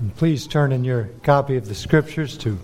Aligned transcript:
And 0.00 0.16
please 0.16 0.46
turn 0.46 0.72
in 0.72 0.82
your 0.82 1.10
copy 1.22 1.58
of 1.58 1.68
the 1.68 1.74
scriptures 1.74 2.38
to 2.38 2.58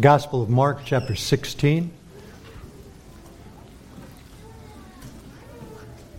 Gospel 0.00 0.42
of 0.42 0.50
Mark, 0.50 0.80
chapter 0.84 1.14
16. 1.14 1.88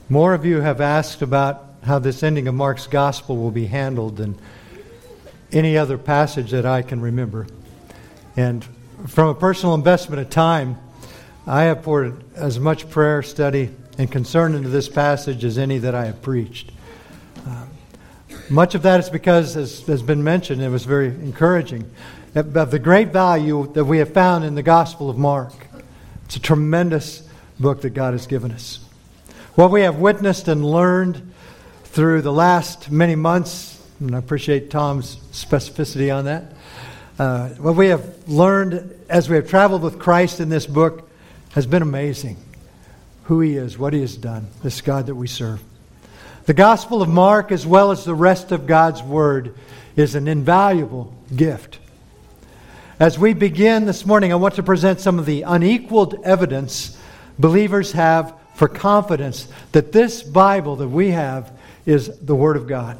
More 0.07 0.33
of 0.33 0.45
you 0.45 0.61
have 0.61 0.79
asked 0.79 1.21
about 1.21 1.65
how 1.83 1.99
this 1.99 2.23
ending 2.23 2.47
of 2.47 2.55
Mark's 2.55 2.87
Gospel 2.87 3.35
will 3.35 3.51
be 3.51 3.65
handled 3.65 4.15
than 4.15 4.39
any 5.51 5.77
other 5.77 5.97
passage 5.97 6.51
that 6.51 6.65
I 6.65 6.83
can 6.83 7.01
remember. 7.01 7.45
And 8.37 8.65
from 9.07 9.27
a 9.27 9.35
personal 9.35 9.75
investment 9.75 10.21
of 10.21 10.29
time, 10.29 10.77
I 11.45 11.63
have 11.63 11.83
poured 11.83 12.23
as 12.33 12.61
much 12.61 12.89
prayer, 12.89 13.21
study, 13.23 13.71
and 13.97 14.09
concern 14.09 14.55
into 14.55 14.69
this 14.69 14.87
passage 14.87 15.43
as 15.43 15.57
any 15.57 15.79
that 15.79 15.93
I 15.93 16.05
have 16.05 16.21
preached. 16.21 16.71
Uh, 17.45 17.65
Much 18.49 18.75
of 18.75 18.83
that 18.83 19.01
is 19.01 19.09
because, 19.09 19.57
as 19.57 19.81
has 19.87 20.01
been 20.01 20.23
mentioned, 20.23 20.61
it 20.61 20.69
was 20.69 20.85
very 20.85 21.07
encouraging, 21.07 21.89
of 22.33 22.71
the 22.71 22.79
great 22.79 23.09
value 23.09 23.69
that 23.73 23.83
we 23.83 23.97
have 23.97 24.13
found 24.13 24.45
in 24.45 24.55
the 24.55 24.63
Gospel 24.63 25.09
of 25.09 25.17
Mark. 25.17 25.51
It's 26.25 26.37
a 26.37 26.39
tremendous 26.39 27.27
book 27.59 27.81
that 27.81 27.89
God 27.89 28.13
has 28.13 28.25
given 28.25 28.53
us. 28.53 28.79
What 29.55 29.69
we 29.69 29.81
have 29.81 29.97
witnessed 29.97 30.47
and 30.47 30.63
learned 30.63 31.33
through 31.83 32.21
the 32.21 32.31
last 32.31 32.89
many 32.89 33.15
months, 33.15 33.83
and 33.99 34.15
I 34.15 34.19
appreciate 34.19 34.69
Tom's 34.69 35.17
specificity 35.33 36.15
on 36.15 36.25
that, 36.25 36.53
uh, 37.19 37.49
what 37.49 37.75
we 37.75 37.87
have 37.87 38.29
learned 38.29 38.93
as 39.09 39.29
we 39.29 39.35
have 39.35 39.49
traveled 39.49 39.81
with 39.81 39.99
Christ 39.99 40.39
in 40.39 40.47
this 40.47 40.67
book 40.67 41.09
has 41.51 41.65
been 41.65 41.81
amazing. 41.81 42.37
Who 43.23 43.41
He 43.41 43.57
is, 43.57 43.77
what 43.77 43.91
He 43.91 44.01
has 44.01 44.15
done, 44.15 44.47
this 44.63 44.79
God 44.79 45.07
that 45.07 45.15
we 45.15 45.27
serve. 45.27 45.61
The 46.47 46.53
Gospel 46.53 47.01
of 47.01 47.09
Mark, 47.09 47.51
as 47.51 47.67
well 47.67 47.91
as 47.91 48.05
the 48.05 48.15
rest 48.15 48.53
of 48.53 48.67
God's 48.67 49.03
Word, 49.03 49.53
is 49.97 50.15
an 50.15 50.29
invaluable 50.29 51.13
gift. 51.35 51.77
As 53.01 53.19
we 53.19 53.33
begin 53.33 53.83
this 53.83 54.05
morning, 54.05 54.31
I 54.31 54.35
want 54.35 54.55
to 54.55 54.63
present 54.63 55.01
some 55.01 55.19
of 55.19 55.25
the 55.25 55.41
unequaled 55.41 56.23
evidence 56.23 56.97
believers 57.37 57.91
have 57.91 58.33
for 58.55 58.69
confidence 58.69 59.49
that 59.73 59.91
this 59.91 60.23
Bible 60.23 60.77
that 60.77 60.87
we 60.87 61.11
have 61.11 61.51
is 61.85 62.17
the 62.19 62.33
Word 62.33 62.55
of 62.55 62.65
God. 62.65 62.97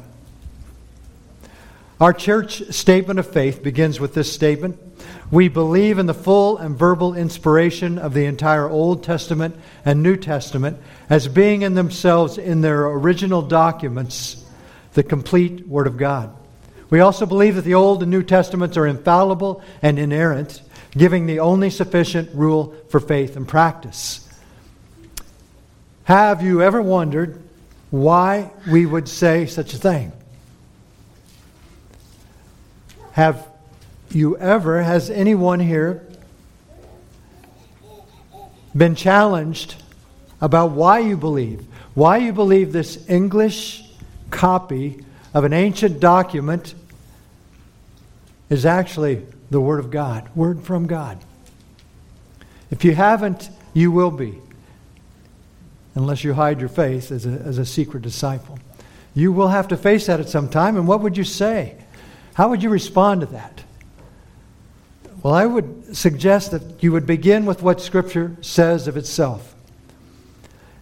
Our 2.02 2.12
church 2.12 2.62
statement 2.74 3.18
of 3.18 3.26
faith 3.32 3.62
begins 3.62 3.98
with 3.98 4.12
this 4.12 4.30
statement 4.30 4.78
We 5.30 5.48
believe 5.48 5.98
in 5.98 6.06
the 6.06 6.14
full 6.14 6.56
and 6.56 6.76
verbal 6.76 7.14
inspiration 7.14 7.98
of 7.98 8.14
the 8.14 8.24
entire 8.24 8.68
Old 8.68 9.04
Testament 9.04 9.56
and 9.84 10.02
New 10.02 10.16
Testament 10.16 10.78
as 11.10 11.28
being 11.28 11.62
in 11.62 11.74
themselves, 11.74 12.38
in 12.38 12.62
their 12.62 12.86
original 12.86 13.42
documents, 13.42 14.44
the 14.94 15.02
complete 15.02 15.68
Word 15.68 15.86
of 15.86 15.98
God. 15.98 16.34
We 16.88 17.00
also 17.00 17.26
believe 17.26 17.56
that 17.56 17.64
the 17.64 17.74
Old 17.74 18.02
and 18.02 18.10
New 18.10 18.22
Testaments 18.22 18.78
are 18.78 18.86
infallible 18.86 19.62
and 19.82 19.98
inerrant, 19.98 20.62
giving 20.92 21.26
the 21.26 21.40
only 21.40 21.68
sufficient 21.68 22.30
rule 22.34 22.74
for 22.88 22.98
faith 22.98 23.36
and 23.36 23.46
practice. 23.46 24.26
Have 26.04 26.42
you 26.42 26.62
ever 26.62 26.80
wondered 26.80 27.42
why 27.90 28.50
we 28.70 28.86
would 28.86 29.08
say 29.08 29.44
such 29.44 29.74
a 29.74 29.76
thing? 29.76 30.12
Have 33.12 33.47
you 34.14 34.36
ever, 34.38 34.82
has 34.82 35.10
anyone 35.10 35.60
here 35.60 36.06
been 38.76 38.94
challenged 38.94 39.76
about 40.40 40.70
why 40.72 41.00
you 41.00 41.16
believe? 41.16 41.66
Why 41.94 42.18
you 42.18 42.32
believe 42.32 42.72
this 42.72 43.08
English 43.08 43.84
copy 44.30 45.04
of 45.34 45.44
an 45.44 45.52
ancient 45.52 46.00
document 46.00 46.74
is 48.48 48.64
actually 48.64 49.26
the 49.50 49.60
Word 49.60 49.80
of 49.80 49.90
God, 49.90 50.28
Word 50.34 50.62
from 50.62 50.86
God. 50.86 51.18
If 52.70 52.84
you 52.84 52.94
haven't, 52.94 53.50
you 53.74 53.90
will 53.90 54.10
be, 54.10 54.38
unless 55.94 56.24
you 56.24 56.34
hide 56.34 56.60
your 56.60 56.68
faith 56.68 57.10
as 57.10 57.26
a, 57.26 57.30
as 57.30 57.58
a 57.58 57.66
secret 57.66 58.02
disciple. 58.02 58.58
You 59.14 59.32
will 59.32 59.48
have 59.48 59.68
to 59.68 59.76
face 59.76 60.06
that 60.06 60.20
at 60.20 60.28
some 60.28 60.48
time, 60.48 60.76
and 60.76 60.86
what 60.86 61.00
would 61.00 61.16
you 61.16 61.24
say? 61.24 61.76
How 62.34 62.48
would 62.50 62.62
you 62.62 62.70
respond 62.70 63.22
to 63.22 63.26
that? 63.28 63.64
Well, 65.22 65.34
I 65.34 65.46
would 65.46 65.96
suggest 65.96 66.52
that 66.52 66.82
you 66.82 66.92
would 66.92 67.06
begin 67.06 67.44
with 67.44 67.60
what 67.60 67.80
Scripture 67.80 68.36
says 68.40 68.86
of 68.86 68.96
itself. 68.96 69.56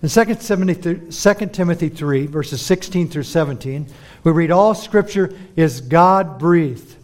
In 0.02 0.10
2 0.10 0.34
Timothy 0.34 1.88
3, 1.88 2.26
verses 2.26 2.60
16 2.60 3.08
through 3.08 3.22
17, 3.22 3.86
we 4.24 4.32
read, 4.32 4.50
All 4.50 4.74
Scripture 4.74 5.32
is 5.56 5.80
God 5.80 6.38
breathed 6.38 6.96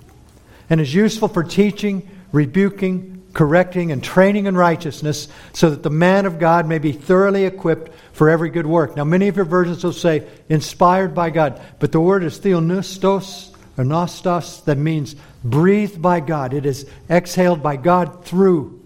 and 0.69 0.79
is 0.79 0.95
useful 0.95 1.29
for 1.29 1.43
teaching, 1.43 2.07
rebuking, 2.33 3.23
correcting, 3.33 3.93
and 3.93 4.05
training 4.05 4.45
in 4.45 4.55
righteousness, 4.55 5.29
so 5.55 5.71
that 5.71 5.83
the 5.83 5.91
man 5.91 6.27
of 6.27 6.39
God 6.39 6.69
may 6.69 6.79
be 6.79 6.93
thoroughly 6.93 7.47
equipped 7.47 7.93
for 8.13 8.29
every 8.29 8.51
good 8.51 8.67
work. 8.67 8.95
Now, 8.95 9.05
many 9.05 9.29
of 9.29 9.37
your 9.37 9.47
versions 9.47 9.83
will 9.83 9.95
say 9.95 10.29
inspired 10.51 11.15
by 11.15 11.31
God, 11.31 11.63
but 11.79 11.93
the 11.93 12.01
word 12.01 12.25
is 12.25 12.39
theopneustos 12.39 13.52
or 13.77 13.85
nostos, 13.85 14.65
that 14.65 14.79
means 14.79 15.17
breathed 15.43 16.01
by 16.01 16.21
God. 16.21 16.55
It 16.55 16.67
is 16.67 16.87
exhaled 17.09 17.63
by 17.63 17.77
God 17.77 18.25
through 18.25 18.81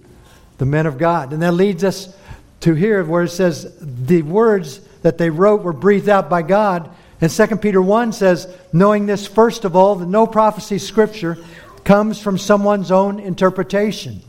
the 0.59 0.67
men 0.67 0.87
of 0.87 0.99
God. 0.99 1.33
And 1.33 1.43
that 1.43 1.53
leads 1.53 1.85
us 1.85 2.15
to 2.61 2.75
here 2.75 3.05
where 3.05 3.25
it 3.25 3.31
says 3.31 3.77
the 3.81 4.23
words 4.23 4.81
that 5.03 5.19
they 5.19 5.31
wrote 5.31 5.63
were 5.63 5.73
breathed 5.73 6.09
out 6.09 6.31
by 6.31 6.43
God. 6.43 6.91
And 7.21 7.31
2 7.31 7.57
Peter 7.57 7.83
1 7.83 8.13
says, 8.13 8.53
knowing 8.73 9.07
this 9.07 9.27
first 9.27 9.65
of 9.65 9.75
all, 9.75 9.97
that 9.97 10.09
no 10.09 10.27
prophecy 10.27 10.79
scripture 10.79 11.39
comes 11.85 12.21
from 12.21 12.39
someone's 12.39 12.91
own 12.91 13.19
interpretation. 13.21 14.21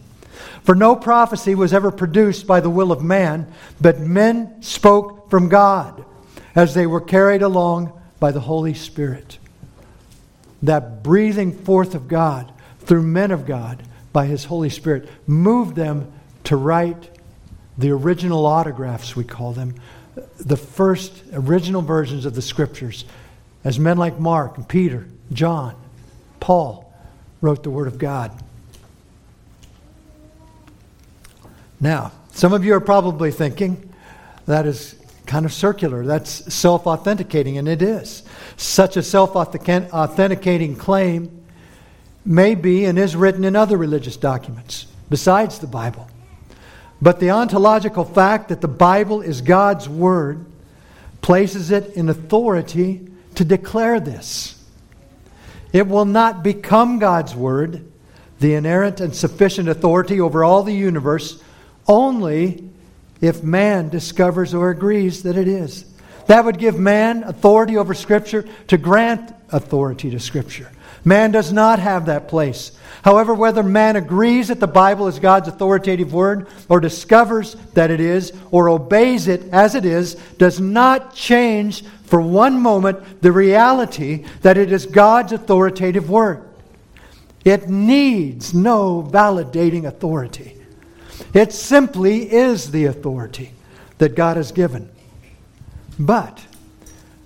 For 0.63 0.75
no 0.75 0.95
prophecy 0.95 1.55
was 1.55 1.73
ever 1.73 1.91
produced 1.91 2.45
by 2.45 2.59
the 2.59 2.69
will 2.69 2.91
of 2.91 3.03
man, 3.03 3.51
but 3.79 3.99
men 3.99 4.61
spoke 4.61 5.29
from 5.29 5.49
God 5.49 6.03
as 6.55 6.73
they 6.73 6.85
were 6.85 7.01
carried 7.01 7.41
along 7.41 7.93
by 8.19 8.31
the 8.31 8.39
Holy 8.41 8.73
Spirit 8.73 9.37
that 10.61 11.03
breathing 11.03 11.51
forth 11.51 11.95
of 11.95 12.07
God 12.07 12.51
through 12.79 13.03
men 13.03 13.31
of 13.31 13.45
God 13.45 13.83
by 14.13 14.25
His 14.25 14.45
Holy 14.45 14.69
Spirit 14.69 15.09
moved 15.27 15.75
them 15.75 16.11
to 16.45 16.55
write 16.55 17.09
the 17.77 17.91
original 17.91 18.45
autographs, 18.45 19.15
we 19.15 19.23
call 19.23 19.53
them, 19.53 19.75
the 20.39 20.57
first 20.57 21.23
original 21.33 21.81
versions 21.81 22.25
of 22.25 22.33
the 22.33 22.41
Scriptures, 22.41 23.05
as 23.63 23.77
men 23.77 23.97
like 23.97 24.19
Mark 24.19 24.57
and 24.57 24.67
Peter, 24.67 25.07
John, 25.31 25.75
Paul 26.39 26.91
wrote 27.41 27.63
the 27.63 27.69
Word 27.69 27.87
of 27.87 27.97
God. 27.97 28.31
Now, 31.79 32.11
some 32.31 32.53
of 32.53 32.65
you 32.65 32.73
are 32.73 32.79
probably 32.79 33.31
thinking 33.31 33.93
that 34.45 34.65
is 34.65 34.95
kind 35.27 35.45
of 35.45 35.53
circular. 35.53 36.05
That's 36.05 36.53
self 36.53 36.87
authenticating, 36.87 37.57
and 37.57 37.67
it 37.67 37.81
is. 37.81 38.23
Such 38.55 38.97
a 38.97 39.03
self 39.03 39.35
authenticating 39.35 40.75
claim 40.75 41.45
may 42.25 42.55
be 42.55 42.85
and 42.85 42.97
is 42.97 43.15
written 43.15 43.43
in 43.43 43.55
other 43.55 43.77
religious 43.77 44.17
documents 44.17 44.87
besides 45.09 45.59
the 45.59 45.67
Bible. 45.67 46.07
But 47.01 47.19
the 47.19 47.31
ontological 47.31 48.03
fact 48.03 48.49
that 48.49 48.61
the 48.61 48.67
Bible 48.67 49.21
is 49.21 49.41
God's 49.41 49.87
Word 49.87 50.45
places 51.21 51.71
it 51.71 51.93
in 51.93 52.09
authority 52.09 53.07
to 53.35 53.45
declare 53.45 53.99
this. 53.99 54.61
It 55.73 55.87
will 55.87 56.05
not 56.05 56.43
become 56.43 56.99
God's 56.99 57.35
Word, 57.35 57.91
the 58.39 58.55
inerrant 58.55 58.99
and 58.99 59.15
sufficient 59.15 59.69
authority 59.69 60.19
over 60.19 60.43
all 60.43 60.63
the 60.63 60.73
universe, 60.73 61.41
only 61.87 62.66
if 63.21 63.43
man 63.43 63.89
discovers 63.89 64.53
or 64.53 64.69
agrees 64.69 65.23
that 65.23 65.37
it 65.37 65.47
is. 65.47 65.85
That 66.27 66.45
would 66.45 66.57
give 66.57 66.77
man 66.77 67.23
authority 67.23 67.77
over 67.77 67.93
Scripture 67.93 68.45
to 68.67 68.77
grant 68.77 69.33
authority 69.49 70.09
to 70.11 70.19
Scripture. 70.19 70.71
Man 71.05 71.31
does 71.31 71.53
not 71.53 71.79
have 71.79 72.07
that 72.07 72.27
place. 72.27 72.77
However, 73.01 73.33
whether 73.33 73.63
man 73.63 73.95
agrees 73.95 74.49
that 74.49 74.59
the 74.59 74.67
Bible 74.67 75.07
is 75.07 75.19
God's 75.19 75.47
authoritative 75.47 76.11
word, 76.11 76.47
or 76.67 76.81
discovers 76.81 77.55
that 77.73 77.91
it 77.91 78.01
is, 78.01 78.33
or 78.51 78.67
obeys 78.67 79.29
it 79.29 79.43
as 79.53 79.75
it 79.75 79.85
is, 79.85 80.15
does 80.37 80.59
not 80.59 81.15
change 81.15 81.85
for 82.03 82.19
one 82.19 82.61
moment 82.61 83.21
the 83.21 83.31
reality 83.31 84.25
that 84.41 84.57
it 84.57 84.71
is 84.71 84.85
God's 84.85 85.31
authoritative 85.31 86.09
word. 86.09 86.43
It 87.45 87.69
needs 87.69 88.53
no 88.53 89.01
validating 89.01 89.85
authority. 89.85 90.56
It 91.33 91.53
simply 91.53 92.31
is 92.31 92.71
the 92.71 92.85
authority 92.85 93.51
that 93.97 94.15
God 94.15 94.37
has 94.37 94.51
given. 94.51 94.89
But 95.99 96.45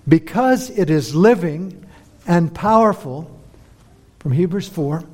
because 0.08 0.70
it 0.70 0.90
is 0.90 1.14
living 1.14 1.86
and 2.26 2.54
powerful, 2.54 3.38
from 4.18 4.32
Hebrews 4.32 4.68
4, 4.68 5.04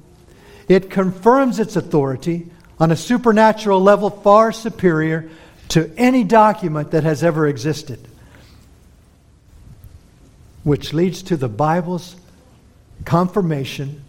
it 0.68 0.90
confirms 0.90 1.58
its 1.58 1.76
authority 1.76 2.50
on 2.78 2.92
a 2.92 2.96
supernatural 2.96 3.80
level 3.80 4.10
far 4.10 4.52
superior 4.52 5.28
to 5.68 5.92
any 5.96 6.24
document 6.24 6.92
that 6.92 7.04
has 7.04 7.24
ever 7.24 7.46
existed. 7.46 8.06
Which 10.62 10.92
leads 10.92 11.22
to 11.24 11.36
the 11.36 11.48
Bible's 11.48 12.16
confirmation 13.04 14.02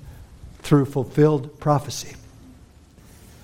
through 0.60 0.86
fulfilled 0.86 1.60
prophecy. 1.60 2.16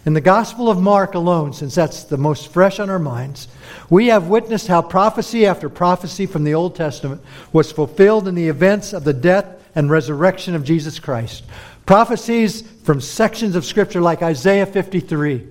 In 0.05 0.13
the 0.13 0.21
Gospel 0.21 0.69
of 0.69 0.79
Mark 0.79 1.15
alone, 1.15 1.51
since 1.51 1.73
that's 1.73 2.03
the 2.03 2.17
most 2.17 2.53
fresh 2.53 2.79
on 2.79 2.91
our 2.91 2.99
minds, 2.99 3.47
we 3.89 4.07
have 4.07 4.27
witnessed 4.27 4.67
how 4.67 4.83
prophecy 4.83 5.47
after 5.47 5.67
prophecy 5.67 6.27
from 6.27 6.43
the 6.43 6.53
Old 6.53 6.75
Testament 6.75 7.23
was 7.51 7.71
fulfilled 7.71 8.27
in 8.27 8.35
the 8.35 8.47
events 8.47 8.93
of 8.93 9.03
the 9.03 9.13
death 9.13 9.47
and 9.73 9.89
resurrection 9.89 10.53
of 10.53 10.63
Jesus 10.63 10.99
Christ. 10.99 11.43
Prophecies 11.87 12.61
from 12.61 13.01
sections 13.01 13.55
of 13.55 13.65
Scripture 13.65 13.99
like 13.99 14.21
Isaiah 14.21 14.67
53, 14.67 15.47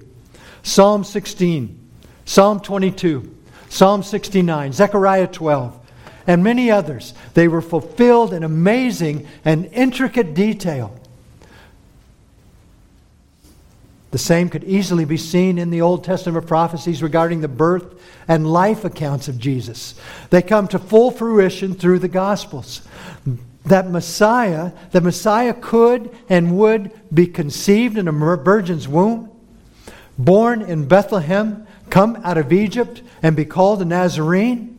Psalm 0.62 1.02
16, 1.02 1.90
Psalm 2.24 2.60
22, 2.60 3.36
Psalm 3.68 4.04
69, 4.04 4.72
Zechariah 4.72 5.26
12, 5.26 5.80
and 6.28 6.44
many 6.44 6.70
others. 6.70 7.12
They 7.34 7.48
were 7.48 7.60
fulfilled 7.60 8.32
in 8.32 8.44
amazing 8.44 9.26
and 9.44 9.66
intricate 9.66 10.32
detail. 10.32 10.96
The 14.14 14.18
same 14.18 14.48
could 14.48 14.62
easily 14.62 15.04
be 15.04 15.16
seen 15.16 15.58
in 15.58 15.70
the 15.70 15.80
Old 15.80 16.04
Testament 16.04 16.46
prophecies 16.46 17.02
regarding 17.02 17.40
the 17.40 17.48
birth 17.48 18.00
and 18.28 18.46
life 18.46 18.84
accounts 18.84 19.26
of 19.26 19.40
Jesus. 19.40 19.96
They 20.30 20.40
come 20.40 20.68
to 20.68 20.78
full 20.78 21.10
fruition 21.10 21.74
through 21.74 21.98
the 21.98 22.06
Gospels. 22.06 22.82
That 23.64 23.90
Messiah, 23.90 24.70
the 24.92 25.00
Messiah 25.00 25.52
could 25.52 26.16
and 26.28 26.56
would 26.56 26.92
be 27.12 27.26
conceived 27.26 27.98
in 27.98 28.06
a 28.06 28.12
virgin's 28.12 28.86
womb, 28.86 29.32
born 30.16 30.62
in 30.62 30.86
Bethlehem, 30.86 31.66
come 31.90 32.14
out 32.22 32.38
of 32.38 32.52
Egypt, 32.52 33.02
and 33.20 33.34
be 33.34 33.44
called 33.44 33.82
a 33.82 33.84
Nazarene. 33.84 34.78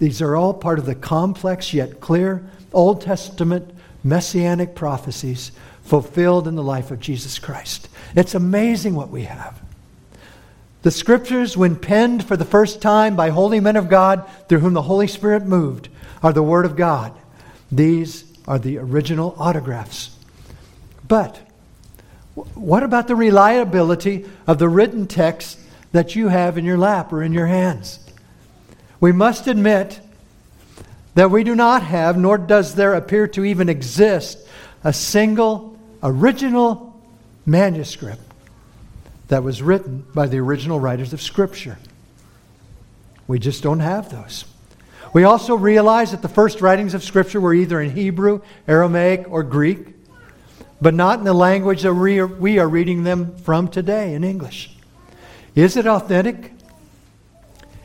These 0.00 0.20
are 0.20 0.36
all 0.36 0.52
part 0.52 0.78
of 0.78 0.84
the 0.84 0.94
complex 0.94 1.72
yet 1.72 2.02
clear 2.02 2.46
Old 2.74 3.00
Testament 3.00 3.70
messianic 4.04 4.74
prophecies 4.74 5.50
fulfilled 5.88 6.46
in 6.46 6.54
the 6.54 6.62
life 6.62 6.90
of 6.90 7.00
Jesus 7.00 7.38
Christ. 7.38 7.88
It's 8.14 8.34
amazing 8.34 8.94
what 8.94 9.10
we 9.10 9.22
have. 9.22 9.60
The 10.82 10.90
scriptures, 10.90 11.56
when 11.56 11.76
penned 11.76 12.24
for 12.24 12.36
the 12.36 12.44
first 12.44 12.80
time 12.80 13.16
by 13.16 13.30
holy 13.30 13.58
men 13.58 13.76
of 13.76 13.88
God 13.88 14.28
through 14.48 14.60
whom 14.60 14.74
the 14.74 14.82
Holy 14.82 15.08
Spirit 15.08 15.44
moved, 15.44 15.88
are 16.22 16.32
the 16.32 16.42
Word 16.42 16.66
of 16.66 16.76
God. 16.76 17.12
These 17.72 18.24
are 18.46 18.58
the 18.58 18.78
original 18.78 19.34
autographs. 19.38 20.16
But 21.06 21.38
what 22.54 22.82
about 22.82 23.08
the 23.08 23.16
reliability 23.16 24.26
of 24.46 24.58
the 24.58 24.68
written 24.68 25.06
text 25.06 25.58
that 25.92 26.14
you 26.14 26.28
have 26.28 26.58
in 26.58 26.64
your 26.64 26.78
lap 26.78 27.12
or 27.12 27.22
in 27.22 27.32
your 27.32 27.46
hands? 27.46 27.98
We 29.00 29.12
must 29.12 29.46
admit 29.46 30.00
that 31.14 31.30
we 31.30 31.44
do 31.44 31.54
not 31.54 31.82
have, 31.82 32.16
nor 32.16 32.38
does 32.38 32.74
there 32.74 32.94
appear 32.94 33.26
to 33.28 33.44
even 33.44 33.68
exist, 33.68 34.38
a 34.84 34.92
single 34.92 35.77
original 36.02 37.00
manuscript 37.46 38.22
that 39.28 39.42
was 39.42 39.62
written 39.62 40.04
by 40.14 40.26
the 40.26 40.38
original 40.38 40.80
writers 40.80 41.12
of 41.12 41.20
Scripture. 41.20 41.78
We 43.26 43.38
just 43.38 43.62
don't 43.62 43.80
have 43.80 44.10
those. 44.10 44.44
We 45.12 45.24
also 45.24 45.54
realize 45.54 46.10
that 46.10 46.22
the 46.22 46.28
first 46.28 46.60
writings 46.60 46.94
of 46.94 47.02
Scripture 47.02 47.40
were 47.40 47.54
either 47.54 47.80
in 47.80 47.90
Hebrew, 47.90 48.42
Aramaic, 48.66 49.26
or 49.28 49.42
Greek, 49.42 49.94
but 50.80 50.94
not 50.94 51.18
in 51.18 51.24
the 51.24 51.34
language 51.34 51.82
that 51.82 51.94
we 51.94 52.58
are, 52.58 52.68
reading 52.68 53.04
them 53.04 53.36
from 53.38 53.68
today 53.68 54.14
in 54.14 54.24
English. 54.24 54.70
Is 55.54 55.76
it 55.76 55.86
authentic? 55.86 56.52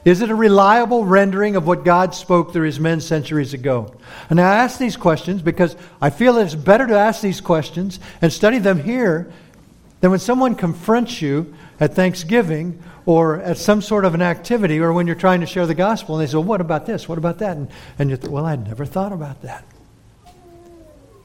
Is 0.06 0.22
it 0.22 0.30
a 0.30 0.36
reliable 0.36 1.06
rendering 1.06 1.56
of 1.56 1.66
what 1.66 1.86
God 1.86 2.14
spoke 2.14 2.52
through 2.52 2.66
his 2.66 2.80
men 2.80 3.00
centuries 3.00 3.54
ago? 3.54 3.96
And 4.30 4.40
I 4.40 4.56
ask 4.56 4.78
these 4.78 4.98
questions 4.98 5.42
because 5.42 5.78
I 6.02 6.10
feel 6.10 6.38
it's 6.38 6.56
better 6.56 6.86
to 6.86 6.98
ask 6.98 7.22
these 7.22 7.40
questions 7.40 8.00
and 8.22 8.32
study 8.32 8.58
them 8.58 8.84
here 8.84 9.32
than 10.02 10.12
when 10.12 10.20
someone 10.20 10.56
confronts 10.56 11.22
you 11.22 11.54
at 11.80 11.94
Thanksgiving 11.94 12.84
or 13.06 13.40
at 13.40 13.58
some 13.58 13.82
sort 13.82 14.04
of 14.04 14.14
an 14.14 14.22
activity 14.22 14.80
or 14.80 14.92
when 14.92 15.08
you're 15.08 15.16
trying 15.16 15.40
to 15.40 15.46
share 15.46 15.66
the 15.66 15.74
gospel 15.74 16.18
and 16.18 16.28
they 16.28 16.30
say, 16.30 16.36
well, 16.36 16.44
What 16.44 16.60
about 16.60 16.86
this? 16.86 17.08
What 17.08 17.18
about 17.18 17.40
that? 17.40 17.56
And, 17.56 17.70
and 17.98 18.10
you 18.10 18.18
think, 18.18 18.34
Well, 18.34 18.46
I'd 18.46 18.68
never 18.68 18.86
thought 18.86 19.14
about 19.14 19.42
that. 19.44 19.64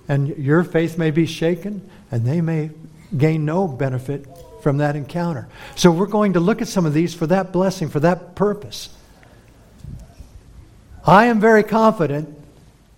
And 0.07 0.29
your 0.39 0.63
faith 0.63 0.97
may 0.97 1.11
be 1.11 1.27
shaken 1.27 1.89
and 2.13 2.25
they 2.25 2.41
may 2.41 2.71
gain 3.17 3.45
no 3.45 3.67
benefit 3.67 4.27
from 4.62 4.78
that 4.78 4.96
encounter. 4.96 5.49
So 5.76 5.90
we're 5.90 6.06
going 6.06 6.34
to 6.34 6.40
look 6.40 6.62
at 6.62 6.69
some 6.69 6.87
of 6.87 6.94
these 6.94 7.14
for 7.14 7.26
that 7.28 7.52
blessing, 7.52 7.88
for 7.88 8.00
that 8.00 8.34
purpose. 8.34 8.88
I 11.06 11.26
am 11.26 11.40
very 11.40 11.62
confident 11.62 12.38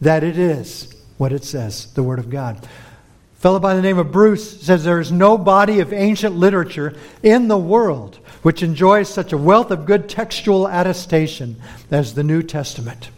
that 0.01 0.25
it 0.25 0.39
is 0.39 0.95
what 1.17 1.33
it 1.33 1.45
says, 1.45 1.93
the 1.93 2.03
Word 2.03 2.19
of 2.19 2.31
God. 2.31 2.65
A 2.65 3.41
fellow 3.41 3.59
by 3.59 3.75
the 3.75 3.83
name 3.83 3.99
of 3.99 4.11
Bruce 4.11 4.63
says 4.63 4.85
there 4.85 5.01
is 5.01 5.13
no 5.13 5.39
body 5.39 5.81
of 5.81 5.93
ancient 5.93 6.35
literature 6.37 6.95
in 7.23 7.49
the 7.49 7.59
world 7.59 8.19
which 8.43 8.63
enjoys 8.63 9.09
such 9.09 9.33
a 9.33 9.39
wealth 9.39 9.71
of 9.71 9.87
good 9.87 10.09
textual 10.09 10.67
attestation 10.67 11.61
as 11.91 12.15
the 12.15 12.25
New 12.25 12.43
Testament. 12.43 13.11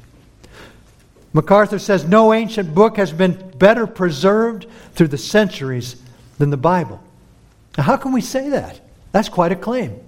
MacArthur 1.33 1.79
says 1.79 2.05
no 2.05 2.33
ancient 2.33 2.75
book 2.75 2.97
has 2.97 3.13
been 3.13 3.53
better 3.57 3.87
preserved 3.87 4.67
through 4.95 5.09
the 5.09 5.19
centuries 5.19 5.97
than 6.39 6.51
the 6.51 6.57
Bible. 6.57 7.01
Now, 7.77 7.85
how 7.85 7.97
can 7.97 8.13
we 8.13 8.21
say 8.21 8.51
that? 8.51 8.81
That's 9.13 9.29
quite 9.29 9.53
a 9.53 9.57
claim. 9.57 9.99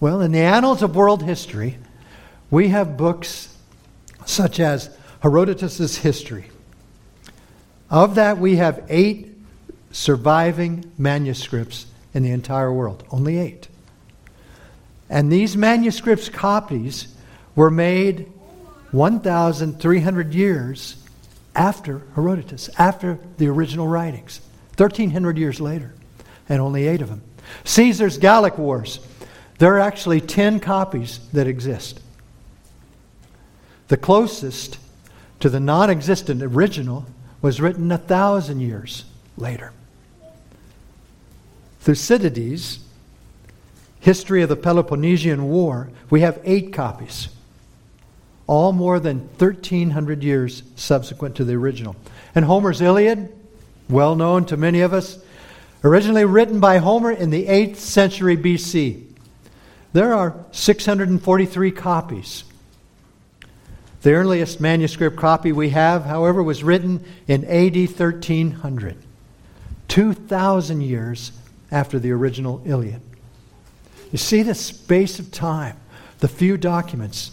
Well, 0.00 0.20
in 0.20 0.32
the 0.32 0.40
annals 0.40 0.82
of 0.82 0.96
world 0.96 1.22
history, 1.22 1.78
we 2.50 2.68
have 2.68 2.96
books 2.96 3.54
such 4.26 4.60
as 4.60 4.90
Herodotus' 5.20 5.96
History. 5.96 6.50
Of 7.90 8.14
that, 8.14 8.38
we 8.38 8.56
have 8.56 8.84
eight 8.88 9.36
surviving 9.92 10.90
manuscripts 10.96 11.86
in 12.14 12.22
the 12.22 12.30
entire 12.30 12.72
world. 12.72 13.04
Only 13.10 13.38
eight. 13.38 13.68
And 15.08 15.30
these 15.30 15.56
manuscripts 15.56 16.28
copies 16.28 17.14
were 17.56 17.70
made 17.70 18.30
1,300 18.92 20.34
years 20.34 20.96
after 21.54 22.02
Herodotus, 22.14 22.70
after 22.78 23.18
the 23.38 23.48
original 23.48 23.88
writings, 23.88 24.40
1,300 24.76 25.36
years 25.36 25.60
later 25.60 25.94
and 26.50 26.60
only 26.60 26.86
eight 26.86 27.00
of 27.00 27.08
them. 27.08 27.22
Caesar's 27.64 28.18
Gallic 28.18 28.58
Wars, 28.58 29.00
there 29.58 29.74
are 29.76 29.80
actually 29.80 30.20
10 30.20 30.60
copies 30.60 31.20
that 31.32 31.46
exist. 31.46 32.00
The 33.88 33.96
closest 33.96 34.78
to 35.38 35.48
the 35.48 35.60
non 35.60 35.88
existent 35.88 36.42
original 36.42 37.06
was 37.40 37.60
written 37.60 37.90
a 37.90 37.98
thousand 37.98 38.60
years 38.60 39.04
later. 39.38 39.72
Thucydides' 41.80 42.80
History 44.00 44.42
of 44.42 44.48
the 44.48 44.56
Peloponnesian 44.56 45.44
War, 45.48 45.90
we 46.08 46.22
have 46.22 46.40
eight 46.44 46.72
copies, 46.72 47.28
all 48.46 48.72
more 48.72 48.98
than 48.98 49.18
1,300 49.38 50.22
years 50.22 50.62
subsequent 50.74 51.36
to 51.36 51.44
the 51.44 51.54
original. 51.54 51.96
And 52.34 52.44
Homer's 52.44 52.80
Iliad, 52.80 53.30
well 53.90 54.16
known 54.16 54.46
to 54.46 54.56
many 54.56 54.80
of 54.80 54.94
us, 54.94 55.22
originally 55.82 56.24
written 56.24 56.60
by 56.60 56.78
Homer 56.78 57.10
in 57.10 57.30
the 57.30 57.46
8th 57.46 57.76
century 57.76 58.36
BC. 58.36 59.04
There 59.92 60.14
are 60.14 60.36
643 60.52 61.70
copies. 61.72 62.44
The 64.02 64.12
earliest 64.12 64.60
manuscript 64.60 65.16
copy 65.16 65.52
we 65.52 65.70
have, 65.70 66.04
however, 66.04 66.42
was 66.42 66.62
written 66.62 67.04
in 67.26 67.44
AD 67.44 67.76
1300, 67.76 68.96
2,000 69.88 70.80
years 70.80 71.32
after 71.70 71.98
the 71.98 72.10
original 72.12 72.62
Iliad. 72.64 73.02
You 74.10 74.18
see 74.18 74.42
the 74.42 74.54
space 74.54 75.18
of 75.18 75.30
time, 75.30 75.76
the 76.20 76.28
few 76.28 76.56
documents. 76.56 77.32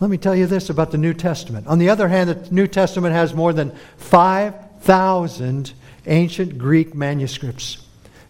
Let 0.00 0.10
me 0.10 0.16
tell 0.16 0.34
you 0.34 0.46
this 0.46 0.70
about 0.70 0.90
the 0.90 0.98
New 0.98 1.14
Testament. 1.14 1.66
On 1.66 1.78
the 1.78 1.90
other 1.90 2.08
hand, 2.08 2.30
the 2.30 2.54
New 2.54 2.66
Testament 2.66 3.14
has 3.14 3.34
more 3.34 3.52
than 3.52 3.74
5,000 3.98 5.72
ancient 6.06 6.58
Greek 6.58 6.94
manuscripts 6.94 7.85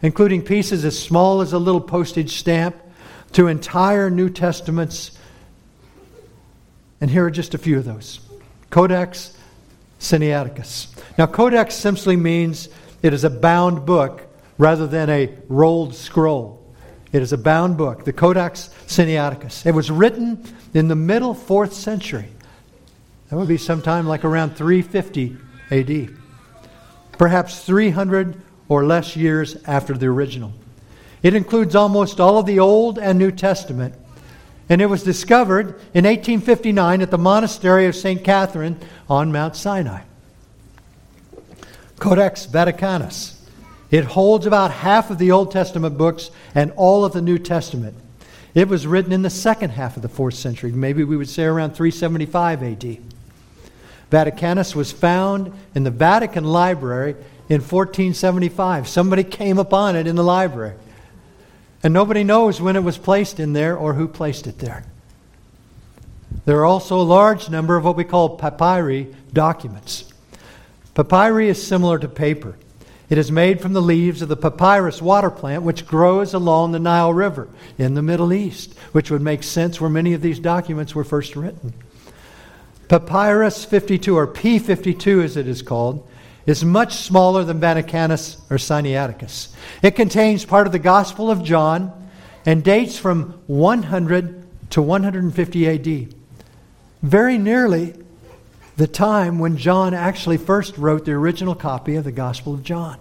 including 0.06 0.40
pieces 0.40 0.84
as 0.84 0.96
small 0.96 1.40
as 1.40 1.52
a 1.52 1.58
little 1.58 1.80
postage 1.80 2.38
stamp 2.38 2.76
to 3.32 3.48
entire 3.48 4.08
New 4.08 4.30
Testaments. 4.30 5.18
And 7.00 7.10
here 7.10 7.24
are 7.24 7.30
just 7.30 7.54
a 7.54 7.58
few 7.58 7.76
of 7.76 7.84
those 7.84 8.20
Codex 8.70 9.36
Sinaiticus. 9.98 10.96
Now, 11.18 11.26
Codex 11.26 11.74
simply 11.74 12.14
means 12.14 12.68
it 13.02 13.14
is 13.14 13.24
a 13.24 13.30
bound 13.30 13.84
book 13.84 14.22
rather 14.58 14.86
than 14.86 15.10
a 15.10 15.34
rolled 15.48 15.92
scroll. 15.96 16.64
It 17.10 17.20
is 17.20 17.32
a 17.32 17.38
bound 17.38 17.76
book, 17.76 18.04
the 18.04 18.12
Codex 18.12 18.70
Sinaiticus. 18.86 19.66
It 19.66 19.74
was 19.74 19.90
written 19.90 20.44
in 20.72 20.86
the 20.86 20.94
middle 20.94 21.34
fourth 21.34 21.72
century. 21.72 22.28
That 23.28 23.36
would 23.36 23.48
be 23.48 23.58
sometime 23.58 24.06
like 24.06 24.24
around 24.24 24.56
350 24.56 25.36
AD. 25.72 26.16
Perhaps 27.18 27.64
300 27.64 28.40
or 28.68 28.84
less 28.84 29.16
years 29.16 29.56
after 29.64 29.94
the 29.94 30.06
original. 30.06 30.52
It 31.22 31.34
includes 31.34 31.74
almost 31.74 32.20
all 32.20 32.38
of 32.38 32.46
the 32.46 32.58
Old 32.58 32.98
and 32.98 33.18
New 33.18 33.30
Testament, 33.30 33.94
and 34.68 34.82
it 34.82 34.86
was 34.86 35.02
discovered 35.02 35.68
in 35.94 36.04
1859 36.04 37.02
at 37.02 37.10
the 37.10 37.18
monastery 37.18 37.86
of 37.86 37.96
St. 37.96 38.22
Catherine 38.22 38.78
on 39.08 39.32
Mount 39.32 39.56
Sinai. 39.56 40.02
Codex 41.98 42.46
Vaticanus. 42.46 43.36
It 43.90 44.04
holds 44.04 44.46
about 44.46 44.70
half 44.70 45.10
of 45.10 45.18
the 45.18 45.30
Old 45.30 45.52
Testament 45.52 45.96
books 45.96 46.30
and 46.54 46.72
all 46.72 47.04
of 47.04 47.12
the 47.12 47.22
New 47.22 47.38
Testament. 47.38 47.96
It 48.54 48.68
was 48.68 48.86
written 48.86 49.12
in 49.12 49.22
the 49.22 49.30
second 49.30 49.70
half 49.70 49.96
of 49.96 50.02
the 50.02 50.08
fourth 50.08 50.34
century, 50.34 50.72
maybe 50.72 51.04
we 51.04 51.16
would 51.16 51.28
say 51.28 51.44
around 51.44 51.72
375 51.72 52.62
AD. 52.62 52.98
Vaticanus 54.10 54.74
was 54.74 54.92
found 54.92 55.52
in 55.74 55.84
the 55.84 55.90
Vatican 55.90 56.44
Library 56.44 57.16
in 57.48 57.60
1475. 57.60 58.88
Somebody 58.88 59.24
came 59.24 59.58
upon 59.58 59.96
it 59.96 60.06
in 60.06 60.16
the 60.16 60.24
library. 60.24 60.74
And 61.82 61.94
nobody 61.94 62.24
knows 62.24 62.60
when 62.60 62.76
it 62.76 62.82
was 62.82 62.98
placed 62.98 63.38
in 63.38 63.52
there 63.52 63.76
or 63.76 63.94
who 63.94 64.08
placed 64.08 64.46
it 64.46 64.58
there. 64.58 64.84
There 66.44 66.58
are 66.58 66.64
also 66.64 67.00
a 67.00 67.02
large 67.02 67.48
number 67.48 67.76
of 67.76 67.84
what 67.84 67.96
we 67.96 68.04
call 68.04 68.36
papyri 68.36 69.14
documents. 69.32 70.12
Papyri 70.94 71.48
is 71.48 71.64
similar 71.64 71.98
to 71.98 72.08
paper. 72.08 72.56
It 73.08 73.18
is 73.18 73.30
made 73.30 73.60
from 73.60 73.72
the 73.72 73.82
leaves 73.82 74.22
of 74.22 74.28
the 74.28 74.36
papyrus 74.36 75.00
water 75.00 75.30
plant, 75.30 75.62
which 75.62 75.86
grows 75.86 76.34
along 76.34 76.72
the 76.72 76.80
Nile 76.80 77.12
River 77.12 77.48
in 77.78 77.94
the 77.94 78.02
Middle 78.02 78.32
East, 78.32 78.76
which 78.90 79.10
would 79.10 79.22
make 79.22 79.44
sense 79.44 79.80
where 79.80 79.90
many 79.90 80.12
of 80.12 80.22
these 80.22 80.40
documents 80.40 80.94
were 80.94 81.04
first 81.04 81.36
written. 81.36 81.72
Papyrus 82.88 83.64
52, 83.64 84.16
or 84.16 84.26
P52 84.26 85.22
as 85.22 85.36
it 85.36 85.46
is 85.46 85.62
called, 85.62 86.08
is 86.46 86.64
much 86.64 86.94
smaller 86.94 87.44
than 87.44 87.60
Vaticanus 87.60 88.36
or 88.50 88.56
Sinaiticus. 88.56 89.54
It 89.82 89.96
contains 89.96 90.44
part 90.44 90.66
of 90.66 90.72
the 90.72 90.78
Gospel 90.78 91.30
of 91.30 91.42
John 91.42 92.08
and 92.44 92.62
dates 92.62 92.98
from 92.98 93.40
100 93.48 94.70
to 94.70 94.82
150 94.82 95.68
AD. 95.68 96.14
Very 97.02 97.38
nearly 97.38 97.94
the 98.76 98.86
time 98.86 99.38
when 99.38 99.56
John 99.56 99.94
actually 99.94 100.36
first 100.36 100.76
wrote 100.78 101.04
the 101.04 101.12
original 101.12 101.54
copy 101.54 101.96
of 101.96 102.04
the 102.04 102.12
Gospel 102.12 102.54
of 102.54 102.62
John. 102.62 102.98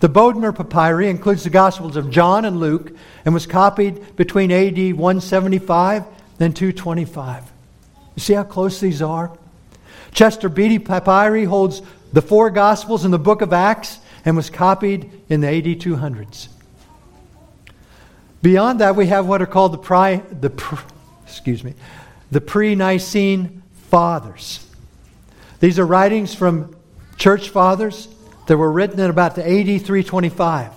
The 0.00 0.08
Bodmer 0.08 0.54
Papyri 0.54 1.08
includes 1.08 1.42
the 1.44 1.50
Gospels 1.50 1.96
of 1.96 2.10
John 2.10 2.44
and 2.44 2.60
Luke 2.60 2.92
and 3.24 3.34
was 3.34 3.46
copied 3.46 4.16
between 4.16 4.52
AD 4.52 4.94
175 4.94 6.04
and 6.38 6.54
225. 6.54 7.50
You 8.14 8.20
see 8.20 8.34
how 8.34 8.44
close 8.44 8.80
these 8.80 9.02
are? 9.02 9.36
Chester 10.18 10.48
Beatty 10.48 10.80
Papyri 10.80 11.44
holds 11.44 11.80
the 12.12 12.20
four 12.20 12.50
Gospels 12.50 13.04
in 13.04 13.12
the 13.12 13.20
book 13.20 13.40
of 13.40 13.52
Acts 13.52 14.00
and 14.24 14.34
was 14.34 14.50
copied 14.50 15.08
in 15.28 15.40
the 15.40 15.46
AD 15.46 15.62
200s. 15.62 16.48
Beyond 18.42 18.80
that, 18.80 18.96
we 18.96 19.06
have 19.06 19.28
what 19.28 19.40
are 19.42 19.46
called 19.46 19.74
the, 19.74 19.78
pri, 19.78 20.16
the 20.16 20.50
excuse 21.24 21.62
me, 21.62 21.74
the 22.32 22.40
pre-Nicene 22.40 23.62
fathers. 23.90 24.66
These 25.60 25.78
are 25.78 25.86
writings 25.86 26.34
from 26.34 26.74
church 27.16 27.50
fathers 27.50 28.08
that 28.48 28.56
were 28.56 28.72
written 28.72 28.98
in 28.98 29.10
about 29.10 29.36
the 29.36 29.44
AD 29.44 29.66
325. 29.66 30.72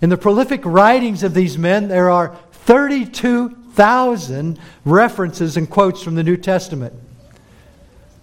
In 0.00 0.10
the 0.10 0.16
prolific 0.16 0.62
writings 0.64 1.22
of 1.22 1.34
these 1.34 1.56
men, 1.56 1.86
there 1.86 2.10
are 2.10 2.36
32,000 2.50 4.58
references 4.84 5.56
and 5.56 5.70
quotes 5.70 6.02
from 6.02 6.16
the 6.16 6.24
New 6.24 6.36
Testament. 6.36 6.94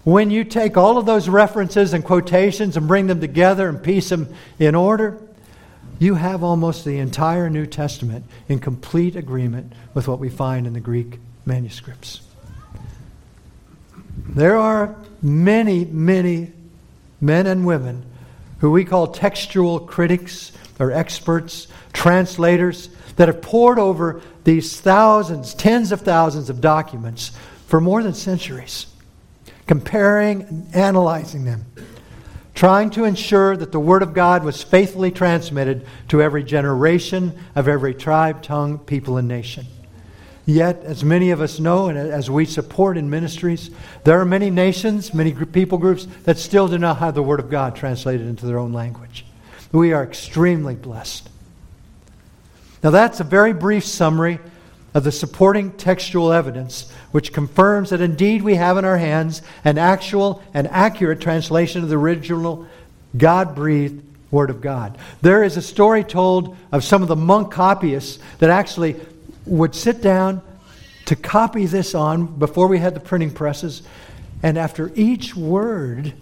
When 0.10 0.32
you 0.32 0.44
take 0.44 0.76
all 0.76 0.98
of 0.98 1.06
those 1.06 1.30
references 1.30 1.94
and 1.94 2.04
quotations 2.04 2.76
and 2.76 2.88
bring 2.88 3.06
them 3.06 3.22
together 3.22 3.70
and 3.70 3.84
piece 3.84 4.10
them 4.10 4.34
in 4.58 4.74
order, 4.74 5.22
you 6.00 6.16
have 6.16 6.42
almost 6.44 6.84
the 6.84 6.98
entire 6.98 7.48
New 7.48 7.68
Testament 7.68 8.26
in 8.48 8.58
complete 8.58 9.16
agreement 9.16 9.72
with 9.94 10.08
what 10.08 10.18
we 10.18 10.30
find 10.30 10.66
in 10.66 10.74
the 10.74 10.80
Greek 10.80 11.20
manuscripts. 11.46 12.22
There 14.18 14.58
are 14.58 14.96
many, 15.22 15.86
many 15.86 16.54
men 17.22 17.46
and 17.46 17.64
women 17.64 18.04
who 18.62 18.72
we 18.72 18.86
call 18.86 19.10
textual 19.10 19.80
critics 19.80 20.52
or 20.80 20.92
experts, 20.92 21.68
translators, 21.94 22.90
that 23.18 23.28
have 23.28 23.44
pored 23.44 23.78
over 23.78 24.24
these 24.44 24.82
thousands, 24.82 25.54
tens 25.54 25.92
of 25.92 26.02
thousands 26.02 26.50
of 26.50 26.62
documents 26.62 27.32
for 27.68 27.80
more 27.80 28.02
than 28.02 28.16
centuries, 28.16 28.88
comparing 29.70 30.42
and 30.42 30.76
analyzing 30.76 31.46
them, 31.46 31.64
trying 32.56 32.90
to 32.90 33.04
ensure 33.04 33.56
that 33.56 33.72
the 33.72 33.80
Word 33.80 34.02
of 34.02 34.16
God 34.16 34.44
was 34.44 34.64
faithfully 34.64 35.12
transmitted 35.12 35.86
to 36.08 36.24
every 36.24 36.44
generation 36.44 37.38
of 37.54 37.68
every 37.68 37.94
tribe, 37.94 38.42
tongue, 38.42 38.80
people, 38.80 39.18
and 39.18 39.28
nation. 39.28 39.68
Yet, 40.48 40.82
as 40.86 41.04
many 41.04 41.30
of 41.30 41.40
us 41.40 41.60
know, 41.60 41.88
and 41.88 42.00
as 42.00 42.32
we 42.32 42.46
support 42.46 42.98
in 42.98 43.12
ministries, 43.12 43.70
there 44.06 44.20
are 44.20 44.26
many 44.26 44.50
nations, 44.50 45.14
many 45.14 45.34
people 45.34 45.78
groups 45.78 46.08
that 46.24 46.40
still 46.40 46.68
do 46.68 46.80
not 46.80 46.98
have 46.98 47.14
the 47.14 47.22
Word 47.22 47.40
of 47.40 47.52
God 47.52 47.76
translated 47.76 48.26
into 48.26 48.48
their 48.48 48.58
own 48.58 48.74
language. 48.74 49.24
We 49.72 49.94
are 49.94 50.04
extremely 50.04 50.74
blessed. 50.74 51.30
Now, 52.82 52.90
that's 52.90 53.20
a 53.20 53.24
very 53.24 53.54
brief 53.54 53.86
summary 53.86 54.40
of 54.94 55.04
the 55.04 55.12
supporting 55.12 55.72
textual 55.74 56.32
evidence, 56.32 56.92
which 57.12 57.34
confirms 57.34 57.92
that 57.92 58.02
indeed 58.02 58.42
we 58.42 58.56
have 58.56 58.78
in 58.78 58.86
our 58.86 58.98
hands 58.98 59.42
an 59.64 59.78
actual 59.78 60.44
and 60.54 60.68
accurate 60.68 61.22
translation 61.22 61.84
of 61.84 61.90
the 61.90 61.98
original 61.98 62.68
God 63.18 63.56
breathed 63.56 64.04
Word 64.32 64.50
of 64.50 64.62
God. 64.62 64.98
There 65.22 65.44
is 65.44 65.58
a 65.58 65.62
story 65.62 66.04
told 66.04 66.56
of 66.72 66.84
some 66.84 67.02
of 67.02 67.08
the 67.08 67.16
monk 67.16 67.52
copyists 67.52 68.20
that 68.40 68.50
actually 68.50 68.96
would 69.46 69.74
sit 69.74 70.02
down 70.02 70.42
to 71.06 71.16
copy 71.16 71.66
this 71.66 71.96
on 71.96 72.28
before 72.28 72.68
we 72.68 72.78
had 72.78 72.94
the 72.94 73.00
printing 73.00 73.32
presses. 73.32 73.82
And 74.44 74.58
after 74.58 74.92
each 74.96 75.36
word, 75.36 76.14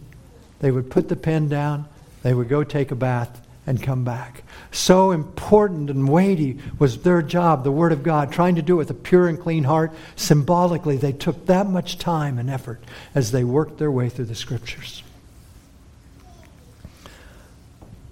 they 0.59 0.71
would 0.71 0.89
put 0.89 1.09
the 1.09 1.15
pen 1.17 1.50
down, 1.50 1.86
they 2.24 2.33
would 2.33 2.47
go 2.47 2.63
take 2.63 2.91
a 2.91 2.95
bath, 2.95 3.45
and 3.67 3.83
come 3.83 4.03
back. 4.03 4.43
So 4.71 5.12
important 5.12 5.91
and 5.91 6.09
weighty 6.09 6.57
was 6.79 7.03
their 7.03 7.21
job, 7.21 7.63
the 7.63 7.71
Word 7.71 7.91
of 7.91 8.01
God, 8.01 8.31
trying 8.31 8.55
to 8.55 8.63
do 8.63 8.74
it 8.75 8.77
with 8.77 8.89
a 8.89 8.95
pure 8.95 9.27
and 9.27 9.39
clean 9.39 9.65
heart. 9.65 9.93
Symbolically, 10.15 10.97
they 10.97 11.12
took 11.12 11.45
that 11.45 11.67
much 11.67 12.00
time 12.00 12.39
and 12.39 12.50
effort 12.50 12.81
as 13.13 13.31
they 13.31 13.43
worked 13.43 13.77
their 13.77 13.91
way 13.91 14.09
through 14.09 14.25
the 14.25 14.36
Scriptures. 14.36 15.03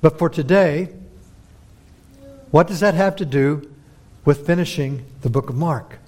But 0.01 0.19
for 0.19 0.29
today, 0.29 0.89
what 2.51 2.67
does 2.67 2.81
that 2.81 2.93
have 2.93 3.15
to 3.15 3.25
do 3.25 3.67
with 4.25 4.47
finishing 4.47 5.05
the 5.21 5.29
book 5.29 5.49
of 5.49 5.55
Mark. 5.55 5.99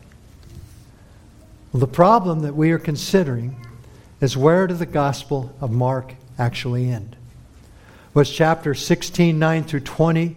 Well, 1.71 1.79
the 1.79 1.87
problem 1.87 2.41
that 2.41 2.55
we 2.55 2.71
are 2.71 2.79
considering 2.79 3.63
is 4.19 4.35
where 4.35 4.65
does 4.65 4.79
the 4.79 4.85
Gospel 4.85 5.55
of 5.61 5.71
Mark 5.71 6.15
actually 6.39 6.89
end? 6.89 7.16
Was 8.17 8.31
chapter 8.31 8.73
16, 8.73 9.37
9 9.37 9.63
through 9.65 9.81
20 9.81 10.35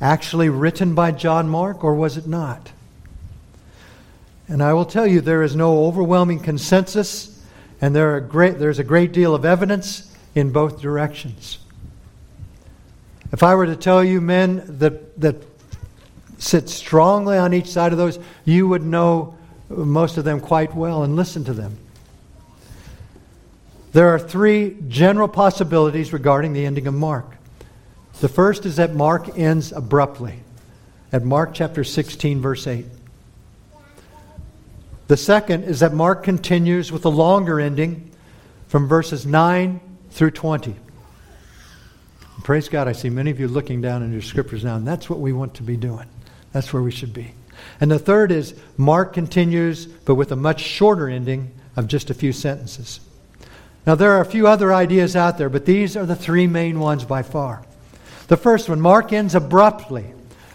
actually 0.00 0.48
written 0.48 0.96
by 0.96 1.12
John 1.12 1.48
Mark, 1.48 1.84
or 1.84 1.94
was 1.94 2.16
it 2.16 2.26
not? 2.26 2.72
And 4.48 4.60
I 4.60 4.72
will 4.72 4.84
tell 4.84 5.06
you, 5.06 5.20
there 5.20 5.44
is 5.44 5.54
no 5.54 5.84
overwhelming 5.84 6.40
consensus, 6.40 7.40
and 7.80 7.94
there 7.94 8.16
are 8.16 8.20
great, 8.20 8.58
there's 8.58 8.80
a 8.80 8.82
great 8.82 9.12
deal 9.12 9.32
of 9.32 9.44
evidence 9.44 10.12
in 10.34 10.50
both 10.50 10.80
directions. 10.80 11.58
If 13.30 13.44
I 13.44 13.54
were 13.54 13.66
to 13.66 13.76
tell 13.76 14.02
you, 14.02 14.20
men, 14.20 14.64
that, 14.80 15.20
that 15.20 15.36
sit 16.38 16.68
strongly 16.68 17.38
on 17.38 17.54
each 17.54 17.68
side 17.68 17.92
of 17.92 17.98
those, 17.98 18.18
you 18.44 18.66
would 18.66 18.82
know 18.82 19.36
most 19.68 20.16
of 20.16 20.24
them 20.24 20.40
quite 20.40 20.74
well 20.74 21.04
and 21.04 21.14
listen 21.14 21.44
to 21.44 21.52
them. 21.52 21.78
There 23.92 24.08
are 24.08 24.18
three 24.18 24.76
general 24.88 25.26
possibilities 25.26 26.12
regarding 26.12 26.52
the 26.52 26.64
ending 26.64 26.86
of 26.86 26.94
Mark. 26.94 27.26
The 28.20 28.28
first 28.28 28.66
is 28.66 28.76
that 28.76 28.94
Mark 28.94 29.38
ends 29.38 29.72
abruptly 29.72 30.40
at 31.12 31.24
Mark 31.24 31.54
chapter 31.54 31.82
16, 31.82 32.40
verse 32.40 32.66
8. 32.66 32.84
The 35.08 35.16
second 35.16 35.64
is 35.64 35.80
that 35.80 35.92
Mark 35.92 36.22
continues 36.22 36.92
with 36.92 37.04
a 37.04 37.08
longer 37.08 37.58
ending 37.58 38.12
from 38.68 38.86
verses 38.86 39.26
9 39.26 39.80
through 40.10 40.30
20. 40.30 40.76
Praise 42.44 42.68
God, 42.68 42.86
I 42.86 42.92
see 42.92 43.10
many 43.10 43.32
of 43.32 43.40
you 43.40 43.48
looking 43.48 43.80
down 43.80 44.04
in 44.04 44.12
your 44.12 44.22
scriptures 44.22 44.62
now, 44.62 44.76
and 44.76 44.86
that's 44.86 45.10
what 45.10 45.18
we 45.18 45.32
want 45.32 45.54
to 45.54 45.64
be 45.64 45.76
doing. 45.76 46.06
That's 46.52 46.72
where 46.72 46.82
we 46.82 46.92
should 46.92 47.12
be. 47.12 47.34
And 47.80 47.90
the 47.90 47.98
third 47.98 48.30
is 48.30 48.54
Mark 48.76 49.12
continues, 49.12 49.86
but 49.86 50.14
with 50.14 50.30
a 50.30 50.36
much 50.36 50.60
shorter 50.60 51.08
ending 51.08 51.52
of 51.76 51.88
just 51.88 52.10
a 52.10 52.14
few 52.14 52.32
sentences. 52.32 53.00
Now, 53.86 53.94
there 53.94 54.12
are 54.12 54.20
a 54.20 54.26
few 54.26 54.46
other 54.46 54.72
ideas 54.72 55.16
out 55.16 55.38
there, 55.38 55.48
but 55.48 55.64
these 55.64 55.96
are 55.96 56.06
the 56.06 56.16
three 56.16 56.46
main 56.46 56.78
ones 56.78 57.04
by 57.04 57.22
far. 57.22 57.62
The 58.28 58.36
first 58.36 58.68
one, 58.68 58.80
Mark 58.80 59.12
ends 59.12 59.34
abruptly 59.34 60.06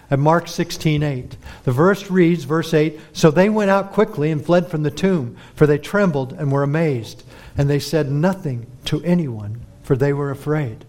at 0.10 0.20
Mark 0.20 0.48
16:8. 0.48 1.36
The 1.64 1.72
verse 1.72 2.10
reads, 2.10 2.44
verse 2.44 2.74
8, 2.74 3.00
"So 3.14 3.32
they 3.32 3.50
went 3.50 3.72
out 3.72 3.92
quickly 3.92 4.32
and 4.32 4.46
fled 4.46 4.68
from 4.68 4.84
the 4.84 4.92
tomb, 4.92 5.36
for 5.56 5.66
they 5.66 5.78
trembled 5.78 6.34
and 6.34 6.52
were 6.52 6.64
amazed, 6.64 7.24
and 7.58 7.70
they 7.70 7.80
said 7.80 8.12
nothing 8.12 8.68
to 8.86 9.02
anyone, 9.04 9.58
for 9.84 9.96
they 9.96 10.14
were 10.14 10.32
afraid." 10.32 10.86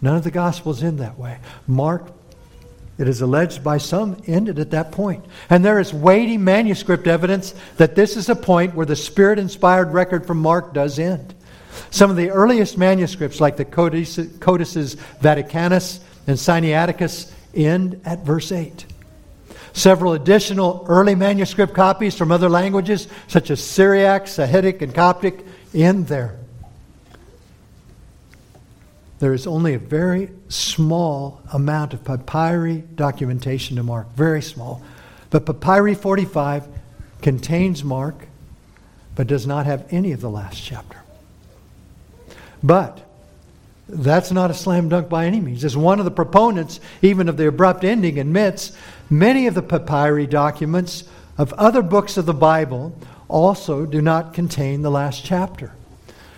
None 0.00 0.16
of 0.16 0.24
the 0.24 0.30
gospels 0.30 0.82
end 0.82 0.98
that 0.98 1.18
way. 1.18 1.38
Mark 1.66 2.10
it 2.96 3.08
is 3.08 3.20
alleged 3.20 3.64
by 3.64 3.78
some, 3.78 4.16
ended 4.26 4.58
at 4.58 4.70
that 4.70 4.92
point. 4.92 5.24
And 5.50 5.64
there 5.64 5.80
is 5.80 5.92
weighty 5.92 6.38
manuscript 6.38 7.08
evidence 7.08 7.52
that 7.76 7.96
this 7.96 8.16
is 8.16 8.28
a 8.28 8.36
point 8.36 8.74
where 8.74 8.86
the 8.86 8.94
Spirit 8.94 9.38
inspired 9.38 9.92
record 9.92 10.26
from 10.26 10.38
Mark 10.38 10.72
does 10.72 10.98
end. 10.98 11.33
Some 11.90 12.10
of 12.10 12.16
the 12.16 12.30
earliest 12.30 12.78
manuscripts, 12.78 13.40
like 13.40 13.56
the 13.56 13.64
Codices 13.64 14.96
Vaticanus 15.20 16.00
and 16.26 16.36
Sinaiticus, 16.36 17.32
end 17.54 18.00
at 18.04 18.20
verse 18.24 18.52
8. 18.52 18.86
Several 19.72 20.12
additional 20.12 20.84
early 20.88 21.14
manuscript 21.14 21.74
copies 21.74 22.16
from 22.16 22.30
other 22.30 22.48
languages, 22.48 23.08
such 23.26 23.50
as 23.50 23.62
Syriac, 23.62 24.26
Sahidic, 24.26 24.82
and 24.82 24.94
Coptic, 24.94 25.44
end 25.74 26.06
there. 26.06 26.36
There 29.18 29.32
is 29.32 29.46
only 29.46 29.74
a 29.74 29.78
very 29.78 30.30
small 30.48 31.40
amount 31.52 31.94
of 31.94 32.04
papyri 32.04 32.84
documentation 32.94 33.76
to 33.76 33.82
Mark, 33.82 34.14
very 34.14 34.42
small. 34.42 34.82
But 35.30 35.46
Papyri 35.46 35.94
45 35.94 36.68
contains 37.22 37.82
Mark, 37.82 38.28
but 39.16 39.26
does 39.26 39.46
not 39.46 39.66
have 39.66 39.86
any 39.90 40.12
of 40.12 40.20
the 40.20 40.30
last 40.30 40.62
chapter. 40.62 40.98
But 42.64 43.02
that's 43.86 44.32
not 44.32 44.50
a 44.50 44.54
slam 44.54 44.88
dunk 44.88 45.10
by 45.10 45.26
any 45.26 45.38
means. 45.38 45.64
As 45.64 45.76
one 45.76 45.98
of 45.98 46.06
the 46.06 46.10
proponents, 46.10 46.80
even 47.02 47.28
of 47.28 47.36
the 47.36 47.46
abrupt 47.46 47.84
ending, 47.84 48.18
admits, 48.18 48.72
many 49.10 49.46
of 49.46 49.54
the 49.54 49.62
papyri 49.62 50.26
documents 50.26 51.04
of 51.36 51.52
other 51.52 51.82
books 51.82 52.16
of 52.16 52.24
the 52.24 52.34
Bible 52.34 52.98
also 53.28 53.84
do 53.84 54.00
not 54.00 54.32
contain 54.32 54.80
the 54.80 54.90
last 54.90 55.24
chapter. 55.24 55.72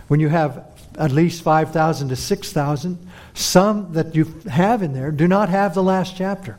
When 0.09 0.19
you 0.19 0.29
have 0.29 0.67
at 0.99 1.13
least 1.13 1.43
5,000 1.43 2.09
to 2.09 2.17
6,000, 2.17 3.09
some 3.35 3.93
that 3.93 4.17
you 4.17 4.25
have 4.49 4.83
in 4.83 4.93
there 4.93 5.13
do 5.13 5.29
not 5.29 5.49
have 5.49 5.75
the 5.75 5.83
last 5.83 6.17
chapter. 6.17 6.57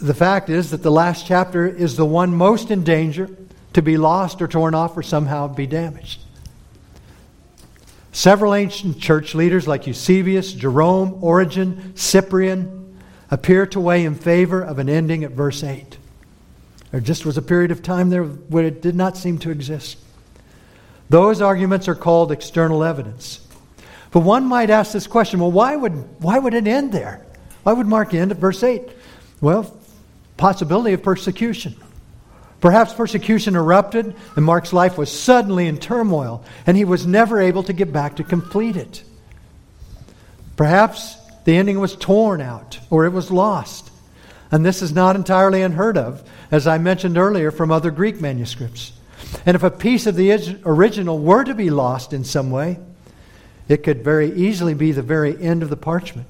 The 0.00 0.14
fact 0.14 0.50
is 0.50 0.70
that 0.70 0.82
the 0.82 0.90
last 0.90 1.26
chapter 1.26 1.66
is 1.66 1.96
the 1.96 2.06
one 2.06 2.34
most 2.34 2.70
in 2.70 2.84
danger 2.84 3.30
to 3.72 3.82
be 3.82 3.96
lost 3.96 4.40
or 4.40 4.46
torn 4.46 4.74
off 4.74 4.96
or 4.96 5.02
somehow 5.02 5.48
be 5.48 5.66
damaged. 5.66 6.20
Several 8.16 8.54
ancient 8.54 8.98
church 8.98 9.34
leaders 9.34 9.68
like 9.68 9.86
Eusebius, 9.86 10.54
Jerome, 10.54 11.22
Origen, 11.22 11.94
Cyprian 11.96 12.98
appear 13.30 13.66
to 13.66 13.78
weigh 13.78 14.06
in 14.06 14.14
favor 14.14 14.62
of 14.62 14.78
an 14.78 14.88
ending 14.88 15.22
at 15.22 15.32
verse 15.32 15.62
8. 15.62 15.98
There 16.92 17.00
just 17.00 17.26
was 17.26 17.36
a 17.36 17.42
period 17.42 17.72
of 17.72 17.82
time 17.82 18.08
there 18.08 18.24
where 18.24 18.64
it 18.64 18.80
did 18.80 18.94
not 18.94 19.18
seem 19.18 19.36
to 19.40 19.50
exist. 19.50 19.98
Those 21.10 21.42
arguments 21.42 21.88
are 21.88 21.94
called 21.94 22.32
external 22.32 22.82
evidence. 22.82 23.46
But 24.12 24.20
one 24.20 24.46
might 24.46 24.70
ask 24.70 24.92
this 24.92 25.06
question 25.06 25.38
well, 25.38 25.52
why 25.52 25.76
would, 25.76 25.92
why 26.22 26.38
would 26.38 26.54
it 26.54 26.66
end 26.66 26.92
there? 26.92 27.20
Why 27.64 27.74
would 27.74 27.86
Mark 27.86 28.14
end 28.14 28.30
at 28.30 28.38
verse 28.38 28.62
8? 28.62 28.82
Well, 29.42 29.78
possibility 30.38 30.94
of 30.94 31.02
persecution. 31.02 31.76
Perhaps 32.66 32.94
persecution 32.94 33.54
erupted 33.54 34.16
and 34.34 34.44
Mark's 34.44 34.72
life 34.72 34.98
was 34.98 35.08
suddenly 35.08 35.68
in 35.68 35.78
turmoil 35.78 36.42
and 36.66 36.76
he 36.76 36.84
was 36.84 37.06
never 37.06 37.40
able 37.40 37.62
to 37.62 37.72
get 37.72 37.92
back 37.92 38.16
to 38.16 38.24
complete 38.24 38.74
it. 38.74 39.04
Perhaps 40.56 41.14
the 41.44 41.56
ending 41.56 41.78
was 41.78 41.94
torn 41.94 42.40
out 42.40 42.80
or 42.90 43.04
it 43.04 43.10
was 43.10 43.30
lost. 43.30 43.92
And 44.50 44.66
this 44.66 44.82
is 44.82 44.90
not 44.90 45.14
entirely 45.14 45.62
unheard 45.62 45.96
of, 45.96 46.28
as 46.50 46.66
I 46.66 46.78
mentioned 46.78 47.16
earlier 47.16 47.52
from 47.52 47.70
other 47.70 47.92
Greek 47.92 48.20
manuscripts. 48.20 48.92
And 49.46 49.54
if 49.54 49.62
a 49.62 49.70
piece 49.70 50.08
of 50.08 50.16
the 50.16 50.58
original 50.64 51.20
were 51.20 51.44
to 51.44 51.54
be 51.54 51.70
lost 51.70 52.12
in 52.12 52.24
some 52.24 52.50
way, 52.50 52.80
it 53.68 53.84
could 53.84 54.02
very 54.02 54.32
easily 54.32 54.74
be 54.74 54.90
the 54.90 55.02
very 55.02 55.40
end 55.40 55.62
of 55.62 55.70
the 55.70 55.76
parchment. 55.76 56.26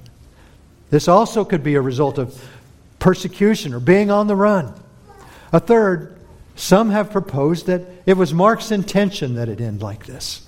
This 0.90 1.08
also 1.08 1.46
could 1.46 1.62
be 1.62 1.76
a 1.76 1.80
result 1.80 2.18
of 2.18 2.38
persecution 2.98 3.72
or 3.72 3.80
being 3.80 4.10
on 4.10 4.26
the 4.26 4.36
run. 4.36 4.74
A 5.50 5.60
third, 5.60 6.15
some 6.56 6.90
have 6.90 7.10
proposed 7.10 7.66
that 7.66 7.82
it 8.06 8.16
was 8.16 8.34
Mark's 8.34 8.70
intention 8.70 9.36
that 9.36 9.48
it 9.48 9.60
end 9.60 9.82
like 9.82 10.06
this. 10.06 10.42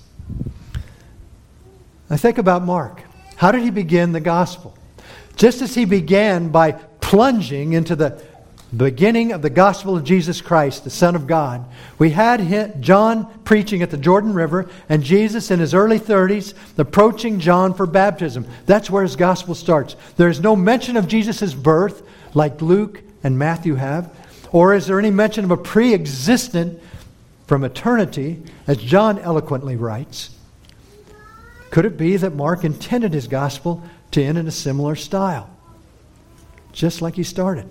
I 2.11 2.17
think 2.17 2.38
about 2.38 2.65
Mark. 2.65 3.03
How 3.37 3.53
did 3.53 3.62
he 3.62 3.71
begin 3.71 4.12
the 4.12 4.21
gospel? 4.21 4.77
Just 5.37 5.62
as 5.62 5.75
he 5.75 5.85
began 5.85 6.49
by 6.49 6.73
plunging 6.73 7.75
into 7.75 7.94
the 7.94 8.21
beginning 8.77 9.33
of 9.33 9.40
the 9.40 9.51
gospel 9.51 9.97
of 9.97 10.05
Jesus 10.05 10.40
Christ, 10.40 10.85
the 10.85 10.90
Son 10.90 11.14
of 11.14 11.27
God, 11.27 11.64
we 11.99 12.11
had 12.11 12.83
John 12.83 13.40
preaching 13.44 13.83
at 13.83 13.90
the 13.90 13.97
Jordan 13.97 14.35
River 14.35 14.68
and 14.88 15.03
Jesus 15.03 15.51
in 15.51 15.61
his 15.61 15.75
early 15.75 16.01
30s 16.01 16.55
approaching 16.79 17.38
John 17.38 17.75
for 17.75 17.87
baptism. 17.87 18.47
That's 18.66 18.90
where 18.90 19.03
his 19.03 19.16
gospel 19.16 19.55
starts. 19.55 19.94
There's 20.16 20.40
no 20.40 20.57
mention 20.57 20.97
of 20.97 21.07
Jesus' 21.07 21.55
birth 21.55 22.03
like 22.35 22.61
Luke 22.61 23.03
and 23.23 23.38
Matthew 23.38 23.77
have. 23.77 24.14
Or 24.53 24.75
is 24.75 24.87
there 24.87 24.99
any 24.99 25.11
mention 25.11 25.45
of 25.45 25.51
a 25.51 25.57
pre 25.57 25.95
existent 25.95 26.81
from 27.47 27.65
eternity, 27.65 28.43
as 28.67 28.77
John 28.77 29.19
eloquently 29.19 29.77
writes? 29.77 30.31
Could 31.71 31.85
it 31.85 31.97
be 31.97 32.17
that 32.17 32.35
Mark 32.35 32.65
intended 32.65 33.13
his 33.13 33.27
gospel 33.27 33.83
to 34.11 34.23
end 34.23 34.39
in 34.39 34.47
a 34.47 34.51
similar 34.51 34.97
style, 34.97 35.51
just 36.73 37.03
like 37.03 37.15
he 37.15 37.23
started? 37.23 37.69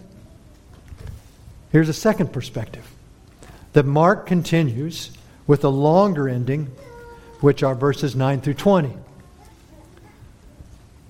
Here's 1.72 1.90
a 1.90 1.94
second 1.94 2.32
perspective 2.32 2.86
that 3.74 3.86
Mark 3.86 4.26
continues 4.26 5.12
with 5.46 5.64
a 5.64 5.70
longer 5.70 6.28
ending, 6.28 6.72
which 7.42 7.64
are 7.64 7.76
verses 7.76 8.16
9 8.16 8.42
through 8.42 8.56
20. 8.56 8.94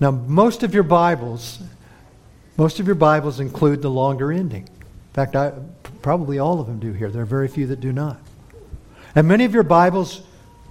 Now, 0.00 0.10
most 0.10 0.62
of 0.62 0.74
your 0.74 0.82
Bibles, 0.82 1.58
most 2.56 2.80
of 2.80 2.86
your 2.86 2.94
Bibles 2.94 3.40
include 3.40 3.82
the 3.82 3.90
longer 3.90 4.30
ending 4.30 4.68
fact, 5.18 5.34
I, 5.34 5.52
probably 6.00 6.38
all 6.38 6.60
of 6.60 6.68
them 6.68 6.78
do 6.78 6.92
here. 6.92 7.10
There 7.10 7.22
are 7.22 7.26
very 7.26 7.48
few 7.48 7.66
that 7.68 7.80
do 7.80 7.92
not. 7.92 8.18
And 9.16 9.26
many 9.26 9.44
of 9.44 9.52
your 9.52 9.64
Bibles 9.64 10.22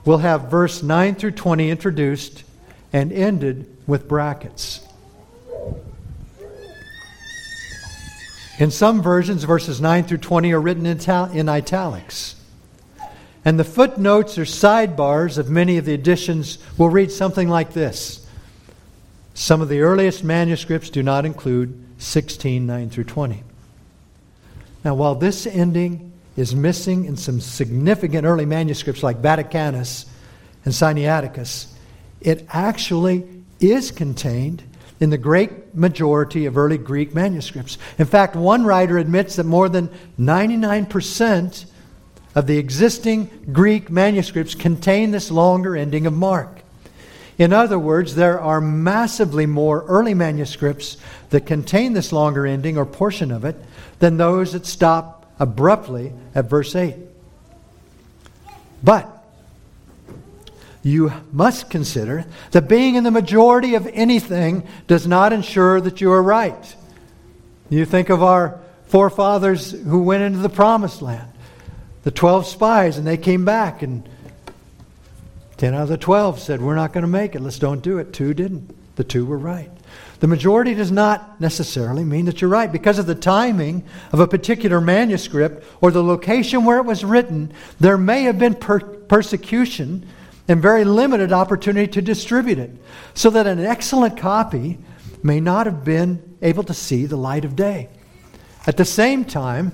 will 0.06 0.20
have 0.20 0.50
verse 0.50 0.82
9 0.82 1.16
through 1.16 1.32
20 1.32 1.70
introduced 1.70 2.46
and 2.94 3.12
ended 3.12 3.70
with 3.86 4.08
brackets. 4.08 4.88
In 8.58 8.72
some 8.72 9.02
versions, 9.02 9.44
verses 9.44 9.82
9 9.82 10.06
through 10.06 10.20
20 10.20 10.54
are 10.54 10.62
written 10.62 10.86
in, 10.86 10.98
in 11.34 11.50
italics. 11.50 12.36
And 13.44 13.60
the 13.60 13.66
footnotes 13.66 14.38
or 14.38 14.44
sidebars 14.44 15.38
of 15.38 15.50
many 15.50 15.78
of 15.78 15.84
the 15.84 15.94
editions 15.94 16.58
will 16.78 16.90
read 16.90 17.12
something 17.12 17.50
like 17.50 17.74
this. 17.74 18.26
Some 19.34 19.62
of 19.62 19.68
the 19.68 19.82
earliest 19.82 20.24
manuscripts 20.24 20.90
do 20.90 21.04
not 21.04 21.26
include 21.26 21.84
16, 21.98 22.66
9 22.66 22.90
through 22.90 23.04
20. 23.04 23.44
Now, 24.88 24.96
while 24.96 25.16
this 25.16 25.46
ending 25.46 26.14
is 26.38 26.56
missing 26.56 27.04
in 27.04 27.18
some 27.18 27.42
significant 27.42 28.26
early 28.26 28.46
manuscripts 28.46 29.04
like 29.04 29.22
Vaticanus 29.22 30.06
and 30.64 30.74
Sinaiticus, 30.74 31.68
it 32.22 32.46
actually 32.48 33.28
is 33.60 33.92
contained 33.92 34.64
in 35.02 35.10
the 35.10 35.18
great 35.18 35.76
majority 35.76 36.46
of 36.46 36.58
early 36.58 36.78
Greek 36.78 37.14
manuscripts. 37.14 37.78
In 37.98 38.06
fact, 38.06 38.38
one 38.38 38.64
writer 38.64 38.98
admits 38.98 39.36
that 39.36 39.44
more 39.46 39.68
than 39.68 39.90
99% 40.18 41.66
of 42.34 42.48
the 42.48 42.58
existing 42.58 43.50
Greek 43.52 43.90
manuscripts 43.90 44.56
contain 44.56 45.12
this 45.12 45.30
longer 45.30 45.76
ending 45.76 46.08
of 46.08 46.14
Mark. 46.14 46.62
In 47.38 47.54
other 47.54 47.78
words, 47.78 48.16
there 48.16 48.40
are 48.40 48.60
massively 48.60 49.46
more 49.46 49.84
early 49.86 50.14
manuscripts 50.14 50.98
that 51.30 51.46
contain 51.46 51.94
this 51.94 52.12
longer 52.12 52.48
ending 52.48 52.78
or 52.78 52.86
portion 52.86 53.32
of 53.32 53.46
it 53.46 53.56
than 54.00 54.18
those 54.18 54.54
that 54.54 54.66
stop 54.66 55.32
abruptly 55.40 56.14
at 56.34 56.50
verse 56.50 56.76
8. 56.76 56.96
But 58.84 59.14
you 60.82 61.12
must 61.32 61.70
consider 61.70 62.26
that 62.52 62.68
being 62.68 62.96
in 62.96 63.04
the 63.04 63.12
majority 63.12 63.76
of 63.76 63.88
anything 63.88 64.66
does 64.88 65.06
not 65.06 65.34
ensure 65.34 65.82
that 65.82 66.02
you 66.02 66.12
are 66.12 66.24
right. 66.24 66.76
You 67.70 67.86
think 67.86 68.10
of 68.10 68.24
our 68.24 68.60
forefathers 68.88 69.72
who 69.72 70.02
went 70.04 70.24
into 70.24 70.40
the 70.40 70.50
promised 70.50 71.02
land, 71.02 71.28
the 72.04 72.12
12 72.12 72.48
spies, 72.48 72.98
and 72.98 73.06
they 73.06 73.18
came 73.18 73.44
back, 73.44 73.82
and 73.82 74.08
10 75.58 75.74
out 75.74 75.84
of 75.84 75.90
the 75.90 75.98
12 75.98 76.40
said, 76.40 76.62
We're 76.62 76.76
not 76.76 76.94
going 76.94 77.04
to 77.04 77.08
make 77.08 77.36
it. 77.36 77.42
Let's 77.42 77.60
don't 77.60 77.82
do 77.82 77.98
it. 77.98 78.14
Two 78.14 78.34
didn't. 78.34 78.76
The 78.96 79.04
two 79.04 79.26
were 79.26 79.38
right. 79.38 79.72
The 80.20 80.28
majority 80.28 80.74
does 80.74 80.92
not 80.92 81.40
necessarily 81.40 82.04
mean 82.04 82.26
that 82.26 82.42
you're 82.42 82.50
right. 82.50 82.72
Because 82.72 82.98
of 82.98 83.06
the 83.06 83.16
timing 83.16 83.84
of 84.12 84.20
a 84.20 84.28
particular 84.28 84.82
manuscript 84.82 85.64
or 85.82 85.92
the 85.92 86.04
location 86.04 86.66
where 86.66 86.80
it 86.80 86.86
was 86.86 87.06
written, 87.06 87.52
there 87.80 87.98
may 87.98 88.24
have 88.24 88.40
been 88.40 88.56
per- 88.56 88.80
persecution 88.80 90.08
and 90.48 90.62
very 90.62 90.86
limited 90.86 91.32
opportunity 91.32 91.92
to 91.92 92.02
distribute 92.02 92.58
it, 92.58 92.72
so 93.14 93.30
that 93.30 93.46
an 93.46 93.60
excellent 93.60 94.18
copy 94.18 94.80
may 95.22 95.40
not 95.40 95.66
have 95.66 95.84
been 95.84 96.38
able 96.42 96.64
to 96.64 96.74
see 96.74 97.06
the 97.06 97.18
light 97.18 97.46
of 97.46 97.56
day. 97.56 97.90
At 98.66 98.78
the 98.78 98.86
same 98.86 99.26
time, 99.26 99.74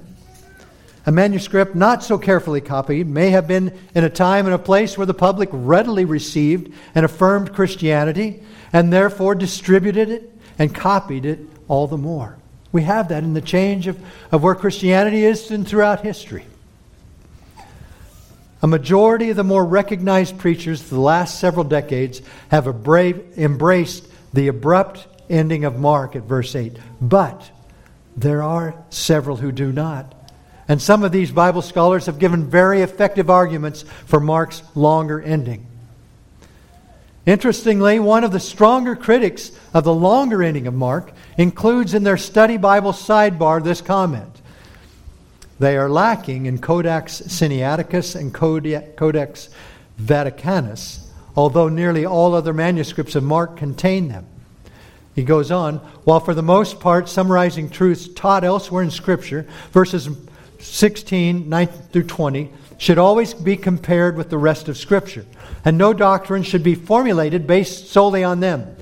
a 1.05 1.11
manuscript 1.11 1.75
not 1.75 2.03
so 2.03 2.17
carefully 2.17 2.61
copied 2.61 3.07
may 3.07 3.29
have 3.31 3.47
been 3.47 3.77
in 3.93 4.03
a 4.03 4.09
time 4.09 4.45
and 4.45 4.55
a 4.55 4.59
place 4.59 4.97
where 4.97 5.05
the 5.05 5.13
public 5.13 5.49
readily 5.51 6.05
received 6.05 6.73
and 6.95 7.05
affirmed 7.05 7.53
Christianity 7.53 8.41
and 8.71 8.91
therefore 8.91 9.35
distributed 9.35 10.09
it 10.09 10.31
and 10.57 10.73
copied 10.73 11.25
it 11.25 11.39
all 11.67 11.87
the 11.87 11.97
more. 11.97 12.37
We 12.71 12.83
have 12.83 13.09
that 13.09 13.23
in 13.23 13.33
the 13.33 13.41
change 13.41 13.87
of, 13.87 13.99
of 14.31 14.43
where 14.43 14.55
Christianity 14.55 15.25
is 15.25 15.51
and 15.51 15.67
throughout 15.67 16.01
history. 16.01 16.45
A 18.61 18.67
majority 18.67 19.29
of 19.29 19.35
the 19.35 19.43
more 19.43 19.65
recognized 19.65 20.37
preachers 20.37 20.81
of 20.81 20.89
the 20.89 20.99
last 20.99 21.37
several 21.37 21.65
decades 21.65 22.21
have 22.49 22.65
embraced 22.65 24.07
the 24.33 24.47
abrupt 24.47 25.05
ending 25.29 25.65
of 25.65 25.77
Mark 25.77 26.15
at 26.15 26.23
verse 26.23 26.55
8. 26.55 26.77
But 27.01 27.51
there 28.15 28.41
are 28.41 28.73
several 28.89 29.35
who 29.35 29.51
do 29.51 29.71
not. 29.71 30.15
And 30.73 30.81
some 30.81 31.03
of 31.03 31.11
these 31.11 31.31
Bible 31.31 31.61
scholars 31.61 32.07
have 32.07 32.17
given 32.17 32.49
very 32.49 32.81
effective 32.81 33.29
arguments 33.29 33.83
for 34.07 34.19
Mark's 34.19 34.63
longer 34.73 35.21
ending. 35.21 35.67
Interestingly, 37.27 37.99
one 37.99 38.23
of 38.23 38.31
the 38.31 38.39
stronger 38.39 38.95
critics 38.95 39.51
of 39.75 39.83
the 39.83 39.93
longer 39.93 40.41
ending 40.41 40.65
of 40.65 40.73
Mark 40.73 41.11
includes 41.37 41.93
in 41.93 42.01
their 42.01 42.17
study 42.17 42.57
Bible 42.57 42.91
sidebar 42.91 43.63
this 43.63 43.81
comment 43.81 44.41
they 45.59 45.77
are 45.77 45.91
lacking 45.91 46.47
in 46.47 46.57
Codex 46.57 47.21
Sinaiticus 47.21 48.15
and 48.15 48.33
Codex 48.33 49.49
Vaticanus, 50.01 51.05
although 51.35 51.69
nearly 51.69 52.03
all 52.03 52.33
other 52.33 52.51
manuscripts 52.51 53.13
of 53.13 53.21
Mark 53.21 53.57
contain 53.57 54.07
them. 54.07 54.25
He 55.13 55.21
goes 55.21 55.51
on, 55.51 55.75
while 56.05 56.19
for 56.19 56.33
the 56.33 56.41
most 56.41 56.79
part 56.79 57.07
summarizing 57.07 57.69
truths 57.69 58.07
taught 58.07 58.43
elsewhere 58.43 58.81
in 58.81 58.89
Scripture, 58.89 59.45
verses 59.71 60.09
16, 60.63 61.49
9 61.49 61.67
through 61.67 62.03
20, 62.03 62.51
should 62.77 62.97
always 62.97 63.33
be 63.33 63.55
compared 63.55 64.17
with 64.17 64.29
the 64.29 64.37
rest 64.37 64.67
of 64.67 64.77
Scripture, 64.77 65.25
and 65.63 65.77
no 65.77 65.93
doctrine 65.93 66.43
should 66.43 66.63
be 66.63 66.75
formulated 66.75 67.45
based 67.45 67.89
solely 67.89 68.23
on 68.23 68.39
them. 68.39 68.75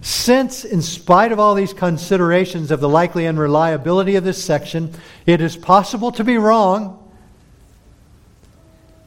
Since, 0.00 0.64
in 0.64 0.82
spite 0.82 1.32
of 1.32 1.40
all 1.40 1.54
these 1.54 1.72
considerations 1.72 2.70
of 2.70 2.80
the 2.80 2.88
likely 2.88 3.26
unreliability 3.26 4.14
of 4.16 4.24
this 4.24 4.42
section, 4.42 4.92
it 5.26 5.40
is 5.40 5.56
possible 5.56 6.12
to 6.12 6.22
be 6.22 6.38
wrong, 6.38 7.02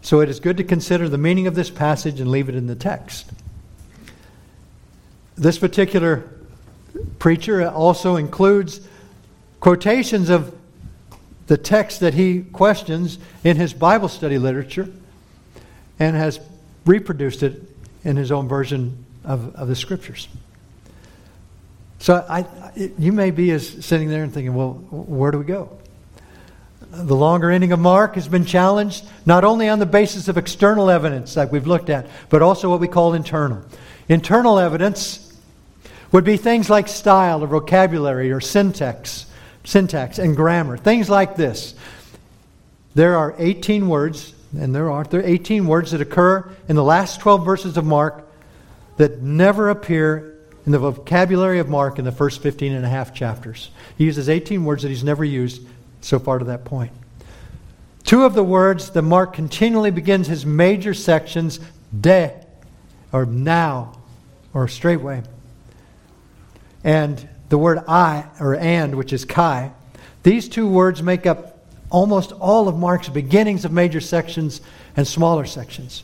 so 0.02 0.20
it 0.20 0.30
is 0.30 0.40
good 0.40 0.58
to 0.58 0.64
consider 0.64 1.08
the 1.08 1.18
meaning 1.18 1.48
of 1.48 1.56
this 1.56 1.70
passage 1.70 2.20
and 2.20 2.32
leave 2.32 2.50
it 2.50 2.56
in 2.56 2.68
the 2.68 2.76
text. 2.76 3.32
This 5.36 5.58
particular 5.58 6.30
preacher 7.20 7.70
also 7.70 8.18
includes 8.18 8.82
quotations 9.62 10.30
of 10.30 10.59
the 11.50 11.58
text 11.58 12.02
that 12.02 12.14
he 12.14 12.44
questions 12.44 13.18
in 13.44 13.58
his 13.58 13.74
Bible 13.74 14.08
study 14.08 14.38
literature 14.38 14.88
and 15.98 16.16
has 16.16 16.40
reproduced 16.86 17.42
it 17.42 17.64
in 18.04 18.16
his 18.16 18.32
own 18.32 18.48
version 18.48 19.04
of, 19.26 19.56
of 19.56 19.68
the 19.68 19.76
scriptures. 19.76 20.28
So 21.98 22.24
I, 22.30 22.46
you 23.00 23.12
may 23.12 23.32
be 23.32 23.50
as 23.50 23.84
sitting 23.84 24.10
there 24.10 24.24
and 24.24 24.32
thinking, 24.32 24.54
well, 24.54 24.74
where 24.92 25.32
do 25.32 25.40
we 25.40 25.44
go? 25.44 25.76
The 26.92 27.16
longer 27.16 27.50
ending 27.50 27.72
of 27.72 27.80
Mark 27.80 28.14
has 28.14 28.28
been 28.28 28.46
challenged 28.46 29.04
not 29.26 29.44
only 29.44 29.70
on 29.70 29.80
the 29.80 29.88
basis 29.88 30.28
of 30.28 30.38
external 30.38 30.92
evidence 30.92 31.36
like 31.36 31.52
we've 31.52 31.68
looked 31.68 31.90
at, 31.90 32.06
but 32.30 32.44
also 32.44 32.70
what 32.70 32.80
we 32.80 32.88
call 32.88 33.16
internal. 33.16 33.64
Internal 34.08 34.60
evidence 34.60 35.36
would 36.12 36.24
be 36.24 36.38
things 36.38 36.70
like 36.70 36.88
style 36.88 37.44
or 37.44 37.48
vocabulary 37.48 38.32
or 38.32 38.40
syntax, 38.40 39.26
syntax 39.64 40.20
and 40.20 40.36
grammar, 40.36 40.78
things 40.78 41.10
like 41.10 41.36
this. 41.36 41.76
There 42.96 43.18
are 43.18 43.36
18 43.38 43.88
words, 43.88 44.34
and 44.58 44.74
there 44.74 44.92
are 44.92 45.04
there 45.04 45.22
are 45.22 45.26
18 45.26 45.68
words 45.68 45.92
that 45.92 46.02
occur 46.02 46.52
in 46.68 46.76
the 46.76 46.84
last 46.84 47.20
12 47.20 47.46
verses 47.46 47.78
of 47.78 47.86
Mark 47.86 48.28
that 48.98 49.22
never 49.22 49.70
appear 49.70 50.38
in 50.66 50.72
the 50.72 50.80
vocabulary 50.80 51.60
of 51.60 51.70
Mark 51.70 52.00
in 52.00 52.06
the 52.06 52.12
first 52.12 52.42
15 52.42 52.74
and 52.74 52.86
a 52.86 52.90
half 52.90 53.14
chapters. 53.14 53.70
He 53.98 54.06
uses 54.06 54.28
18 54.28 54.66
words 54.66 54.84
that 54.84 54.90
he's 54.90 55.04
never 55.04 55.24
used 55.24 55.66
so 56.02 56.20
far 56.20 56.40
to 56.40 56.46
that 56.46 56.66
point. 56.66 56.92
Two 58.04 58.24
of 58.24 58.34
the 58.34 58.44
words 58.44 58.90
that 58.92 59.04
Mark 59.04 59.34
continually 59.34 59.92
begins 59.92 60.28
his 60.28 60.46
major 60.46 60.94
sections, 60.94 61.60
de, 61.98 62.34
or 63.12 63.26
now, 63.26 63.94
or 64.54 64.68
straightway. 64.68 65.22
And 66.84 67.29
the 67.50 67.58
word 67.58 67.80
I, 67.88 68.26
or 68.40 68.56
and, 68.56 68.96
which 68.96 69.12
is 69.12 69.26
kai, 69.26 69.72
these 70.24 70.48
two 70.48 70.68
words 70.68 71.02
make 71.02 71.26
up 71.26 71.60
almost 71.90 72.32
all 72.34 72.68
of 72.68 72.78
Mark's 72.78 73.10
beginnings 73.10 73.66
of 73.66 73.72
major 73.72 74.00
sections 74.00 74.62
and 74.96 75.08
smaller 75.08 75.46
sections. 75.46 76.04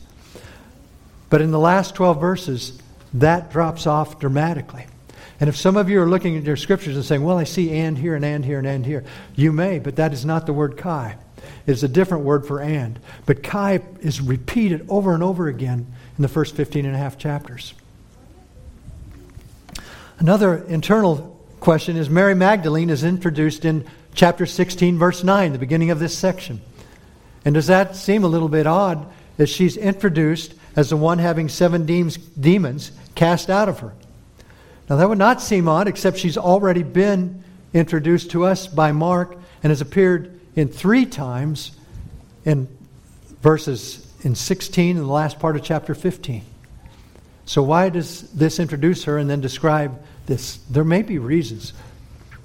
But 1.30 1.42
in 1.42 1.52
the 1.52 1.60
last 1.60 1.96
12 1.96 2.20
verses, 2.20 2.80
that 3.16 3.52
drops 3.52 3.88
off 3.88 4.20
dramatically. 4.20 4.86
And 5.40 5.50
if 5.50 5.58
some 5.58 5.76
of 5.76 5.90
you 5.90 6.02
are 6.02 6.10
looking 6.10 6.38
at 6.38 6.44
your 6.44 6.56
scriptures 6.56 6.96
and 6.96 7.04
saying, 7.04 7.24
well, 7.24 7.38
I 7.38 7.44
see 7.44 7.72
and 7.72 7.98
here 7.98 8.16
and 8.16 8.24
and 8.24 8.44
here 8.46 8.58
and 8.58 8.68
and 8.68 8.86
here, 8.86 9.04
you 9.36 9.52
may, 9.52 9.80
but 9.80 9.98
that 9.98 10.14
is 10.14 10.26
not 10.26 10.46
the 10.46 10.54
word 10.54 10.78
kai. 10.78 11.18
It's 11.68 11.84
a 11.84 11.88
different 11.88 12.24
word 12.24 12.48
for 12.48 12.62
and. 12.62 13.00
But 13.26 13.44
kai 13.44 13.82
is 14.00 14.22
repeated 14.22 14.86
over 14.88 15.14
and 15.14 15.22
over 15.22 15.48
again 15.48 15.88
in 16.18 16.22
the 16.22 16.28
first 16.28 16.56
15 16.56 16.86
and 16.86 16.96
a 16.96 16.98
half 16.98 17.18
chapters. 17.18 17.74
Another 20.20 20.56
internal 20.56 21.35
question 21.66 21.98
is 21.98 22.12
Mary 22.12 22.36
Magdalene 22.36 22.92
is 22.92 23.04
introduced 23.04 23.66
in 23.66 23.84
chapter 24.14 24.46
16, 24.46 25.00
verse 25.00 25.24
9, 25.24 25.52
the 25.52 25.58
beginning 25.58 25.90
of 25.90 25.98
this 25.98 26.16
section. 26.16 26.62
And 27.44 27.56
does 27.56 27.66
that 27.66 27.96
seem 27.96 28.24
a 28.24 28.28
little 28.28 28.50
bit 28.50 28.68
odd 28.68 29.12
that 29.38 29.48
she's 29.48 29.76
introduced 29.76 30.54
as 30.76 30.92
the 30.92 30.96
one 30.96 31.18
having 31.18 31.50
seven 31.50 31.88
demons 31.88 32.92
cast 33.16 33.50
out 33.50 33.68
of 33.68 33.80
her? 33.80 33.94
Now, 34.88 34.98
that 34.98 35.10
would 35.10 35.18
not 35.18 35.42
seem 35.42 35.68
odd, 35.68 35.88
except 35.88 36.20
she's 36.20 36.38
already 36.38 36.84
been 36.84 37.44
introduced 37.74 38.30
to 38.30 38.46
us 38.46 38.68
by 38.68 38.92
Mark 38.92 39.36
and 39.64 39.72
has 39.72 39.82
appeared 39.82 40.40
in 40.56 40.68
three 40.68 41.08
times 41.08 41.72
in 42.46 42.68
verses 43.42 44.08
in 44.22 44.36
16 44.36 44.98
in 44.98 45.02
the 45.02 45.12
last 45.12 45.40
part 45.40 45.56
of 45.56 45.64
chapter 45.64 45.96
15. 45.96 46.44
So, 47.48 47.64
why 47.64 47.90
does 47.90 48.22
this 48.34 48.60
introduce 48.60 49.06
her 49.06 49.18
and 49.18 49.28
then 49.28 49.42
describe 49.42 50.00
this? 50.26 50.58
There 50.70 50.84
may 50.84 51.02
be 51.02 51.18
reasons. 51.18 51.74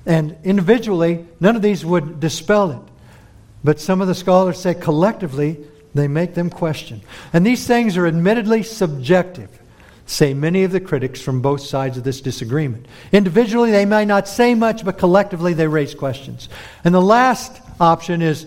And 0.07 0.37
individually, 0.45 1.27
none 1.41 1.57
of 1.57 1.63
these 1.63 1.85
would 1.85 2.21
dispel 2.21 2.71
it. 2.71 2.83
But 3.63 3.81
some 3.81 4.01
of 4.01 4.09
the 4.09 4.15
scholars 4.15 4.59
say 4.59 4.75
collectively, 4.75 5.59
they 5.95 6.09
make 6.09 6.35
them 6.35 6.51
question. 6.51 7.03
And 7.33 7.45
these 7.45 7.67
things 7.67 7.97
are 7.97 8.07
admittedly 8.07 8.63
subjective, 8.63 9.51
say 10.07 10.33
many 10.35 10.65
of 10.65 10.73
the 10.73 10.81
critics 10.81 11.21
from 11.21 11.43
both 11.43 11.61
sides 11.61 11.99
of 11.99 12.05
this 12.05 12.21
disagreement. 12.21 12.87
Individually, 13.13 13.71
they 13.71 13.85
may 13.85 14.05
not 14.05 14.29
say 14.29 14.55
much, 14.55 14.85
but 14.85 14.99
collectively, 14.99 15.53
they 15.53 15.67
raise 15.67 15.95
questions. 15.95 16.49
And 16.85 16.95
the 16.95 17.03
last 17.03 17.61
option 17.79 18.23
is 18.23 18.47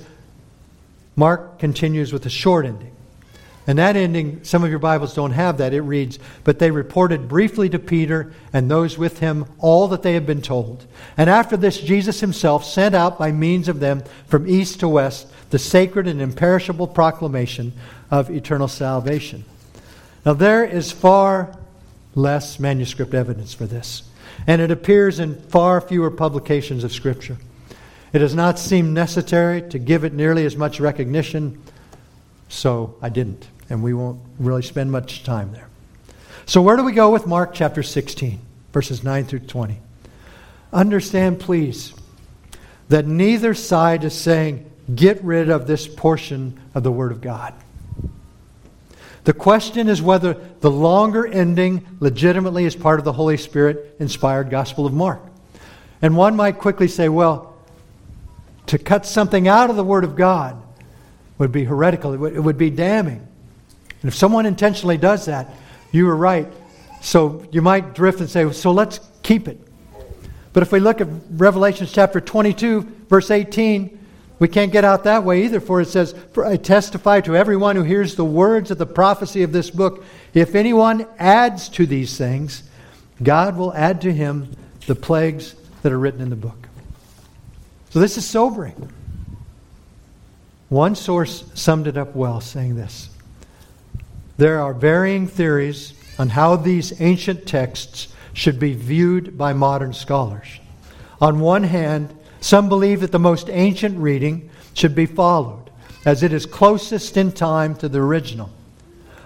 Mark 1.15 1.59
continues 1.59 2.11
with 2.11 2.25
a 2.25 2.29
short 2.29 2.65
ending. 2.65 2.92
And 3.65 3.80
that 3.80 3.95
ending, 3.95 4.43
some 4.43 4.63
of 4.63 4.69
your 4.69 4.80
Bibles 4.80 5.13
don't 5.13 5.32
have 5.32 5.58
that. 5.60 5.73
It 5.73 5.82
reads, 5.82 6.19
But 6.43 6.60
they 6.60 6.69
reported 6.69 7.30
briefly 7.30 7.69
to 7.69 7.80
Peter 7.80 8.34
and 8.52 8.69
those 8.69 8.97
with 8.97 9.19
him 9.19 9.45
all 9.58 9.88
that 9.89 10.04
they 10.04 10.13
had 10.13 10.26
been 10.26 10.41
told. 10.41 10.86
And 11.15 11.30
after 11.30 11.56
this, 11.56 11.80
Jesus 11.80 12.19
himself 12.19 12.65
sent 12.65 12.93
out 12.93 13.17
by 13.17 13.32
means 13.32 13.69
of 13.69 13.80
them 13.80 14.04
from 14.28 14.49
east 14.49 14.82
to 14.82 14.89
west 14.89 15.28
the 15.49 15.60
sacred 15.60 16.08
and 16.08 16.21
imperishable 16.21 16.88
proclamation 16.88 17.71
of 18.12 18.30
eternal 18.30 18.67
salvation. 18.67 19.45
Now, 20.26 20.34
there 20.34 20.65
is 20.65 20.91
far 20.91 21.58
less 22.15 22.60
manuscript 22.60 23.13
evidence 23.13 23.54
for 23.54 23.65
this, 23.65 24.04
and 24.45 24.62
it 24.62 24.71
appears 24.71 25.19
in 25.19 25.36
far 25.36 25.80
fewer 25.80 26.12
publications 26.12 26.84
of 26.84 26.91
Scripture. 26.91 27.38
It 28.12 28.19
does 28.19 28.36
not 28.36 28.60
seem 28.60 28.93
necessary 28.93 29.62
to 29.69 29.80
give 29.80 30.04
it 30.04 30.13
nearly 30.13 30.45
as 30.45 30.56
much 30.58 30.80
recognition, 30.80 31.62
so 32.49 32.95
I 33.02 33.10
didn't 33.10 33.47
and 33.73 33.81
we 33.81 33.91
won't 33.91 34.21
really 34.38 34.62
spend 34.62 34.91
much 34.91 35.23
time 35.23 35.51
there. 35.51 35.67
So, 36.45 36.62
where 36.62 36.77
do 36.77 36.83
we 36.83 36.91
go 36.91 37.09
with 37.09 37.25
Mark 37.25 37.55
chapter 37.55 37.81
16, 37.81 38.39
verses 38.71 39.03
9 39.03 39.25
through 39.25 39.39
20? 39.39 39.79
Understand, 40.71 41.39
please, 41.39 41.91
that 42.89 43.07
neither 43.07 43.55
side 43.55 44.03
is 44.03 44.13
saying, 44.13 44.69
get 44.93 45.23
rid 45.23 45.49
of 45.49 45.65
this 45.65 45.88
portion 45.88 46.59
of 46.75 46.83
the 46.83 46.91
Word 46.91 47.12
of 47.12 47.19
God. 47.19 47.55
The 49.23 49.33
question 49.33 49.88
is 49.88 50.03
whether 50.03 50.36
the 50.59 50.69
longer 50.69 51.25
ending 51.25 51.83
legitimately 51.99 52.65
is 52.65 52.75
part 52.75 52.99
of 52.99 53.05
the 53.05 53.13
Holy 53.13 53.38
Spirit 53.38 53.95
inspired 53.99 54.51
Gospel 54.51 54.86
of 54.86 54.93
Mark. 54.93 55.19
And 55.99 56.15
one 56.15 56.36
might 56.36 56.59
quickly 56.59 56.88
say, 56.88 57.09
well, 57.09 57.55
to 58.67 58.77
cut 58.77 59.07
something 59.07 59.47
out 59.47 59.71
of 59.71 59.77
the 59.77 59.83
Word 59.83 60.03
of 60.03 60.15
God 60.15 60.62
would 61.39 61.51
be 61.51 61.63
heretical, 61.63 62.13
it 62.13 62.17
would, 62.17 62.36
it 62.36 62.39
would 62.39 62.59
be 62.59 62.69
damning. 62.69 63.29
And 64.03 64.09
if 64.09 64.15
someone 64.15 64.45
intentionally 64.45 64.97
does 64.97 65.25
that, 65.25 65.49
you 65.91 66.05
were 66.05 66.15
right. 66.15 66.47
So 67.01 67.45
you 67.51 67.61
might 67.61 67.95
drift 67.95 68.19
and 68.19 68.29
say, 68.29 68.51
so 68.51 68.71
let's 68.71 68.99
keep 69.23 69.47
it. 69.47 69.59
But 70.51 70.61
if 70.61 70.71
we 70.73 70.79
look 70.79 71.01
at 71.01 71.07
Revelation 71.31 71.87
chapter 71.89 72.19
22, 72.19 72.81
verse 73.09 73.31
18, 73.31 73.99
we 74.39 74.47
can't 74.49 74.73
get 74.73 74.83
out 74.83 75.05
that 75.05 75.23
way 75.23 75.45
either, 75.45 75.61
for 75.61 75.79
it 75.79 75.87
says, 75.87 76.13
For 76.33 76.45
I 76.45 76.57
testify 76.57 77.21
to 77.21 77.35
everyone 77.35 77.77
who 77.77 77.83
hears 77.83 78.15
the 78.15 78.25
words 78.25 78.71
of 78.71 78.77
the 78.77 78.85
prophecy 78.85 79.43
of 79.43 79.53
this 79.53 79.69
book, 79.69 80.03
if 80.33 80.53
anyone 80.53 81.07
adds 81.17 81.69
to 81.69 81.85
these 81.85 82.17
things, 82.17 82.63
God 83.21 83.55
will 83.55 83.73
add 83.73 84.01
to 84.01 84.11
him 84.11 84.53
the 84.85 84.95
plagues 84.95 85.55
that 85.81 85.93
are 85.93 85.99
written 85.99 86.19
in 86.19 86.29
the 86.29 86.35
book. 86.35 86.67
So 87.91 88.01
this 88.01 88.17
is 88.17 88.25
sobering. 88.25 88.91
One 90.67 90.95
source 90.95 91.45
summed 91.53 91.87
it 91.87 91.97
up 91.97 92.15
well, 92.15 92.41
saying 92.41 92.75
this 92.75 93.09
There 94.37 94.59
are 94.59 94.73
varying 94.73 95.27
theories 95.27 95.93
on 96.17 96.29
how 96.29 96.55
these 96.55 96.99
ancient 97.01 97.45
texts 97.45 98.07
should 98.33 98.59
be 98.59 98.73
viewed 98.73 99.37
by 99.37 99.53
modern 99.53 99.93
scholars. 99.93 100.47
On 101.21 101.39
one 101.39 101.63
hand, 101.63 102.15
some 102.41 102.67
believe 102.67 103.01
that 103.01 103.11
the 103.11 103.19
most 103.19 103.49
ancient 103.49 103.97
reading 103.99 104.49
should 104.73 104.95
be 104.95 105.05
followed, 105.05 105.69
as 106.05 106.23
it 106.23 106.33
is 106.33 106.45
closest 106.45 107.15
in 107.15 107.31
time 107.31 107.75
to 107.75 107.87
the 107.87 107.99
original. 107.99 108.49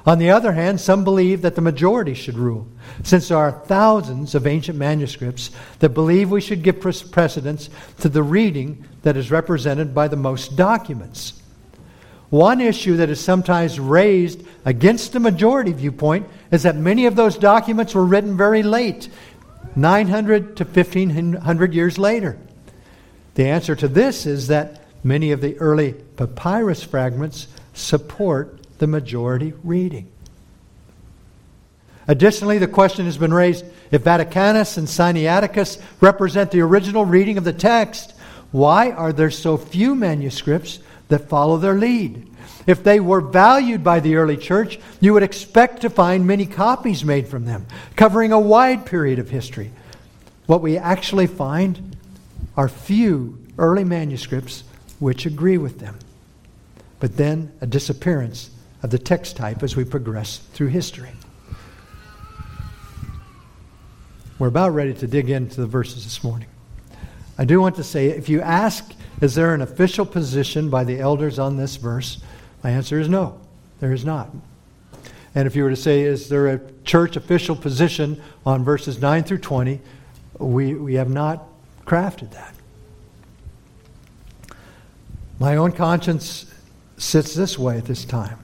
On 0.05 0.19
the 0.19 0.29
other 0.29 0.53
hand, 0.53 0.79
some 0.79 1.03
believe 1.03 1.41
that 1.41 1.55
the 1.55 1.61
majority 1.61 2.13
should 2.13 2.37
rule, 2.37 2.67
since 3.03 3.27
there 3.29 3.37
are 3.37 3.51
thousands 3.51 4.35
of 4.35 4.45
ancient 4.45 4.77
manuscripts 4.77 5.51
that 5.79 5.89
believe 5.89 6.31
we 6.31 6.41
should 6.41 6.63
give 6.63 6.79
precedence 6.79 7.69
to 7.99 8.09
the 8.09 8.23
reading 8.23 8.85
that 9.01 9.17
is 9.17 9.31
represented 9.31 9.95
by 9.95 10.07
the 10.07 10.15
most 10.15 10.55
documents. 10.55 11.41
One 12.29 12.59
issue 12.59 12.97
that 12.97 13.09
is 13.09 13.21
sometimes 13.21 13.79
raised 13.79 14.43
against 14.65 15.13
the 15.13 15.19
majority 15.19 15.71
viewpoint 15.71 16.27
is 16.51 16.63
that 16.63 16.75
many 16.75 17.05
of 17.05 17.15
those 17.15 17.37
documents 17.37 17.95
were 17.95 18.05
written 18.05 18.35
very 18.35 18.63
late, 18.63 19.09
900 19.75 20.57
to 20.57 20.65
1500 20.65 21.73
years 21.73 21.97
later. 21.97 22.37
The 23.35 23.47
answer 23.47 23.75
to 23.77 23.87
this 23.87 24.25
is 24.25 24.47
that 24.47 24.81
many 25.03 25.31
of 25.31 25.41
the 25.41 25.57
early 25.57 25.93
papyrus 25.93 26.83
fragments 26.83 27.47
support 27.73 28.59
the 28.79 28.87
majority 28.87 29.53
reading. 29.63 30.11
Additionally, 32.09 32.57
the 32.57 32.67
question 32.67 33.05
has 33.05 33.17
been 33.17 33.33
raised 33.33 33.65
if 33.91 34.03
Vaticanus 34.03 34.77
and 34.77 34.87
Sinaiticus 34.87 35.81
represent 36.01 36.51
the 36.51 36.61
original 36.61 37.05
reading 37.05 37.37
of 37.37 37.43
the 37.43 37.53
text, 37.53 38.13
why 38.51 38.91
are 38.91 39.13
there 39.13 39.31
so 39.31 39.57
few 39.57 39.93
manuscripts 39.93 40.79
that 41.09 41.29
follow 41.29 41.57
their 41.57 41.75
lead? 41.75 42.27
If 42.65 42.83
they 42.83 42.99
were 42.99 43.21
valued 43.21 43.83
by 43.83 44.01
the 44.01 44.15
early 44.15 44.37
church, 44.37 44.79
you 44.99 45.13
would 45.13 45.23
expect 45.23 45.81
to 45.81 45.89
find 45.89 46.27
many 46.27 46.45
copies 46.45 47.05
made 47.05 47.27
from 47.27 47.45
them, 47.45 47.65
covering 47.95 48.31
a 48.31 48.39
wide 48.39 48.85
period 48.85 49.19
of 49.19 49.29
history. 49.29 49.71
What 50.47 50.61
we 50.61 50.77
actually 50.77 51.27
find 51.27 51.95
are 52.55 52.67
few 52.67 53.37
early 53.57 53.83
manuscripts 53.83 54.63
which 54.99 55.25
agree 55.25 55.57
with 55.57 55.79
them, 55.79 55.97
but 56.99 57.17
then 57.17 57.51
a 57.61 57.67
disappearance 57.67 58.49
of 58.83 58.89
the 58.89 58.99
text 58.99 59.37
type 59.37 59.63
as 59.63 59.75
we 59.75 59.85
progress 59.85 60.37
through 60.53 60.67
history. 60.67 61.11
We're 64.39 64.47
about 64.47 64.73
ready 64.73 64.93
to 64.93 65.07
dig 65.07 65.29
into 65.29 65.61
the 65.61 65.67
verses 65.67 66.03
this 66.03 66.23
morning. 66.23 66.47
I 67.37 67.45
do 67.45 67.59
want 67.61 67.75
to 67.77 67.83
say 67.83 68.07
if 68.07 68.29
you 68.29 68.41
ask, 68.41 68.93
is 69.21 69.35
there 69.35 69.53
an 69.53 69.61
official 69.61 70.05
position 70.05 70.69
by 70.69 70.83
the 70.83 70.99
elders 70.99 71.39
on 71.39 71.57
this 71.57 71.75
verse? 71.75 72.19
My 72.63 72.71
answer 72.71 72.99
is 72.99 73.09
no, 73.09 73.39
there 73.79 73.93
is 73.93 74.05
not. 74.05 74.29
And 75.35 75.45
if 75.45 75.55
you 75.55 75.63
were 75.63 75.69
to 75.69 75.75
say, 75.75 76.01
is 76.01 76.29
there 76.29 76.47
a 76.47 76.61
church 76.83 77.15
official 77.15 77.55
position 77.55 78.21
on 78.45 78.63
verses 78.63 78.99
9 78.99 79.23
through 79.23 79.39
20? 79.39 79.79
We, 80.39 80.73
we 80.73 80.95
have 80.95 81.09
not 81.09 81.47
crafted 81.85 82.31
that. 82.31 82.55
My 85.39 85.57
own 85.57 85.71
conscience 85.73 86.51
sits 86.97 87.35
this 87.35 87.57
way 87.59 87.77
at 87.77 87.85
this 87.85 88.03
time. 88.03 88.39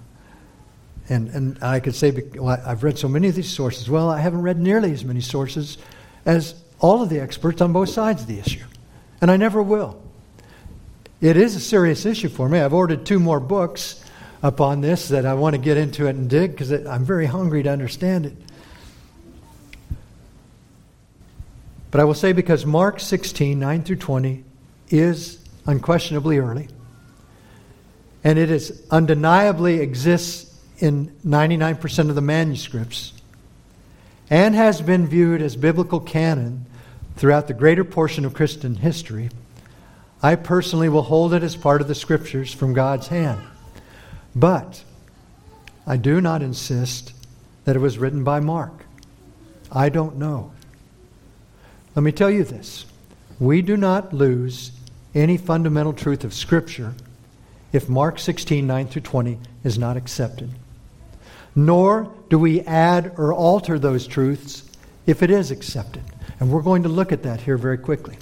And, 1.10 1.30
and 1.30 1.64
I 1.64 1.80
could 1.80 1.96
say, 1.96 2.12
well, 2.36 2.62
I've 2.66 2.84
read 2.84 2.98
so 2.98 3.08
many 3.08 3.28
of 3.28 3.36
these 3.36 3.50
sources. 3.50 3.90
Well, 3.90 4.10
I 4.10 4.20
haven't 4.20 4.42
read 4.42 4.60
nearly 4.60 4.92
as 4.92 5.04
many 5.04 5.22
sources 5.22 5.78
as 6.26 6.56
all 6.80 7.02
of 7.02 7.10
the 7.10 7.20
experts 7.20 7.62
on 7.62 7.74
both 7.74 7.90
sides 7.90 8.22
of 8.22 8.28
the 8.28 8.40
issue. 8.40 8.66
And 9.20 9.32
I 9.32 9.38
never 9.38 9.64
will. 9.64 10.03
It 11.24 11.38
is 11.38 11.56
a 11.56 11.60
serious 11.62 12.06
issue 12.06 12.28
for 12.28 12.50
me. 12.50 12.60
I've 12.60 12.74
ordered 12.74 13.06
two 13.06 13.18
more 13.18 13.40
books 13.40 14.04
upon 14.42 14.82
this 14.82 15.08
that 15.08 15.26
I 15.26 15.36
want 15.36 15.56
to 15.56 15.58
get 15.58 15.78
into 15.78 16.08
it 16.08 16.18
and 16.18 16.30
dig 16.30 16.52
because 16.52 16.70
I'm 16.70 17.06
very 17.06 17.28
hungry 17.28 17.64
to 17.64 17.70
understand 17.70 18.26
it. 18.26 18.36
But 21.92 22.02
I 22.02 22.04
will 22.04 22.14
say 22.14 22.34
because 22.34 22.66
Mark 22.66 23.00
16, 23.00 23.58
9 23.58 23.84
through 23.84 23.96
20 23.96 24.44
is 24.90 25.40
unquestionably 25.66 26.40
early, 26.40 26.68
and 28.26 28.38
it 28.38 28.52
is 28.52 28.86
undeniably 28.92 29.80
exists 29.80 30.60
in 30.80 31.16
99% 31.26 32.10
of 32.10 32.16
the 32.16 32.22
manuscripts, 32.22 33.14
and 34.30 34.56
has 34.56 34.82
been 34.82 35.08
viewed 35.08 35.42
as 35.42 35.56
biblical 35.56 36.02
canon 36.02 36.66
throughout 37.16 37.48
the 37.48 37.54
greater 37.54 37.86
portion 37.86 38.26
of 38.26 38.34
Christian 38.34 38.76
history, 38.76 39.30
I 40.24 40.36
personally 40.36 40.88
will 40.88 41.04
hold 41.04 41.34
it 41.34 41.44
as 41.44 41.58
part 41.58 41.82
of 41.82 41.90
the 41.90 41.96
scriptures 41.96 42.54
from 42.54 42.72
God's 42.74 43.10
hand. 43.10 43.42
But 44.34 44.84
I 45.86 45.98
do 45.98 46.22
not 46.22 46.42
insist 46.42 47.14
that 47.66 47.76
it 47.76 47.80
was 47.80 47.98
written 47.98 48.24
by 48.24 48.40
Mark. 48.40 48.86
I 49.70 49.90
don't 49.90 50.16
know. 50.16 50.54
Let 51.94 52.04
me 52.04 52.14
tell 52.14 52.30
you 52.30 52.46
this 52.46 52.86
we 53.38 53.62
do 53.62 53.76
not 53.76 54.14
lose 54.14 54.72
any 55.14 55.38
fundamental 55.38 55.94
truth 55.94 56.24
of 56.24 56.34
Scripture 56.34 56.94
if 57.74 57.90
Mark 57.90 58.18
16, 58.18 58.66
9 58.66 58.88
through 58.88 59.02
20 59.02 59.40
is 59.64 59.78
not 59.78 59.98
accepted. 59.98 60.50
Nor 61.56 62.12
do 62.30 62.40
we 62.40 62.62
add 62.62 63.14
or 63.18 63.34
alter 63.34 63.78
those 63.78 64.08
truths 64.08 64.64
if 65.06 65.22
it 65.22 65.30
is 65.30 65.52
accepted. 65.52 66.04
And 66.40 66.50
we're 66.50 66.62
going 66.62 66.84
to 66.84 66.90
look 66.90 67.12
at 67.12 67.24
that 67.24 67.42
here 67.42 67.58
very 67.58 67.78
quickly. 67.78 68.18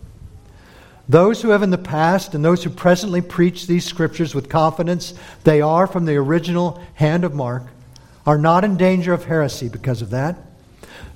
Those 1.10 1.42
who 1.42 1.50
have 1.50 1.64
in 1.64 1.72
the 1.72 1.78
past 1.78 2.36
and 2.36 2.46
those 2.46 2.64
who 2.64 2.70
presently 2.70 3.22
preach 3.22 3.68
these 3.68 3.86
scriptures 3.86 4.34
with 4.34 4.50
confidence 4.50 5.14
they 5.44 5.62
are 5.62 5.88
from 5.88 6.06
the 6.06 6.16
original 6.16 6.82
hand 6.94 7.24
of 7.24 7.34
Mark 7.34 7.64
are 8.26 8.38
not 8.38 8.64
in 8.64 8.78
danger 8.78 9.14
of 9.14 9.26
heresy 9.26 9.68
because 9.68 10.02
of 10.02 10.12
that. 10.12 10.38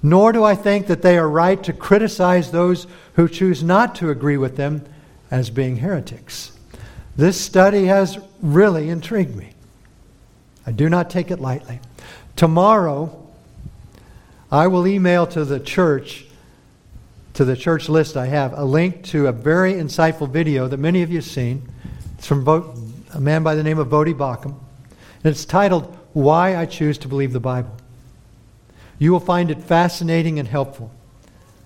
Nor 0.01 0.31
do 0.31 0.43
I 0.43 0.55
think 0.55 0.87
that 0.87 1.01
they 1.01 1.17
are 1.17 1.29
right 1.29 1.61
to 1.63 1.73
criticize 1.73 2.51
those 2.51 2.87
who 3.13 3.27
choose 3.27 3.63
not 3.63 3.95
to 3.95 4.09
agree 4.09 4.37
with 4.37 4.57
them 4.57 4.83
as 5.31 5.49
being 5.49 5.77
heretics. 5.77 6.51
This 7.15 7.39
study 7.39 7.85
has 7.85 8.19
really 8.41 8.89
intrigued 8.89 9.35
me. 9.35 9.51
I 10.67 10.71
do 10.71 10.89
not 10.89 11.09
take 11.09 11.31
it 11.31 11.39
lightly. 11.39 11.79
Tomorrow, 12.35 13.25
I 14.51 14.67
will 14.67 14.87
email 14.87 15.25
to 15.27 15.45
the 15.45 15.59
church 15.59 16.24
to 17.35 17.43
the 17.43 17.55
church 17.55 17.89
list 17.89 18.15
I 18.15 18.27
have 18.27 18.57
a 18.57 18.63
link 18.63 19.03
to 19.05 19.27
a 19.27 19.31
very 19.33 19.73
insightful 19.73 20.29
video 20.29 20.69
that 20.69 20.77
many 20.77 21.01
of 21.01 21.09
you 21.09 21.17
have 21.17 21.25
seen. 21.25 21.69
It's 22.17 22.25
from 22.25 22.47
a 23.13 23.19
man 23.19 23.43
by 23.43 23.55
the 23.55 23.63
name 23.63 23.77
of 23.77 23.89
Voddie 23.89 24.13
Baucham. 24.13 24.55
And 25.23 25.31
it's 25.31 25.43
titled, 25.43 25.93
Why 26.13 26.55
I 26.55 26.65
Choose 26.65 26.97
to 26.99 27.09
Believe 27.09 27.33
the 27.33 27.41
Bible. 27.41 27.75
You 28.99 29.11
will 29.11 29.19
find 29.19 29.51
it 29.51 29.61
fascinating 29.61 30.39
and 30.39 30.47
helpful. 30.47 30.91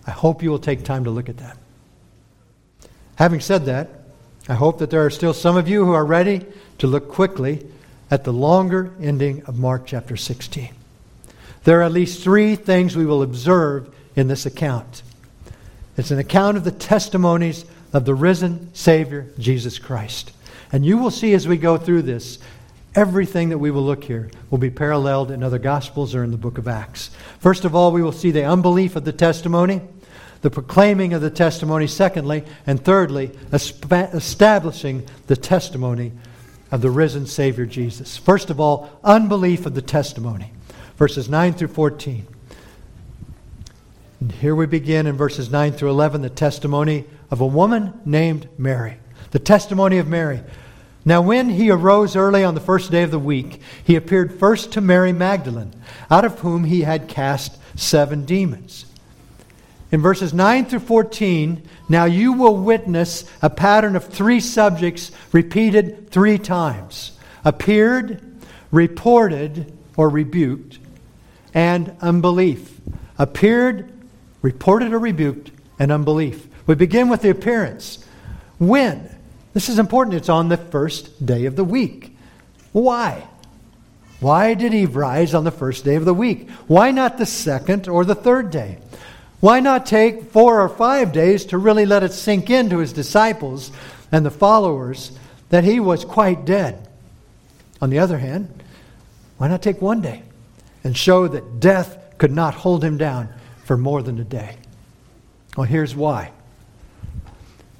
I 0.08 0.12
hope 0.12 0.42
you 0.42 0.50
will 0.50 0.60
take 0.60 0.84
time 0.84 1.04
to 1.04 1.12
look 1.12 1.30
at 1.30 1.38
that. 1.38 1.58
Having 3.18 3.42
said 3.42 3.66
that, 3.66 3.90
I 4.48 4.56
hope 4.56 4.80
that 4.80 4.90
there 4.90 5.06
are 5.06 5.12
still 5.12 5.34
some 5.36 5.56
of 5.56 5.68
you 5.68 5.86
who 5.86 5.94
are 5.94 6.06
ready 6.06 6.48
to 6.80 6.88
look 6.88 7.10
quickly 7.10 7.64
at 8.10 8.24
the 8.24 8.34
longer 8.34 8.92
ending 9.00 9.44
of 9.46 9.60
Mark 9.60 9.86
chapter 9.86 10.18
16. 10.18 10.74
There 11.64 11.82
are 11.82 11.84
at 11.84 11.92
least 11.92 12.24
three 12.24 12.56
things 12.56 12.96
we 12.96 13.06
will 13.06 13.22
observe 13.22 13.94
in 14.16 14.30
this 14.30 14.48
account. 14.48 15.04
It's 16.00 16.12
an 16.12 16.20
account 16.20 16.56
of 16.56 16.64
the 16.64 16.72
testimonies 16.72 17.66
of 17.92 18.06
the 18.06 18.16
risen 18.16 18.74
Savior, 18.74 19.28
Jesus 19.38 19.78
Christ. 19.78 20.32
And 20.72 20.86
you 20.86 20.98
will 20.98 21.12
see 21.12 21.34
as 21.34 21.46
we 21.46 21.58
go 21.58 21.78
through 21.78 22.04
this, 22.04 22.40
everything 22.96 23.50
that 23.50 23.58
we 23.58 23.70
will 23.70 23.84
look 23.84 24.06
here 24.06 24.32
will 24.50 24.60
be 24.60 24.70
paralleled 24.70 25.30
in 25.30 25.44
other 25.44 25.60
Gospels 25.60 26.16
or 26.16 26.24
in 26.24 26.32
the 26.32 26.38
book 26.38 26.58
of 26.58 26.70
Acts. 26.70 27.12
First 27.40 27.66
of 27.66 27.76
all, 27.76 27.92
we 27.92 28.02
will 28.02 28.14
see 28.14 28.32
the 28.32 28.46
unbelief 28.46 28.96
of 28.96 29.04
the 29.04 29.12
testimony, 29.12 29.82
the 30.40 30.50
proclaiming 30.50 31.12
of 31.12 31.22
the 31.22 31.30
testimony, 31.30 31.86
secondly, 31.86 32.46
and 32.66 32.82
thirdly, 32.82 33.32
establishing 33.52 35.06
the 35.28 35.36
testimony 35.36 36.14
of 36.72 36.80
the 36.80 36.90
risen 36.90 37.26
Savior 37.26 37.66
Jesus. 37.66 38.16
First 38.16 38.50
of 38.50 38.62
all, 38.62 38.90
unbelief 39.04 39.66
of 39.66 39.76
the 39.76 39.82
testimony. 39.82 40.54
Verses 40.96 41.28
9 41.28 41.56
through 41.56 41.68
14. 41.68 42.26
And 44.20 44.32
here 44.32 44.54
we 44.54 44.66
begin 44.66 45.08
in 45.08 45.16
verses 45.16 45.50
9 45.50 45.74
through 45.74 45.92
11 45.92 46.22
the 46.22 46.30
testimony 46.30 47.06
of 47.32 47.40
a 47.40 47.48
woman 47.48 48.00
named 48.04 48.50
Mary. 48.58 48.98
The 49.32 49.40
testimony 49.40 49.98
of 49.98 50.08
Mary. 50.08 50.42
Now, 51.06 51.22
when 51.22 51.50
he 51.50 51.72
arose 51.72 52.16
early 52.16 52.44
on 52.44 52.56
the 52.56 52.62
first 52.62 52.92
day 52.92 53.04
of 53.04 53.12
the 53.12 53.20
week, 53.20 53.62
he 53.84 53.96
appeared 53.96 54.38
first 54.38 54.74
to 54.74 54.82
Mary 54.82 55.14
Magdalene, 55.14 55.74
out 56.12 56.26
of 56.26 56.40
whom 56.40 56.66
he 56.66 56.82
had 56.82 57.08
cast 57.08 57.58
seven 57.80 58.26
demons. 58.26 58.86
In 59.92 60.02
verses 60.02 60.34
9 60.34 60.66
through 60.66 60.80
14, 60.80 61.64
now 61.88 62.06
you 62.06 62.34
will 62.34 62.58
witness 62.58 63.24
a 63.42 63.50
pattern 63.50 63.96
of 63.96 64.06
three 64.06 64.40
subjects 64.40 65.12
repeated 65.32 66.12
three 66.12 66.38
times 66.38 67.14
appeared, 67.46 68.22
reported, 68.70 69.72
or 69.96 70.10
rebuked, 70.10 70.78
and 71.54 71.96
unbelief. 72.02 72.80
Appeared, 73.18 73.92
reported 74.42 74.94
or 74.94 75.00
rebuked, 75.00 75.52
and 75.80 75.92
unbelief. 75.92 76.48
We 76.68 76.76
begin 76.76 77.10
with 77.10 77.22
the 77.22 77.30
appearance. 77.30 78.04
When? 78.58 79.10
This 79.54 79.70
is 79.70 79.80
important. 79.80 80.16
It's 80.16 80.30
on 80.30 80.50
the 80.50 80.58
first 80.58 81.26
day 81.26 81.46
of 81.46 81.56
the 81.56 81.64
week. 81.64 82.16
Why? 82.72 83.28
Why 84.20 84.54
did 84.54 84.74
he 84.74 84.86
rise 84.86 85.34
on 85.34 85.46
the 85.46 85.52
first 85.52 85.86
day 85.86 85.96
of 85.96 86.06
the 86.06 86.14
week? 86.14 86.50
Why 86.68 86.92
not 86.92 87.18
the 87.18 87.26
second 87.26 87.88
or 87.88 88.04
the 88.04 88.16
third 88.16 88.52
day? 88.52 88.78
Why 89.40 89.62
not 89.62 89.86
take 89.86 90.32
four 90.32 90.62
or 90.62 90.70
five 90.70 91.14
days 91.14 91.46
to 91.46 91.58
really 91.58 91.86
let 91.86 92.04
it 92.04 92.12
sink 92.12 92.50
into 92.50 92.80
his 92.80 92.92
disciples 92.92 93.72
and 94.12 94.26
the 94.26 94.32
followers 94.32 95.12
that 95.50 95.64
he 95.64 95.80
was 95.80 96.04
quite 96.04 96.44
dead? 96.44 96.86
On 97.82 97.90
the 97.90 98.00
other 98.00 98.18
hand, 98.18 98.64
why 99.38 99.48
not 99.48 99.62
take 99.62 99.82
one 99.82 100.02
day 100.02 100.24
and 100.84 100.98
show 100.98 101.30
that 101.30 101.62
death 101.62 101.98
could 102.18 102.34
not 102.34 102.54
hold 102.54 102.84
him 102.84 102.98
down 102.98 103.30
for 103.70 103.78
more 103.78 104.02
than 104.02 104.18
a 104.18 104.24
day? 104.24 104.56
Well, 105.56 105.68
here's 105.68 105.96
why. 105.96 106.32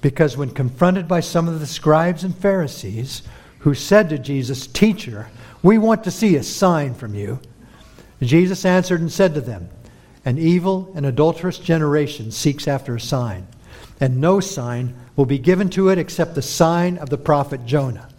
Because 0.02 0.38
when 0.38 0.52
confronted 0.52 1.08
by 1.08 1.22
some 1.22 1.48
of 1.48 1.60
the 1.60 1.66
scribes 1.66 2.24
and 2.24 2.38
Pharisees 2.38 3.24
who 3.62 3.74
said 3.74 4.08
to 4.10 4.20
Jesus, 4.20 4.68
Teacher, 4.68 5.30
we 5.64 5.80
want 5.80 6.04
to 6.04 6.12
see 6.12 6.36
a 6.36 6.44
sign 6.44 6.94
from 6.94 7.16
you, 7.16 7.40
Jesus 8.22 8.66
answered 8.66 9.02
and 9.02 9.12
said 9.12 9.34
to 9.34 9.42
them, 9.42 9.68
An 10.26 10.38
evil 10.38 10.92
and 10.94 11.08
adulterous 11.08 11.58
generation 11.58 12.30
seeks 12.30 12.68
after 12.68 12.96
a 12.96 13.02
sign, 13.02 13.48
and 14.00 14.22
no 14.22 14.40
sign 14.40 14.96
will 15.16 15.26
be 15.26 15.40
given 15.40 15.72
to 15.72 15.90
it 15.90 15.98
except 15.98 16.36
the 16.36 16.44
sign 16.44 17.00
of 17.00 17.10
the 17.10 17.18
prophet 17.18 17.66
Jonah. 17.66 18.10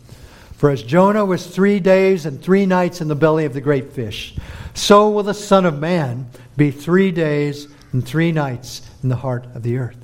For 0.60 0.68
as 0.68 0.82
Jonah 0.82 1.24
was 1.24 1.46
three 1.46 1.80
days 1.80 2.26
and 2.26 2.38
three 2.38 2.66
nights 2.66 3.00
in 3.00 3.08
the 3.08 3.14
belly 3.14 3.46
of 3.46 3.54
the 3.54 3.62
great 3.62 3.94
fish, 3.94 4.34
so 4.74 5.08
will 5.08 5.22
the 5.22 5.32
Son 5.32 5.64
of 5.64 5.78
Man 5.78 6.28
be 6.54 6.70
three 6.70 7.12
days 7.12 7.66
and 7.92 8.06
three 8.06 8.30
nights 8.30 8.82
in 9.02 9.08
the 9.08 9.16
heart 9.16 9.46
of 9.54 9.62
the 9.62 9.78
earth. 9.78 9.96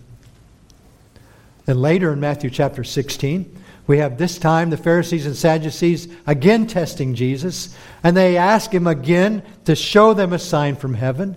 Then 1.66 1.82
later 1.82 2.10
in 2.10 2.20
Matthew 2.20 2.48
chapter 2.48 2.84
16, 2.84 3.54
we 3.86 3.98
have 3.98 4.16
this 4.16 4.38
time 4.38 4.70
the 4.70 4.78
Pharisees 4.78 5.26
and 5.26 5.36
Sadducees 5.36 6.08
again 6.26 6.66
testing 6.66 7.14
Jesus, 7.14 7.76
and 8.02 8.16
they 8.16 8.38
ask 8.38 8.72
him 8.72 8.86
again 8.86 9.42
to 9.66 9.76
show 9.76 10.14
them 10.14 10.32
a 10.32 10.38
sign 10.38 10.74
from 10.76 10.94
heaven. 10.94 11.36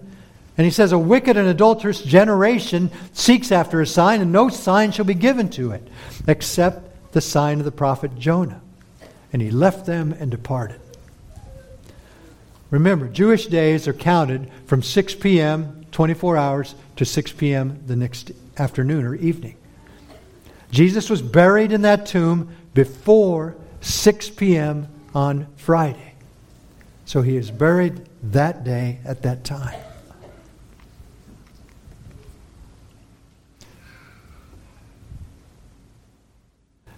And 0.57 0.63
he 0.63 0.71
says, 0.71 0.93
A 0.93 0.97
wicked 0.97 1.35
and 1.35 1.49
adulterous 1.49 2.01
generation 2.01 2.89
seeks 3.11 3.51
after 3.51 3.81
a 3.81 3.85
sign, 3.85 4.21
and 4.21 4.31
no 4.31 4.47
sign 4.47 4.93
shall 4.93 5.03
be 5.03 5.13
given 5.13 5.49
to 5.49 5.71
it, 5.71 5.85
except 6.25 7.11
the 7.11 7.19
sign 7.19 7.59
of 7.59 7.65
the 7.65 7.71
prophet 7.73 8.17
Jonah. 8.17 8.61
And 9.31 9.41
he 9.41 9.51
left 9.51 9.85
them 9.85 10.13
and 10.19 10.31
departed. 10.31 10.79
Remember, 12.69 13.07
Jewish 13.07 13.47
days 13.47 13.87
are 13.87 13.93
counted 13.93 14.49
from 14.65 14.83
6 14.83 15.15
p.m., 15.15 15.85
24 15.91 16.37
hours, 16.37 16.75
to 16.97 17.05
6 17.05 17.31
p.m. 17.33 17.83
the 17.87 17.95
next 17.95 18.31
afternoon 18.57 19.05
or 19.05 19.15
evening. 19.15 19.55
Jesus 20.71 21.09
was 21.09 21.21
buried 21.21 21.71
in 21.71 21.81
that 21.81 22.05
tomb 22.05 22.55
before 22.73 23.55
6 23.81 24.29
p.m. 24.31 24.87
on 25.15 25.47
Friday. 25.57 26.13
So 27.05 27.23
he 27.23 27.37
is 27.37 27.49
buried 27.49 28.05
that 28.23 28.63
day 28.63 28.99
at 29.03 29.23
that 29.23 29.43
time. 29.43 29.79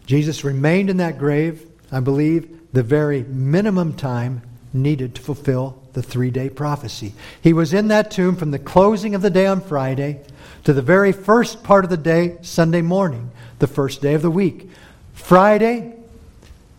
Jesus 0.06 0.44
remained 0.44 0.90
in 0.90 0.98
that 0.98 1.18
grave 1.18 1.71
I 1.92 2.00
believe, 2.00 2.60
the 2.74 2.84
very 2.84 3.24
minimum 3.24 3.94
time 3.94 4.42
needed 4.74 5.16
to 5.16 5.22
fulfill 5.22 5.82
the 5.94 6.02
three 6.02 6.32
day 6.32 6.50
prophecy. 6.50 7.14
He 7.42 7.54
was 7.54 7.74
in 7.74 7.90
that 7.90 8.12
tomb 8.12 8.36
from 8.36 8.52
the 8.52 8.60
closing 8.60 9.16
of 9.16 9.22
the 9.22 9.30
day 9.30 9.46
on 9.46 9.62
Friday 9.62 10.22
to 10.64 10.74
the 10.74 10.82
very 10.82 11.12
first 11.12 11.64
part 11.64 11.84
of 11.84 11.90
the 11.90 11.98
day, 11.98 12.38
Sunday 12.42 12.82
morning, 12.82 13.32
the 13.60 13.68
first 13.68 14.02
day 14.02 14.14
of 14.14 14.22
the 14.22 14.32
week. 14.32 14.70
Friday, 15.14 15.94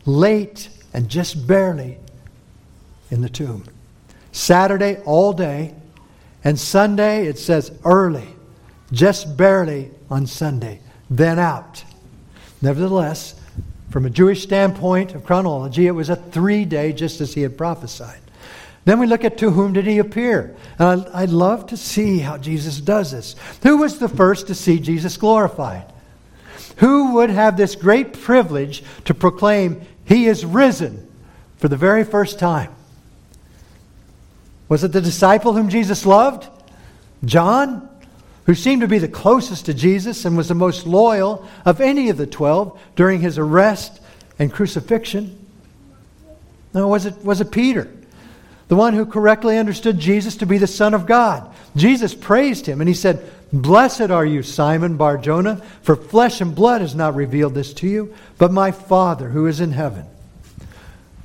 late 0.07 0.68
and 0.94 1.09
just 1.09 1.46
barely 1.46 1.98
in 3.11 3.20
the 3.20 3.29
tomb. 3.29 3.64
Saturday, 4.33 4.96
all 5.05 5.33
day. 5.33 5.75
And 6.44 6.59
Sunday, 6.59 7.27
it 7.27 7.38
says 7.38 7.70
early, 7.85 8.27
just 8.90 9.37
barely 9.37 9.90
on 10.11 10.27
Sunday, 10.27 10.81
then 11.09 11.38
out. 11.38 11.85
Nevertheless, 12.61 13.35
from 13.92 14.07
a 14.07 14.11
Jewish 14.11 14.42
standpoint 14.42 15.14
of 15.14 15.22
chronology, 15.22 15.87
it 15.87 15.90
was 15.90 16.09
a 16.09 16.16
three 16.16 16.64
day, 16.64 16.94
just 16.94 17.20
as 17.20 17.35
he 17.35 17.42
had 17.42 17.59
prophesied. 17.59 18.20
Then 18.87 18.98
we 18.98 19.07
look 19.07 19.22
at 19.22 19.37
to 19.38 19.50
whom 19.50 19.74
did 19.74 19.87
he 19.87 19.98
appear? 19.98 20.57
And 20.78 21.07
I'd 21.12 21.28
love 21.28 21.66
to 21.66 21.76
see 21.76 22.18
how 22.18 22.38
Jesus 22.38 22.81
does 22.81 23.12
this. 23.12 23.37
Who 23.62 23.76
was 23.76 23.98
the 23.98 24.09
first 24.09 24.46
to 24.46 24.55
see 24.55 24.81
Jesus 24.81 25.18
glorified? 25.18 25.92
Who 26.78 27.12
would 27.14 27.28
have 27.28 27.59
this 27.59 27.76
great 27.76 28.14
privilege 28.14 28.83
to 29.05 29.12
proclaim 29.12 29.83
he 30.07 30.24
is 30.24 30.46
risen 30.46 31.07
for 31.59 31.68
the 31.68 31.76
very 31.76 32.02
first 32.02 32.38
time? 32.38 32.74
Was 34.70 34.85
it 34.85 34.92
the 34.92 35.02
disciple 35.02 35.52
whom 35.52 35.68
Jesus 35.68 36.07
loved? 36.07 36.48
John? 37.26 37.90
Who 38.46 38.55
seemed 38.55 38.83
to 38.83 38.88
be 38.88 38.98
the 38.98 39.09
closest 39.09 39.66
to 39.66 39.74
Jesus 39.74 40.24
and 40.24 40.37
was 40.37 40.48
the 40.48 40.55
most 40.55 40.87
loyal 40.87 41.46
of 41.64 41.81
any 41.81 42.09
of 42.09 42.16
the 42.16 42.26
twelve 42.26 42.81
during 42.96 43.20
his 43.20 43.38
arrest 43.38 44.00
and 44.38 44.52
crucifixion? 44.52 45.38
No, 46.74 46.88
was 46.88 47.07
it, 47.07 47.24
was 47.24 47.40
it 47.40 47.52
Peter? 47.52 47.90
The 48.68 48.76
one 48.76 48.94
who 48.94 49.05
correctly 49.05 49.59
understood 49.59 49.98
Jesus 49.98 50.37
to 50.37 50.46
be 50.46 50.59
the 50.59 50.66
Son 50.66 50.94
of 50.94 51.07
God. 51.07 51.52
Jesus 51.76 52.14
praised 52.14 52.66
him 52.66 52.81
and 52.81 52.88
he 52.88 52.94
said, 52.94 53.31
Blessed 53.52 54.11
are 54.11 54.24
you, 54.24 54.42
Simon 54.42 54.96
Bar 54.96 55.18
Jonah, 55.18 55.57
for 55.83 55.94
flesh 55.94 56.40
and 56.40 56.55
blood 56.55 56.81
has 56.81 56.94
not 56.94 57.14
revealed 57.14 57.55
this 57.55 57.74
to 57.74 57.87
you, 57.87 58.14
but 58.38 58.50
my 58.50 58.70
Father 58.70 59.28
who 59.28 59.46
is 59.46 59.61
in 59.61 59.72
heaven. 59.72 60.07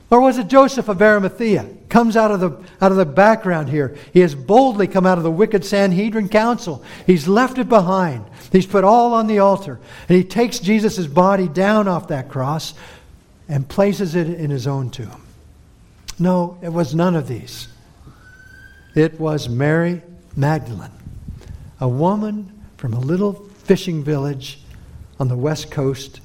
Or 0.09 0.19
was 0.19 0.37
it 0.37 0.47
Joseph 0.47 0.89
of 0.89 1.01
Arimathea? 1.01 1.67
Comes 1.89 2.17
out 2.17 2.31
of, 2.31 2.39
the, 2.41 2.49
out 2.81 2.91
of 2.91 2.97
the 2.97 3.05
background 3.05 3.69
here. 3.69 3.95
He 4.11 4.19
has 4.19 4.35
boldly 4.35 4.87
come 4.87 5.05
out 5.05 5.17
of 5.17 5.23
the 5.23 5.31
wicked 5.31 5.63
Sanhedrin 5.63 6.27
council. 6.27 6.83
He's 7.05 7.27
left 7.27 7.57
it 7.57 7.69
behind. 7.69 8.25
He's 8.51 8.65
put 8.65 8.83
all 8.83 9.13
on 9.13 9.27
the 9.27 9.39
altar. 9.39 9.79
And 10.09 10.17
he 10.17 10.23
takes 10.23 10.59
Jesus' 10.59 11.07
body 11.07 11.47
down 11.47 11.87
off 11.87 12.09
that 12.09 12.27
cross 12.29 12.73
and 13.47 13.67
places 13.67 14.15
it 14.15 14.27
in 14.27 14.49
his 14.49 14.67
own 14.67 14.89
tomb. 14.89 15.23
No, 16.19 16.57
it 16.61 16.73
was 16.73 16.93
none 16.93 17.15
of 17.15 17.27
these. 17.27 17.67
It 18.95 19.19
was 19.19 19.47
Mary 19.47 20.01
Magdalene, 20.35 20.91
a 21.79 21.87
woman 21.87 22.51
from 22.77 22.93
a 22.93 22.99
little 22.99 23.33
fishing 23.63 24.03
village 24.03 24.59
on 25.19 25.27
the 25.27 25.37
west 25.37 25.71
coast 25.71 26.19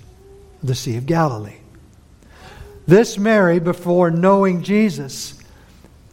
of 0.61 0.69
the 0.69 0.75
Sea 0.75 0.97
of 0.97 1.07
Galilee. 1.07 1.59
This 2.87 3.17
Mary, 3.17 3.61
before 3.61 4.11
knowing 4.11 4.63
Jesus, 4.63 5.42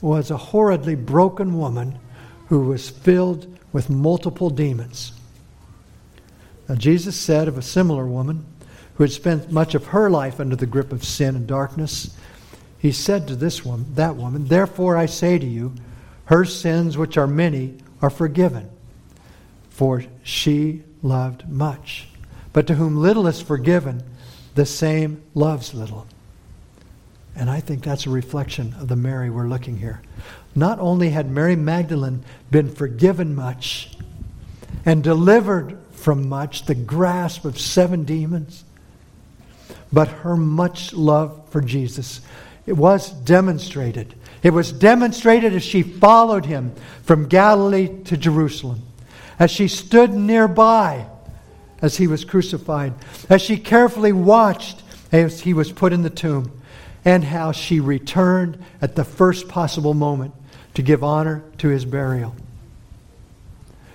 was 0.02 0.32
a 0.32 0.38
horridly 0.38 0.96
broken 0.96 1.58
woman 1.58 2.00
who 2.48 2.62
was 2.62 2.90
filled 2.90 3.48
with 3.72 3.90
multiple 3.90 4.50
demons. 4.50 5.14
Now, 6.68 6.76
Jesus 6.76 7.16
said 7.16 7.48
of 7.48 7.58
a 7.58 7.64
similar 7.64 8.06
woman 8.06 8.46
who 8.96 9.04
had 9.04 9.12
spent 9.12 9.52
much 9.52 9.76
of 9.76 9.88
her 9.88 10.10
life 10.10 10.40
under 10.40 10.56
the 10.56 10.66
grip 10.66 10.92
of 10.92 11.04
sin 11.04 11.36
and 11.36 11.48
darkness, 11.48 12.16
He 12.78 12.92
said 12.92 13.28
to 13.28 13.36
this 13.36 13.66
woman, 13.66 13.94
that 13.96 14.16
woman, 14.16 14.46
Therefore 14.46 14.98
I 14.98 15.06
say 15.06 15.40
to 15.40 15.46
you, 15.46 15.74
her 16.26 16.46
sins, 16.46 16.98
which 16.98 17.18
are 17.18 17.28
many, 17.28 17.78
are 18.02 18.10
forgiven, 18.10 18.70
for 19.70 20.04
she 20.22 20.84
loved 21.02 21.50
much. 21.50 22.08
But 22.54 22.68
to 22.68 22.76
whom 22.76 22.98
little 22.98 23.28
is 23.28 23.42
forgiven, 23.42 24.04
the 24.56 24.66
same 24.66 25.24
loves 25.34 25.74
little. 25.74 26.06
And 27.36 27.50
I 27.50 27.60
think 27.60 27.84
that's 27.84 28.06
a 28.06 28.10
reflection 28.10 28.76
of 28.80 28.88
the 28.88 28.96
Mary 28.96 29.30
we're 29.30 29.48
looking 29.48 29.78
here. 29.78 30.02
Not 30.56 30.80
only 30.80 31.10
had 31.10 31.30
Mary 31.30 31.56
Magdalene 31.56 32.24
been 32.52 32.70
forgiven 32.70 33.36
much 33.36 33.98
and 34.86 35.04
delivered 35.04 35.78
from 35.92 36.28
much, 36.28 36.66
the 36.66 36.76
grasp 36.76 37.46
of 37.46 37.60
seven 37.60 38.04
demons, 38.04 38.64
but 39.92 40.08
her 40.08 40.36
much 40.36 40.94
love 40.94 41.50
for 41.50 41.62
Jesus. 41.62 42.22
It 42.66 42.74
was 42.74 43.12
demonstrated. 43.12 44.16
It 44.44 44.52
was 44.52 44.72
demonstrated 44.72 45.54
as 45.54 45.64
she 45.64 45.84
followed 45.84 46.46
him 46.46 46.74
from 47.04 47.28
Galilee 47.28 48.04
to 48.06 48.18
Jerusalem, 48.18 48.82
as 49.38 49.52
she 49.52 49.68
stood 49.68 50.14
nearby 50.14 51.06
as 51.82 51.98
he 51.98 52.08
was 52.08 52.26
crucified, 52.26 52.94
as 53.30 53.42
she 53.42 53.58
carefully 53.58 54.12
watched 54.12 54.84
as 55.12 55.42
he 55.42 55.54
was 55.54 55.72
put 55.72 55.94
in 55.94 56.04
the 56.04 56.10
tomb 56.10 56.59
and 57.06 57.24
how 57.24 57.52
she 57.52 57.80
returned 57.80 58.64
at 58.82 58.96
the 58.96 59.04
first 59.04 59.48
possible 59.48 59.94
moment 59.94 60.34
to 60.74 60.82
give 60.82 61.04
honor 61.04 61.44
to 61.58 61.70
his 61.70 61.86
burial. 61.86 62.36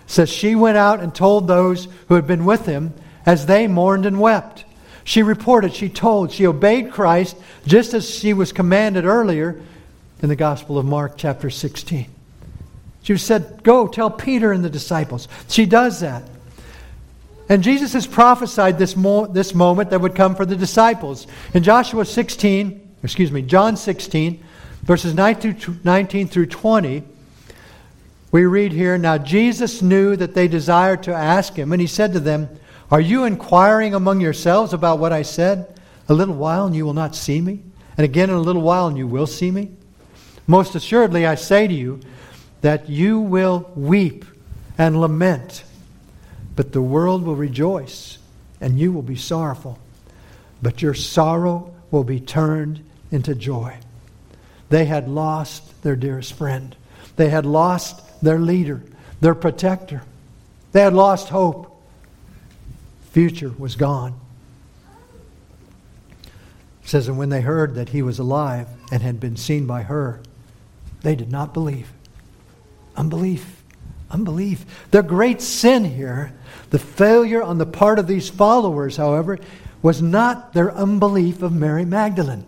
says 0.07 0.29
she 0.29 0.55
went 0.55 0.77
out 0.77 1.01
and 1.01 1.15
told 1.15 1.47
those 1.47 1.89
who 2.09 2.15
had 2.15 2.27
been 2.27 2.45
with 2.45 2.67
him 2.67 2.93
as 3.25 3.47
they 3.47 3.67
mourned 3.67 4.07
and 4.07 4.21
wept. 4.21 4.65
She 5.03 5.23
reported, 5.23 5.75
she 5.75 5.89
told, 5.89 6.33
she 6.33 6.47
obeyed 6.47 6.91
Christ 6.91 7.37
just 7.67 7.95
as 7.95 8.09
she 8.09 8.33
was 8.33 8.53
commanded 8.53 9.05
earlier 9.05 9.61
in 10.23 10.29
the 10.29 10.37
Gospel 10.37 10.79
of 10.79 10.87
Mark, 10.87 11.15
chapter 11.17 11.51
16. 11.51 12.07
She 13.03 13.17
said, 13.19 13.63
Go 13.63 13.87
tell 13.87 14.11
Peter 14.11 14.51
and 14.53 14.65
the 14.65 14.71
disciples. 14.71 15.29
She 15.49 15.67
does 15.67 16.01
that. 16.01 16.23
And 17.49 17.63
Jesus 17.63 17.93
has 17.93 18.07
prophesied 18.07 18.79
this, 18.79 18.97
mo- 18.97 19.27
this 19.27 19.55
moment 19.55 19.91
that 19.91 20.01
would 20.01 20.15
come 20.15 20.35
for 20.35 20.47
the 20.47 20.57
disciples. 20.57 21.27
In 21.53 21.63
Joshua 21.63 22.07
16, 22.07 22.84
excuse 23.05 23.31
me, 23.31 23.43
John 23.43 23.77
16, 23.77 24.43
verses 24.83 25.15
19 25.15 26.29
through 26.29 26.47
20, 26.47 27.03
we 28.33 28.47
read 28.47 28.73
here 28.73 28.99
Now 28.99 29.19
Jesus 29.19 29.83
knew 29.83 30.17
that 30.17 30.35
they 30.35 30.49
desired 30.49 31.03
to 31.05 31.15
ask 31.15 31.55
him, 31.55 31.73
and 31.73 31.81
he 31.81 31.87
said 31.87 32.13
to 32.15 32.21
them, 32.21 32.49
Are 32.91 33.01
you 33.01 33.25
inquiring 33.25 33.95
among 33.95 34.21
yourselves 34.21 34.73
about 34.73 34.99
what 34.99 35.13
I 35.13 35.23
said? 35.23 35.79
A 36.09 36.15
little 36.15 36.35
while, 36.35 36.67
and 36.67 36.75
you 36.75 36.85
will 36.85 36.95
not 36.95 37.15
see 37.15 37.41
me, 37.41 37.61
and 37.97 38.05
again 38.05 38.31
in 38.31 38.37
a 38.37 38.41
little 38.41 38.63
while, 38.63 38.89
and 38.89 38.99
you 38.99 39.07
will 39.07 39.27
see 39.27 39.51
me. 39.51 39.71
Most 40.47 40.75
assuredly, 40.75 41.27
I 41.27 41.37
say 41.37 41.69
to 41.69 41.75
you 41.75 42.01
that 42.61 42.89
you 42.89 43.21
will 43.21 43.71
weep 43.77 44.25
and 44.77 45.01
lament 45.01 45.65
but 46.57 46.73
the 46.73 46.83
world 46.83 47.25
will 47.25 47.37
rejoice, 47.37 48.19
and 48.61 48.79
you 48.79 48.93
will 48.93 49.03
be 49.03 49.17
sorrowful. 49.17 49.79
But 50.63 50.83
your 50.83 50.95
sorrow 50.95 51.75
will 51.91 52.05
be 52.05 52.21
turned 52.21 52.84
into 53.15 53.35
joy. 53.35 53.77
They 54.69 54.85
had 54.85 55.09
lost 55.09 55.83
their 55.83 55.97
dearest 55.97 56.33
friend. 56.33 56.75
They 57.17 57.29
had 57.29 57.47
lost 57.47 58.21
their 58.21 58.39
leader, 58.39 58.83
their 59.21 59.35
protector. 59.35 60.03
They 60.73 60.81
had 60.81 60.95
lost 60.95 61.29
hope. 61.29 61.71
Future 63.13 63.55
was 63.57 63.77
gone. 63.77 64.19
It 66.83 66.89
says, 66.89 67.09
and 67.09 67.17
when 67.17 67.29
they 67.29 67.41
heard 67.41 67.77
that 67.77 67.91
he 67.91 68.03
was 68.03 68.19
alive 68.19 68.67
and 68.91 69.03
had 69.03 69.21
been 69.21 69.37
seen 69.37 69.67
by 69.67 69.83
her, 69.83 70.21
they 71.03 71.15
did 71.15 71.31
not 71.31 71.55
believe. 71.55 71.93
Unbelief. 72.97 73.63
Unbelief. 74.11 74.67
Their 74.91 75.03
great 75.03 75.41
sin 75.41 75.85
here 75.85 76.35
the 76.71 76.79
failure 76.81 77.41
on 77.41 77.59
the 77.59 77.67
part 77.67 78.01
of 78.01 78.09
these 78.09 78.29
followers, 78.29 78.97
however, 78.97 79.39
was 79.81 80.03
not 80.03 80.55
their 80.55 80.73
unbelief 80.73 81.41
of 81.41 81.53
Mary 81.53 81.85
Magdalene. 81.85 82.47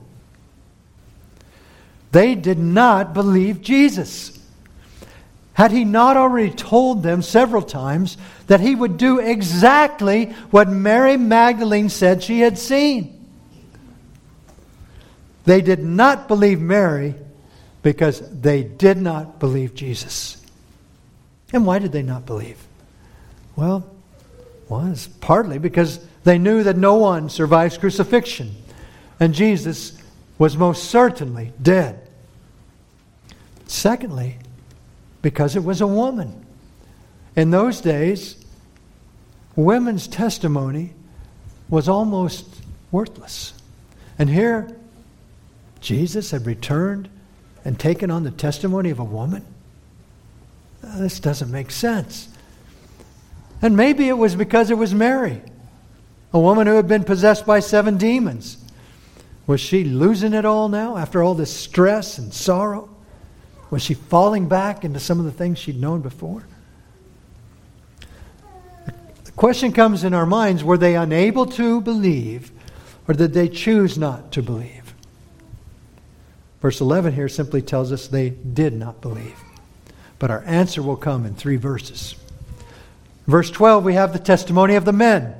They 2.16 2.34
did 2.34 2.58
not 2.58 3.12
believe 3.12 3.60
Jesus. 3.60 4.40
Had 5.52 5.70
he 5.70 5.84
not 5.84 6.16
already 6.16 6.50
told 6.50 7.02
them 7.02 7.20
several 7.20 7.60
times 7.60 8.16
that 8.46 8.58
he 8.58 8.74
would 8.74 8.96
do 8.96 9.18
exactly 9.18 10.32
what 10.50 10.66
Mary 10.66 11.18
Magdalene 11.18 11.90
said 11.90 12.22
she 12.22 12.40
had 12.40 12.56
seen? 12.56 13.22
They 15.44 15.60
did 15.60 15.84
not 15.84 16.26
believe 16.26 16.58
Mary 16.58 17.16
because 17.82 18.22
they 18.30 18.62
did 18.62 18.96
not 18.96 19.38
believe 19.38 19.74
Jesus. 19.74 20.42
And 21.52 21.66
why 21.66 21.80
did 21.80 21.92
they 21.92 22.02
not 22.02 22.24
believe? 22.24 22.66
Well, 23.56 23.86
was 24.70 25.10
partly 25.20 25.58
because 25.58 26.00
they 26.24 26.38
knew 26.38 26.62
that 26.62 26.78
no 26.78 26.94
one 26.94 27.28
survives 27.28 27.76
crucifixion, 27.76 28.56
and 29.20 29.34
Jesus 29.34 30.00
was 30.38 30.56
most 30.56 30.84
certainly 30.84 31.52
dead. 31.60 32.04
Secondly, 33.66 34.38
because 35.22 35.56
it 35.56 35.64
was 35.64 35.80
a 35.80 35.86
woman. 35.86 36.44
In 37.34 37.50
those 37.50 37.80
days, 37.80 38.44
women's 39.56 40.06
testimony 40.06 40.92
was 41.68 41.88
almost 41.88 42.46
worthless. 42.92 43.52
And 44.18 44.30
here, 44.30 44.68
Jesus 45.80 46.30
had 46.30 46.46
returned 46.46 47.08
and 47.64 47.78
taken 47.78 48.12
on 48.12 48.22
the 48.22 48.30
testimony 48.30 48.90
of 48.90 49.00
a 49.00 49.04
woman? 49.04 49.44
Uh, 50.84 50.98
this 50.98 51.18
doesn't 51.18 51.50
make 51.50 51.72
sense. 51.72 52.28
And 53.60 53.76
maybe 53.76 54.08
it 54.08 54.16
was 54.16 54.36
because 54.36 54.70
it 54.70 54.78
was 54.78 54.94
Mary, 54.94 55.42
a 56.32 56.38
woman 56.38 56.68
who 56.68 56.76
had 56.76 56.86
been 56.86 57.02
possessed 57.02 57.44
by 57.44 57.58
seven 57.58 57.98
demons. 57.98 58.58
Was 59.48 59.60
she 59.60 59.82
losing 59.82 60.32
it 60.32 60.44
all 60.44 60.68
now 60.68 60.96
after 60.96 61.22
all 61.22 61.34
this 61.34 61.52
stress 61.52 62.18
and 62.18 62.32
sorrow? 62.32 62.95
Was 63.70 63.82
she 63.82 63.94
falling 63.94 64.48
back 64.48 64.84
into 64.84 65.00
some 65.00 65.18
of 65.18 65.24
the 65.24 65.32
things 65.32 65.58
she'd 65.58 65.80
known 65.80 66.00
before? 66.00 66.46
The 69.24 69.32
question 69.32 69.72
comes 69.72 70.04
in 70.04 70.14
our 70.14 70.26
minds 70.26 70.62
were 70.62 70.78
they 70.78 70.96
unable 70.96 71.46
to 71.46 71.80
believe, 71.80 72.52
or 73.08 73.14
did 73.14 73.34
they 73.34 73.48
choose 73.48 73.98
not 73.98 74.32
to 74.32 74.42
believe? 74.42 74.94
Verse 76.62 76.80
11 76.80 77.14
here 77.14 77.28
simply 77.28 77.62
tells 77.62 77.92
us 77.92 78.08
they 78.08 78.30
did 78.30 78.72
not 78.72 79.00
believe. 79.00 79.38
But 80.18 80.30
our 80.30 80.42
answer 80.44 80.82
will 80.82 80.96
come 80.96 81.26
in 81.26 81.34
three 81.34 81.56
verses. 81.56 82.14
Verse 83.26 83.50
12, 83.50 83.84
we 83.84 83.94
have 83.94 84.12
the 84.12 84.18
testimony 84.18 84.76
of 84.76 84.84
the 84.84 84.92
men. 84.92 85.34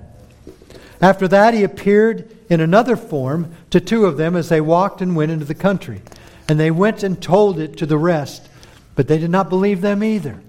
After 1.00 1.28
that, 1.28 1.54
he 1.54 1.62
appeared 1.62 2.36
in 2.50 2.60
another 2.60 2.96
form 2.96 3.54
to 3.70 3.80
two 3.80 4.06
of 4.06 4.16
them 4.16 4.36
as 4.36 4.48
they 4.48 4.60
walked 4.60 5.00
and 5.00 5.16
went 5.16 5.32
into 5.32 5.44
the 5.44 5.54
country. 5.54 6.02
And 6.48 6.60
they 6.60 6.70
went 6.70 7.02
and 7.02 7.20
told 7.20 7.58
it 7.58 7.78
to 7.78 7.86
the 7.86 7.98
rest, 7.98 8.48
but 8.94 9.08
they 9.08 9.18
did 9.18 9.30
not 9.30 9.48
believe 9.48 9.80
them 9.80 10.02
either. 10.04 10.40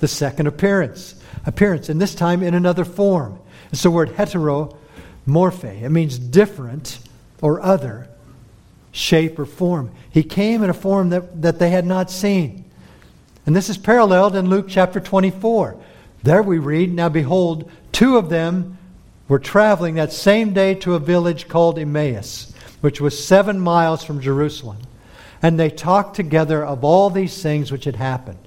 The 0.00 0.08
second 0.08 0.46
appearance, 0.46 1.14
appearance, 1.46 1.88
and 1.88 2.00
this 2.00 2.14
time 2.14 2.42
in 2.42 2.54
another 2.54 2.84
form. 2.84 3.38
It's 3.72 3.82
the 3.82 3.90
word 3.90 4.10
heteromorphe. 4.10 5.82
It 5.82 5.90
means 5.90 6.18
different 6.18 6.98
or 7.40 7.60
other 7.60 8.08
shape 8.92 9.38
or 9.38 9.46
form. 9.46 9.90
He 10.10 10.22
came 10.22 10.62
in 10.62 10.70
a 10.70 10.74
form 10.74 11.10
that, 11.10 11.42
that 11.42 11.58
they 11.58 11.70
had 11.70 11.86
not 11.86 12.10
seen. 12.10 12.64
And 13.46 13.56
this 13.56 13.70
is 13.70 13.78
paralleled 13.78 14.36
in 14.36 14.50
Luke 14.50 14.66
chapter 14.68 15.00
24. 15.00 15.76
There 16.22 16.42
we 16.42 16.58
read, 16.58 16.92
Now 16.92 17.08
behold, 17.08 17.70
two 17.92 18.16
of 18.16 18.28
them 18.28 18.76
were 19.28 19.38
traveling 19.38 19.94
that 19.94 20.12
same 20.12 20.52
day 20.52 20.74
to 20.74 20.94
a 20.94 20.98
village 20.98 21.48
called 21.48 21.78
Emmaus, 21.78 22.52
which 22.80 23.00
was 23.00 23.22
seven 23.22 23.60
miles 23.60 24.02
from 24.02 24.20
Jerusalem. 24.20 24.78
And 25.42 25.58
they 25.58 25.70
talked 25.70 26.16
together 26.16 26.64
of 26.64 26.84
all 26.84 27.10
these 27.10 27.42
things 27.42 27.70
which 27.70 27.84
had 27.84 27.96
happened. 27.96 28.38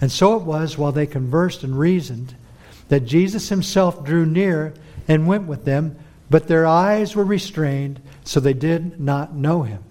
And 0.00 0.10
so 0.10 0.36
it 0.36 0.42
was, 0.42 0.78
while 0.78 0.92
they 0.92 1.06
conversed 1.06 1.62
and 1.62 1.78
reasoned, 1.78 2.34
that 2.88 3.00
Jesus 3.00 3.48
himself 3.48 4.04
drew 4.04 4.26
near 4.26 4.74
and 5.08 5.26
went 5.26 5.46
with 5.46 5.64
them, 5.64 5.96
but 6.30 6.48
their 6.48 6.66
eyes 6.66 7.14
were 7.14 7.24
restrained, 7.24 8.00
so 8.24 8.40
they 8.40 8.54
did 8.54 8.98
not 9.00 9.34
know 9.34 9.62
him. 9.62 9.82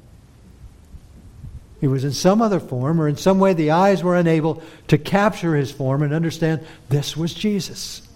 He 1.79 1.87
was 1.87 2.03
in 2.03 2.13
some 2.13 2.41
other 2.41 2.59
form, 2.59 3.01
or 3.01 3.07
in 3.07 3.17
some 3.17 3.39
way 3.39 3.53
the 3.53 3.71
eyes 3.71 4.03
were 4.03 4.15
unable 4.15 4.63
to 4.87 4.97
capture 4.97 5.55
his 5.55 5.71
form 5.71 6.01
and 6.01 6.13
understand 6.13 6.65
this 6.89 7.17
was 7.17 7.33
Jesus. 7.33 8.07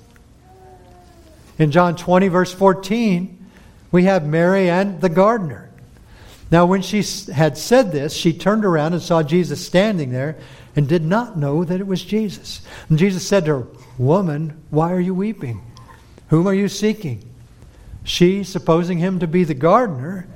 In 1.60 1.72
John 1.72 1.96
20, 1.96 2.30
verse 2.30 2.54
14, 2.54 3.46
we 3.92 4.04
have 4.04 4.26
Mary 4.26 4.70
and 4.70 5.02
the 5.02 5.10
gardener. 5.10 5.67
Now, 6.50 6.66
when 6.66 6.82
she 6.82 7.04
had 7.32 7.58
said 7.58 7.92
this, 7.92 8.14
she 8.14 8.32
turned 8.32 8.64
around 8.64 8.94
and 8.94 9.02
saw 9.02 9.22
Jesus 9.22 9.66
standing 9.66 10.12
there 10.12 10.38
and 10.76 10.88
did 10.88 11.04
not 11.04 11.38
know 11.38 11.64
that 11.64 11.82
it 11.82 11.88
was 11.88 12.04
Jesus. 12.04 12.62
And 12.90 12.98
Jesus 12.98 13.28
said 13.28 13.46
to 13.46 13.60
her, 13.60 13.68
Woman, 13.98 14.64
why 14.70 14.94
are 14.94 15.00
you 15.00 15.14
weeping? 15.14 15.62
Whom 16.30 16.48
are 16.48 16.54
you 16.54 16.70
seeking? 16.70 17.24
She, 18.04 18.44
supposing 18.44 19.00
him 19.00 19.20
to 19.20 19.28
be 19.28 19.44
the 19.44 19.54
gardener, 19.54 20.28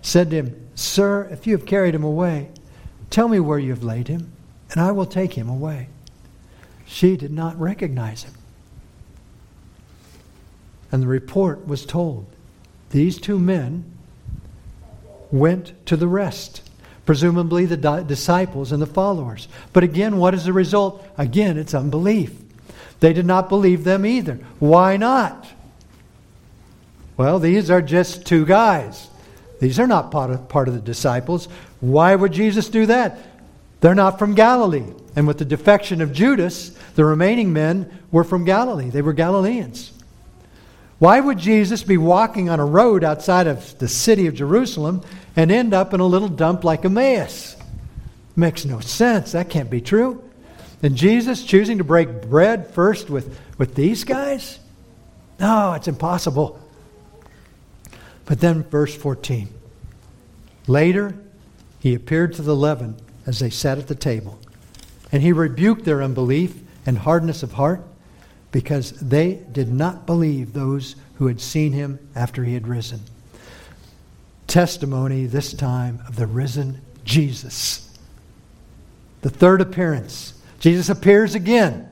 said 0.00 0.30
to 0.30 0.36
him, 0.36 0.68
Sir, 0.74 1.28
if 1.30 1.46
you 1.46 1.56
have 1.56 1.66
carried 1.66 1.94
him 1.94 2.04
away, 2.04 2.50
Tell 3.10 3.28
me 3.28 3.40
where 3.40 3.58
you 3.58 3.70
have 3.70 3.84
laid 3.84 4.08
him, 4.08 4.32
and 4.70 4.80
I 4.80 4.92
will 4.92 5.06
take 5.06 5.34
him 5.34 5.48
away. 5.48 5.88
She 6.86 7.16
did 7.16 7.32
not 7.32 7.58
recognize 7.58 8.22
him. 8.22 8.34
And 10.92 11.02
the 11.02 11.06
report 11.06 11.66
was 11.66 11.84
told. 11.84 12.26
These 12.90 13.18
two 13.18 13.38
men 13.38 13.84
went 15.30 15.86
to 15.86 15.96
the 15.96 16.08
rest, 16.08 16.62
presumably 17.06 17.66
the 17.66 17.76
di- 17.76 18.02
disciples 18.02 18.72
and 18.72 18.80
the 18.80 18.86
followers. 18.86 19.48
But 19.72 19.84
again, 19.84 20.18
what 20.18 20.34
is 20.34 20.44
the 20.44 20.52
result? 20.52 21.06
Again, 21.16 21.58
it's 21.58 21.74
unbelief. 21.74 22.34
They 23.00 23.12
did 23.12 23.26
not 23.26 23.48
believe 23.48 23.84
them 23.84 24.04
either. 24.04 24.38
Why 24.58 24.96
not? 24.96 25.46
Well, 27.16 27.38
these 27.38 27.70
are 27.70 27.82
just 27.82 28.26
two 28.26 28.44
guys. 28.44 29.08
These 29.60 29.80
are 29.80 29.86
not 29.86 30.10
part 30.10 30.30
of, 30.30 30.48
part 30.48 30.68
of 30.68 30.74
the 30.74 30.80
disciples. 30.80 31.46
Why 31.80 32.14
would 32.14 32.32
Jesus 32.32 32.68
do 32.68 32.86
that? 32.86 33.18
They're 33.80 33.94
not 33.94 34.18
from 34.18 34.34
Galilee. 34.34 34.92
And 35.16 35.26
with 35.26 35.38
the 35.38 35.44
defection 35.44 36.00
of 36.00 36.12
Judas, 36.12 36.70
the 36.94 37.04
remaining 37.04 37.52
men 37.52 37.90
were 38.10 38.24
from 38.24 38.44
Galilee. 38.44 38.90
They 38.90 39.02
were 39.02 39.12
Galileans. 39.12 39.92
Why 40.98 41.20
would 41.20 41.38
Jesus 41.38 41.82
be 41.82 41.96
walking 41.96 42.48
on 42.48 42.58
a 42.58 42.66
road 42.66 43.04
outside 43.04 43.46
of 43.46 43.78
the 43.78 43.88
city 43.88 44.26
of 44.26 44.34
Jerusalem 44.34 45.02
and 45.36 45.52
end 45.52 45.72
up 45.72 45.94
in 45.94 46.00
a 46.00 46.06
little 46.06 46.28
dump 46.28 46.64
like 46.64 46.84
Emmaus? 46.84 47.56
Makes 48.34 48.64
no 48.64 48.80
sense. 48.80 49.32
That 49.32 49.48
can't 49.48 49.70
be 49.70 49.80
true. 49.80 50.22
And 50.82 50.96
Jesus 50.96 51.44
choosing 51.44 51.78
to 51.78 51.84
break 51.84 52.22
bread 52.22 52.72
first 52.72 53.10
with, 53.10 53.38
with 53.58 53.74
these 53.74 54.04
guys? 54.04 54.58
No, 55.40 55.74
it's 55.74 55.88
impossible. 55.88 56.60
But 58.26 58.40
then, 58.40 58.64
verse 58.64 58.94
14. 58.94 59.48
Later, 60.66 61.14
he 61.80 61.94
appeared 61.94 62.34
to 62.34 62.42
the 62.42 62.52
eleven 62.52 62.96
as 63.26 63.38
they 63.38 63.50
sat 63.50 63.78
at 63.78 63.88
the 63.88 63.94
table, 63.94 64.38
and 65.10 65.22
he 65.22 65.32
rebuked 65.32 65.84
their 65.84 66.02
unbelief 66.02 66.54
and 66.84 66.98
hardness 66.98 67.42
of 67.42 67.52
heart, 67.52 67.82
because 68.50 68.92
they 68.92 69.34
did 69.52 69.72
not 69.72 70.06
believe 70.06 70.52
those 70.52 70.96
who 71.14 71.26
had 71.26 71.40
seen 71.40 71.72
him 71.72 71.98
after 72.14 72.44
he 72.44 72.54
had 72.54 72.66
risen. 72.66 73.00
Testimony 74.46 75.26
this 75.26 75.52
time 75.52 76.02
of 76.08 76.16
the 76.16 76.26
risen 76.26 76.80
Jesus. 77.04 77.98
The 79.20 79.30
third 79.30 79.60
appearance. 79.60 80.34
Jesus 80.60 80.88
appears 80.88 81.34
again. 81.34 81.88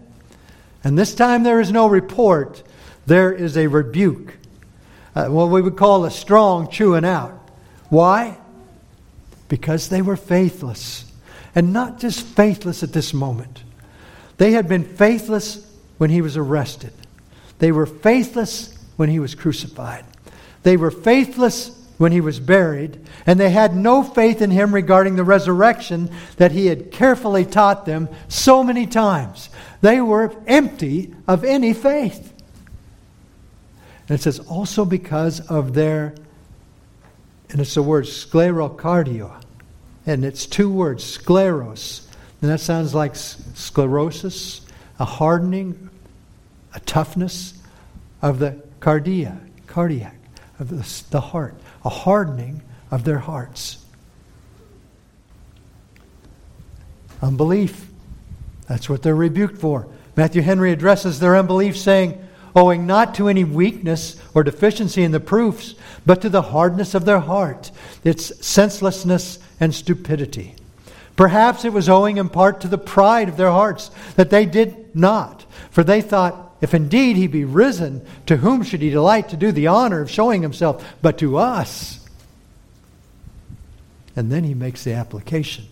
And 0.83 0.97
this 0.97 1.15
time 1.15 1.43
there 1.43 1.61
is 1.61 1.73
no 1.73 1.89
report, 1.89 2.63
there 3.07 3.33
is 3.33 3.57
a 3.57 3.67
rebuke. 3.67 4.37
Uh, 5.15 5.27
what 5.27 5.51
we 5.51 5.61
would 5.61 5.77
call 5.77 6.05
a 6.05 6.11
strong 6.11 6.71
chewing 6.71 7.05
out. 7.05 7.51
Why? 7.89 8.39
Because 9.49 9.89
they 9.89 10.03
were 10.03 10.17
faithless. 10.17 11.11
And 11.55 11.73
not 11.73 11.99
just 11.99 12.25
faithless 12.25 12.83
at 12.83 12.93
this 12.93 13.13
moment. 13.13 13.63
They 14.37 14.53
had 14.53 14.69
been 14.69 14.85
faithless 14.85 15.66
when 15.99 16.11
he 16.11 16.21
was 16.21 16.37
arrested. 16.37 16.93
They 17.59 17.73
were 17.73 17.87
faithless 17.87 18.77
when 18.97 19.09
he 19.09 19.19
was 19.19 19.35
crucified. 19.35 20.05
They 20.63 20.77
were 20.77 20.91
faithless 20.91 21.71
when 21.99 22.13
he 22.13 22.21
was 22.21 22.41
buried, 22.41 22.99
and 23.25 23.41
they 23.41 23.51
had 23.51 23.75
no 23.75 24.03
faith 24.03 24.43
in 24.43 24.51
him 24.51 24.75
regarding 24.75 25.17
the 25.17 25.25
resurrection 25.25 26.11
that 26.37 26.53
he 26.53 26.67
had 26.67 26.91
carefully 26.91 27.45
taught 27.45 27.87
them 27.87 28.09
so 28.29 28.63
many 28.63 28.87
times. 28.87 29.49
They 29.81 30.01
were 30.01 30.35
empty 30.47 31.15
of 31.27 31.45
any 31.45 31.73
faith. 31.73 32.33
And 34.09 34.19
it 34.19 34.23
says 34.23 34.39
also 34.41 34.85
because 34.85 35.41
of 35.41 35.75
their, 35.75 36.15
and 37.51 37.61
it's 37.61 37.75
the 37.75 37.83
word 37.83 38.05
sclerocardia, 38.05 39.43
and 40.05 40.25
it's 40.25 40.47
two 40.47 40.71
words, 40.71 41.03
scleros, 41.03 42.07
and 42.43 42.51
that 42.51 42.61
sounds 42.61 42.95
like 42.95 43.17
sclerosis, 43.17 44.61
a 44.99 45.05
hardening, 45.05 45.86
a 46.77 46.81
toughness 46.81 47.55
of 48.23 48.39
the 48.39 48.63
cardia, 48.81 49.41
cardiac, 49.67 50.15
of 50.61 50.69
the, 50.69 51.05
the 51.11 51.21
heart, 51.21 51.55
a 51.85 51.89
hardening 51.89 52.63
of 52.91 53.03
their 53.05 53.19
hearts. 53.19 53.85
Unbelief. 57.23 57.89
That's 58.69 58.89
what 58.89 59.03
they're 59.03 59.15
rebuked 59.15 59.59
for. 59.59 59.89
Matthew 60.17 60.43
Henry 60.43 60.71
addresses 60.71 61.19
their 61.19 61.37
unbelief 61.37 61.79
saying, 61.79 62.23
owing 62.55 62.87
not 62.87 63.15
to 63.15 63.29
any 63.29 63.45
weakness 63.45 64.21
or 64.35 64.43
deficiency 64.43 65.03
in 65.03 65.13
the 65.13 65.21
proofs, 65.21 65.75
but 66.05 66.21
to 66.23 66.29
the 66.29 66.43
hardness 66.43 66.95
of 66.95 67.05
their 67.05 67.21
heart, 67.21 67.71
its 68.05 68.45
senselessness 68.45 69.39
and 69.61 69.75
stupidity. 69.75 70.55
Perhaps 71.17 71.65
it 71.65 71.73
was 71.73 71.89
owing 71.89 72.19
in 72.19 72.29
part 72.29 72.61
to 72.61 72.69
the 72.69 72.79
pride 72.79 73.29
of 73.29 73.37
their 73.37 73.51
hearts 73.51 73.91
that 74.17 74.31
they 74.31 74.45
did 74.45 74.95
not, 74.95 75.45
for 75.71 75.83
they 75.83 76.03
thought, 76.03 76.46
if 76.61 76.75
indeed 76.75 77.17
he 77.17 77.27
be 77.27 77.45
risen, 77.45 78.05
to 78.27 78.39
whom 78.39 78.63
should 78.63 78.81
he 78.81 78.91
delight 78.91 79.29
to 79.31 79.37
do 79.37 79.53
the 79.53 79.67
honor 79.67 80.01
of 80.01 80.11
showing 80.11 80.43
himself 80.43 80.85
but 81.03 81.19
to 81.19 81.37
us? 81.37 82.01
And 84.15 84.33
then 84.33 84.45
he 84.45 84.55
makes 84.55 84.85
the 84.85 84.95
application. 84.95 85.67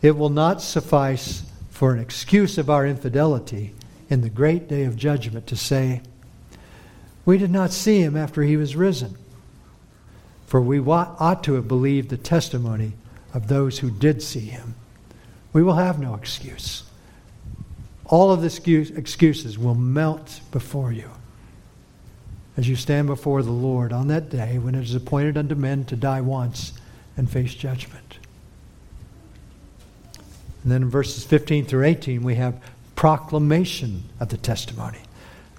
It 0.00 0.16
will 0.16 0.28
not 0.28 0.62
suffice 0.62 1.42
for 1.70 1.92
an 1.92 1.98
excuse 1.98 2.56
of 2.58 2.70
our 2.70 2.86
infidelity 2.86 3.74
in 4.08 4.20
the 4.20 4.30
great 4.30 4.68
day 4.68 4.84
of 4.84 4.96
judgment 4.96 5.46
to 5.48 5.56
say, 5.56 6.02
We 7.24 7.38
did 7.38 7.50
not 7.50 7.72
see 7.72 8.00
him 8.00 8.16
after 8.16 8.42
he 8.42 8.56
was 8.56 8.76
risen. 8.76 9.16
For 10.46 10.60
we 10.60 10.78
ought 10.78 11.42
to 11.44 11.54
have 11.54 11.66
believed 11.66 12.10
the 12.10 12.16
testimony 12.16 12.92
of 13.32 13.48
those 13.48 13.80
who 13.80 13.90
did 13.90 14.22
see 14.22 14.46
him. 14.46 14.76
We 15.52 15.62
will 15.62 15.74
have 15.74 15.98
no 15.98 16.14
excuse. 16.14 16.84
All 18.06 18.30
of 18.30 18.42
the 18.42 18.92
excuses 18.96 19.58
will 19.58 19.74
melt 19.74 20.40
before 20.50 20.92
you 20.92 21.10
as 22.56 22.68
you 22.68 22.76
stand 22.76 23.06
before 23.08 23.42
the 23.42 23.50
Lord 23.50 23.92
on 23.92 24.08
that 24.08 24.30
day 24.30 24.58
when 24.58 24.74
it 24.74 24.84
is 24.84 24.94
appointed 24.94 25.36
unto 25.36 25.54
men 25.54 25.84
to 25.86 25.96
die 25.96 26.20
once 26.20 26.72
and 27.16 27.28
face 27.28 27.54
judgment. 27.54 28.18
And 30.62 30.72
then 30.72 30.82
in 30.82 30.90
verses 30.90 31.24
15 31.24 31.66
through 31.66 31.84
18, 31.84 32.22
we 32.22 32.36
have 32.36 32.62
proclamation 32.96 34.04
of 34.20 34.28
the 34.28 34.36
testimony 34.36 35.00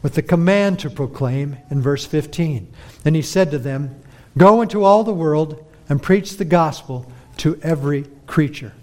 with 0.02 0.14
the 0.14 0.22
command 0.22 0.80
to 0.80 0.90
proclaim 0.90 1.58
in 1.70 1.82
verse 1.82 2.06
15. 2.06 2.72
And 3.04 3.16
he 3.16 3.22
said 3.22 3.52
to 3.52 3.60
them, 3.60 4.02
Go 4.38 4.62
into 4.62 4.84
all 4.84 5.04
the 5.04 5.14
world 5.14 5.66
and 5.90 6.02
preach 6.02 6.38
the 6.38 6.46
gospel 6.46 7.12
to 7.38 7.60
every 7.62 8.06
creature. 8.26 8.74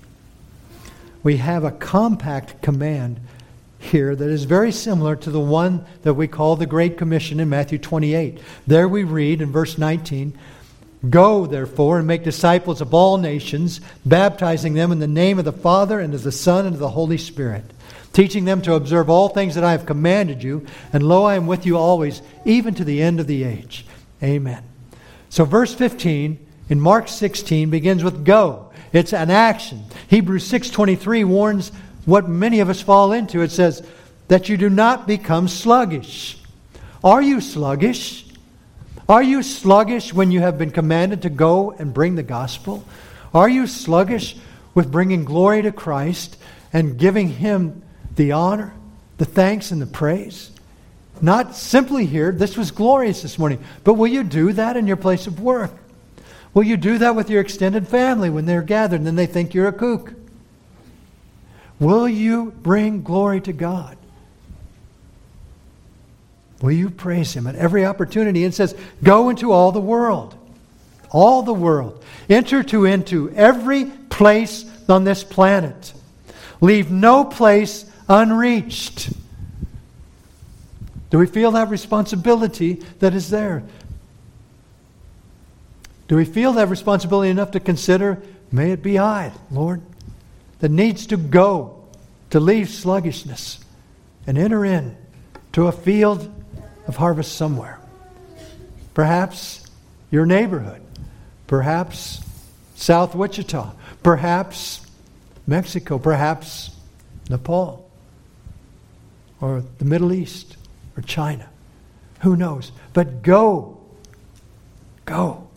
We 1.23 1.39
have 1.39 1.65
a 1.65 1.71
compact 1.71 2.61
command 2.63 3.21
here 3.83 4.15
that 4.15 4.29
is 4.29 4.45
very 4.45 4.73
similar 4.73 5.17
to 5.17 5.31
the 5.31 5.41
one 5.41 5.85
that 6.03 6.15
we 6.15 6.29
call 6.29 6.57
the 6.57 6.67
Great 6.67 6.97
Commission 6.97 7.41
in 7.41 7.49
Matthew 7.49 7.79
28. 7.79 8.39
There 8.67 8.89
we 8.89 9.05
read 9.05 9.41
in 9.41 9.53
verse 9.53 9.77
19 9.77 10.39
Go, 11.11 11.47
therefore, 11.47 11.99
and 11.99 12.07
make 12.07 12.23
disciples 12.23 12.81
of 12.81 12.95
all 12.95 13.19
nations, 13.19 13.81
baptizing 14.07 14.75
them 14.75 14.93
in 14.93 15.01
the 15.01 15.09
name 15.09 15.41
of 15.41 15.45
the 15.45 15.53
Father, 15.53 15.99
and 15.99 16.15
of 16.15 16.23
the 16.23 16.31
Son, 16.31 16.65
and 16.65 16.75
of 16.75 16.81
the 16.81 16.91
Holy 16.91 17.19
Spirit, 17.19 17.65
teaching 18.13 18.45
them 18.45 18.63
to 18.63 18.75
observe 18.75 19.11
all 19.11 19.29
things 19.29 19.57
that 19.57 19.65
I 19.65 19.73
have 19.73 19.85
commanded 19.85 20.45
you. 20.45 20.65
And 20.93 21.03
lo, 21.03 21.25
I 21.25 21.35
am 21.35 21.49
with 21.49 21.67
you 21.67 21.77
always, 21.77 22.23
even 22.45 22.75
to 22.77 22.85
the 22.85 23.03
end 23.03 23.19
of 23.19 23.27
the 23.27 23.43
age. 23.43 23.85
Amen. 24.23 24.63
So, 25.29 25.45
verse 25.45 25.75
15 25.75 26.39
in 26.69 26.81
Mark 26.81 27.09
16 27.09 27.69
begins 27.69 28.05
with 28.05 28.25
go. 28.25 28.71
It's 28.93 29.13
an 29.13 29.31
action. 29.31 29.85
Hebrews 30.09 30.47
6:23 30.47 31.25
warns 31.25 31.73
what 32.05 32.29
many 32.29 32.61
of 32.61 32.69
us 32.69 32.81
fall 32.81 33.13
into. 33.13 33.43
It 33.43 33.51
says 33.51 33.87
that 34.29 34.49
you 34.49 34.57
do 34.57 34.71
not 34.71 35.07
become 35.07 35.49
sluggish. 35.49 36.39
Are 37.05 37.23
you 37.23 37.41
sluggish? 37.41 38.27
Are 39.09 39.23
you 39.23 39.43
sluggish 39.43 40.15
when 40.15 40.31
you 40.31 40.41
have 40.41 40.59
been 40.59 40.71
commanded 40.71 41.23
to 41.23 41.31
go 41.31 41.73
and 41.73 41.93
bring 41.93 42.15
the 42.15 42.23
gospel? 42.23 42.85
Are 43.35 43.49
you 43.49 43.67
sluggish 43.67 44.37
with 44.75 44.91
bringing 44.91 45.25
glory 45.25 45.63
to 45.63 45.73
Christ 45.73 46.39
and 46.73 46.99
giving 46.99 47.29
him 47.29 47.83
the 48.15 48.33
honor, 48.33 48.75
the 49.19 49.25
thanks 49.25 49.71
and 49.71 49.83
the 49.83 49.87
praise? 49.87 50.51
Not 51.21 51.55
simply 51.55 52.07
here, 52.07 52.33
this 52.33 52.57
was 52.57 52.71
glorious 52.71 53.23
this 53.23 53.39
morning, 53.39 53.63
but 53.85 53.95
will 53.95 54.09
you 54.09 54.25
do 54.25 54.53
that 54.55 54.77
in 54.77 54.87
your 54.87 54.97
place 54.97 55.27
of 55.27 55.41
work? 55.41 55.73
Will 56.55 56.65
you 56.65 56.77
do 56.77 56.99
that 56.99 57.15
with 57.15 57.31
your 57.31 57.41
extended 57.41 57.89
family 57.89 58.29
when 58.29 58.47
they're 58.47 58.63
gathered 58.63 58.97
and 58.97 59.07
then 59.07 59.17
they 59.17 59.27
think 59.27 59.55
you're 59.55 59.69
a 59.69 59.73
kook? 59.73 60.15
Will 61.83 62.09
you 62.09 62.53
bring 62.63 63.03
glory 63.03 63.41
to 63.41 63.53
God? 63.53 63.97
Will 66.61 66.71
you 66.71 66.91
praise 66.91 67.35
Him 67.35 67.49
at 67.49 67.57
every 67.57 67.85
opportunity? 67.85 68.45
And 68.45 68.55
says, 68.55 68.77
Go 69.03 69.31
into 69.31 69.51
all 69.51 69.73
the 69.73 69.81
world. 69.81 70.37
All 71.11 71.43
the 71.43 71.53
world. 71.53 72.05
Enter 72.31 72.63
to 72.63 72.85
into 72.85 73.31
every 73.31 73.87
place 73.87 74.65
on 74.89 75.03
this 75.03 75.25
planet. 75.25 75.93
Leave 76.61 76.93
no 76.93 77.25
place 77.25 77.85
unreached. 78.09 79.13
Do 81.11 81.19
we 81.19 81.27
feel 81.27 81.51
that 81.51 81.69
responsibility 81.69 82.75
that 83.01 83.13
is 83.13 83.29
there? 83.29 83.65
Do 86.07 86.15
we 86.15 86.27
feel 86.27 86.53
that 86.53 86.69
responsibility 86.69 87.31
enough 87.31 87.51
to 87.51 87.61
consider, 87.61 88.23
may 88.53 88.71
it 88.71 88.85
be 88.85 89.01
I, 89.01 89.33
Lord? 89.51 89.83
That 90.63 90.71
needs 90.71 91.07
to 91.07 91.17
go, 91.17 91.85
to 92.31 92.39
leave 92.39 92.71
sluggishness, 92.71 93.59
and 94.29 94.39
enter 94.39 94.65
in 94.65 94.97
to 95.51 95.67
a 95.67 95.73
field 95.73 96.33
of 96.87 96.95
harvest 96.95 97.35
somewhere. 97.35 97.81
Perhaps 98.95 99.67
your 100.13 100.25
neighborhood, 100.25 100.81
perhaps 101.49 102.21
South 102.77 103.17
Wichita, 103.17 103.73
perhaps 104.05 104.87
Mexico, 105.49 105.99
perhaps 105.99 106.71
Nepal, 107.29 107.91
or 109.41 109.65
the 109.79 109.85
Middle 109.85 110.13
East, 110.13 110.57
or 110.97 111.03
China. 111.03 111.49
Who 112.21 112.37
knows? 112.37 112.71
But 112.93 113.23
go. 113.25 113.81
Go. 115.07 115.49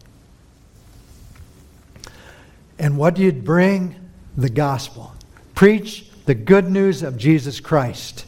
And 2.80 2.98
what 2.98 3.14
do 3.14 3.22
you 3.22 3.32
bring? 3.32 4.05
The 4.38 4.50
gospel. 4.50 5.14
Preach 5.54 6.10
the 6.26 6.36
good 6.36 6.70
news 6.70 7.04
of 7.04 7.18
Jesus 7.18 7.60
Christ. 7.60 8.26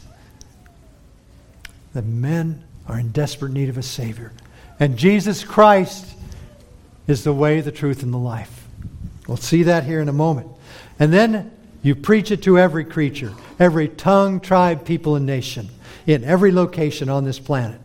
That 1.94 2.04
men 2.04 2.64
are 2.86 2.98
in 2.98 3.10
desperate 3.10 3.52
need 3.52 3.68
of 3.68 3.78
a 3.78 3.82
Savior. 3.82 4.32
And 4.80 4.96
Jesus 4.96 5.44
Christ 5.44 6.14
is 7.06 7.24
the 7.24 7.32
way, 7.32 7.60
the 7.60 7.72
truth, 7.72 8.02
and 8.02 8.12
the 8.12 8.18
life. 8.18 8.66
We'll 9.26 9.36
see 9.36 9.64
that 9.64 9.84
here 9.84 10.00
in 10.00 10.08
a 10.08 10.12
moment. 10.12 10.48
And 10.98 11.12
then 11.12 11.50
you 11.82 11.94
preach 11.94 12.30
it 12.30 12.42
to 12.42 12.58
every 12.58 12.84
creature, 12.84 13.34
every 13.58 13.88
tongue, 13.88 14.40
tribe, 14.40 14.84
people, 14.84 15.16
and 15.16 15.26
nation, 15.26 15.68
in 16.06 16.24
every 16.24 16.52
location 16.52 17.08
on 17.08 17.24
this 17.24 17.38
planet. 17.38 17.80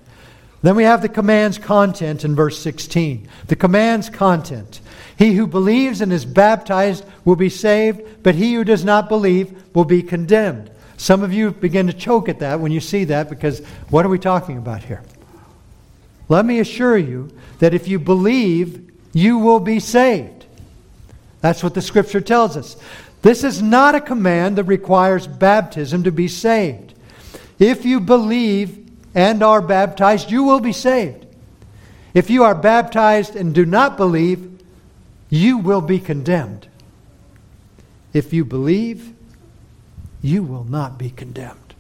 Then 0.62 0.76
we 0.78 0.84
have 0.84 1.02
the 1.02 1.10
command's 1.10 1.58
content 1.58 2.24
in 2.24 2.36
verse 2.36 2.58
16. 2.60 3.28
The 3.48 3.56
command's 3.56 4.10
content. 4.10 4.80
He 5.18 5.34
who 5.34 5.48
believes 5.48 6.02
and 6.02 6.12
is 6.12 6.26
baptized 6.26 7.06
will 7.24 7.36
be 7.36 7.50
saved, 7.50 8.02
but 8.24 8.36
he 8.36 8.54
who 8.54 8.64
does 8.64 8.84
not 8.84 9.10
believe 9.10 9.76
will 9.76 9.86
be 9.86 10.02
condemned. 10.02 10.72
Some 10.98 11.24
of 11.24 11.34
you 11.34 11.52
begin 11.52 11.88
to 11.88 11.94
choke 11.94 12.30
at 12.30 12.40
that 12.40 12.60
when 12.60 12.72
you 12.72 12.80
see 12.80 13.04
that 13.06 13.30
because 13.30 13.60
what 13.90 14.06
are 14.06 14.10
we 14.10 14.20
talking 14.20 14.58
about 14.58 14.84
here? 14.84 15.04
Let 16.30 16.46
me 16.46 16.60
assure 16.60 16.98
you 16.98 17.30
that 17.60 17.74
if 17.74 17.88
you 17.88 18.00
believe, 18.00 18.92
you 19.12 19.38
will 19.38 19.60
be 19.60 19.80
saved. 19.80 20.46
That's 21.42 21.62
what 21.62 21.74
the 21.74 21.82
scripture 21.82 22.22
tells 22.22 22.56
us. 22.56 22.78
This 23.22 23.44
is 23.44 23.62
not 23.62 23.96
a 23.96 24.02
command 24.02 24.58
that 24.58 24.64
requires 24.64 25.28
baptism 25.28 26.04
to 26.04 26.12
be 26.12 26.28
saved. 26.28 26.94
If 27.60 27.86
you 27.86 28.00
believe 28.00 28.90
and 29.14 29.44
are 29.44 29.62
baptized, 29.62 30.32
you 30.32 30.44
will 30.44 30.60
be 30.60 30.74
saved. 30.74 31.26
If 32.14 32.30
you 32.30 32.44
are 32.44 32.56
baptized 32.56 33.36
and 33.36 33.54
do 33.54 33.66
not 33.66 33.98
believe, 33.98 34.53
you 35.34 35.58
will 35.58 35.82
be 35.82 36.00
condemned. 36.00 36.68
If 38.14 38.34
you 38.34 38.46
believe, 38.46 39.16
you 40.22 40.44
will 40.44 40.64
not 40.64 41.00
be 41.00 41.10
condemned. 41.10 41.74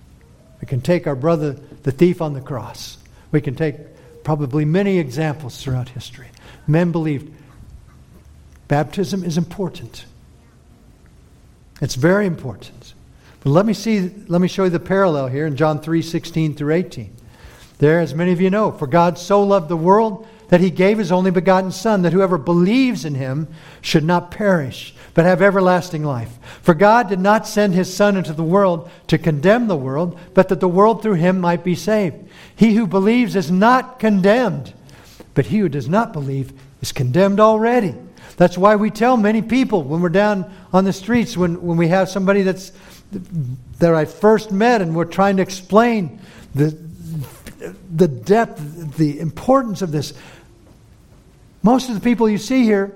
We 0.60 0.66
can 0.66 0.82
take 0.82 1.06
our 1.06 1.16
brother, 1.16 1.51
the 1.84 1.91
thief 1.91 2.20
on 2.20 2.34
the 2.34 2.41
cross. 2.41 2.97
We 3.32 3.41
can 3.41 3.54
take 3.54 3.76
probably 4.24 4.66
many 4.66 4.97
examples 4.97 5.62
throughout 5.62 5.89
history. 5.89 6.30
Men 6.66 6.91
believed 6.91 7.32
baptism 8.68 9.24
is 9.24 9.38
important. 9.38 10.06
It's 11.80 11.93
very 11.93 12.26
important. 12.26 12.95
But 13.41 13.51
let 13.51 13.68
me 13.68 13.74
see, 13.74 14.10
let 14.30 14.41
me 14.41 14.47
show 14.47 14.64
you 14.64 14.72
the 14.72 14.80
parallel 14.80 15.28
here 15.28 15.45
in 15.45 15.56
John 15.58 15.80
3 15.80 16.01
16 16.01 16.56
through 16.56 16.74
18. 16.74 17.16
There, 17.78 17.99
as 17.99 18.16
many 18.16 18.32
of 18.32 18.41
you 18.41 18.49
know, 18.49 18.72
for 18.72 18.88
God 18.88 19.20
so 19.20 19.43
loved 19.43 19.70
the 19.70 19.78
world 19.78 20.28
that 20.54 20.62
he 20.62 20.70
gave 20.70 20.99
his 20.99 21.12
only 21.12 21.32
begotten 21.32 21.72
Son, 21.72 22.04
that 22.04 22.14
whoever 22.14 22.38
believes 22.38 23.06
in 23.06 23.16
him 23.16 23.47
should 23.82 24.04
not 24.04 24.30
perish, 24.30 24.93
but 25.16 25.26
have 25.26 25.41
everlasting 25.41 26.04
life. 26.04 26.38
For 26.62 26.76
God 26.76 27.10
did 27.10 27.20
not 27.20 27.47
send 27.47 27.74
his 27.74 27.91
Son 27.91 28.16
into 28.16 28.34
the 28.34 28.43
world 28.43 28.88
to 29.08 29.18
condemn 29.18 29.66
the 29.66 29.76
world, 29.76 30.16
but 30.36 30.49
that 30.49 30.60
the 30.60 30.68
world 30.68 31.01
through 31.01 31.16
him 31.16 31.39
might 31.39 31.64
be 31.64 31.74
saved. 31.74 32.18
He 32.56 32.76
who 32.76 32.86
believes 32.86 33.36
is 33.36 33.49
not 33.49 33.97
condemned, 33.97 34.76
but 35.34 35.47
he 35.47 35.58
who 35.58 35.70
does 35.70 35.89
not 35.89 36.14
believe 36.14 36.54
is 36.84 36.91
condemned 36.91 37.39
already 37.39 37.95
that's 38.36 38.58
why 38.58 38.76
we 38.76 38.89
tell 38.89 39.16
many 39.16 39.41
people 39.41 39.84
when 39.84 40.01
we're 40.01 40.10
down 40.10 40.51
on 40.72 40.86
the 40.86 40.93
streets, 40.93 41.38
when, 41.38 41.62
when 41.62 41.78
we 41.78 41.89
have 41.89 42.10
somebody 42.10 42.41
that's 42.41 42.72
that 43.78 43.93
I 43.93 44.06
first 44.06 44.51
met 44.51 44.82
and 44.82 44.95
we're 44.95 45.06
trying 45.06 45.38
to 45.38 45.43
explain 45.43 46.20
the, 46.56 46.76
the 47.95 48.08
depth, 48.08 48.97
the 48.97 49.20
importance 49.20 49.82
of 49.82 49.91
this. 49.91 50.14
Most 51.64 51.88
of 51.88 51.95
the 51.95 52.01
people 52.01 52.30
you 52.30 52.38
see 52.38 52.64
here 52.64 52.93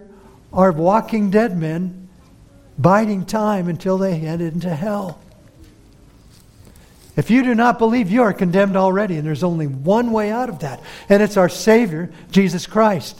are 0.53 0.71
walking 0.71 1.31
dead 1.31 1.57
men 1.57 2.09
biding 2.77 3.25
time 3.25 3.67
until 3.69 3.97
they 3.97 4.17
head 4.17 4.41
into 4.41 4.69
hell. 4.69 5.19
If 7.15 7.31
you 7.31 7.41
do 7.41 7.55
not 7.55 7.79
believe, 7.79 8.11
you 8.11 8.21
are 8.21 8.33
condemned 8.33 8.75
already, 8.75 9.15
and 9.15 9.25
there's 9.25 9.43
only 9.43 9.65
one 9.65 10.11
way 10.11 10.29
out 10.29 10.49
of 10.49 10.59
that, 10.59 10.81
and 11.09 11.23
it's 11.23 11.37
our 11.37 11.49
Savior, 11.49 12.11
Jesus 12.29 12.67
Christ. 12.67 13.19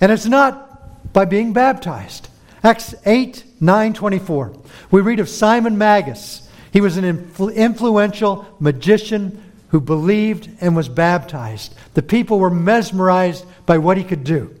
And 0.00 0.12
it's 0.12 0.26
not 0.26 1.12
by 1.12 1.24
being 1.24 1.54
baptized. 1.54 2.28
Acts 2.62 2.94
8, 3.06 3.44
9, 3.60 3.94
24. 3.94 4.52
We 4.90 5.00
read 5.00 5.20
of 5.20 5.28
Simon 5.28 5.78
Magus. 5.78 6.46
He 6.72 6.82
was 6.82 6.98
an 6.98 7.04
influential 7.04 8.46
magician 8.60 9.42
who 9.68 9.80
believed 9.80 10.48
and 10.60 10.74
was 10.74 10.88
baptized. 10.88 11.74
The 11.94 12.02
people 12.02 12.38
were 12.38 12.50
mesmerized 12.50 13.44
by 13.66 13.78
what 13.78 13.96
he 13.96 14.04
could 14.04 14.24
do. 14.24 14.54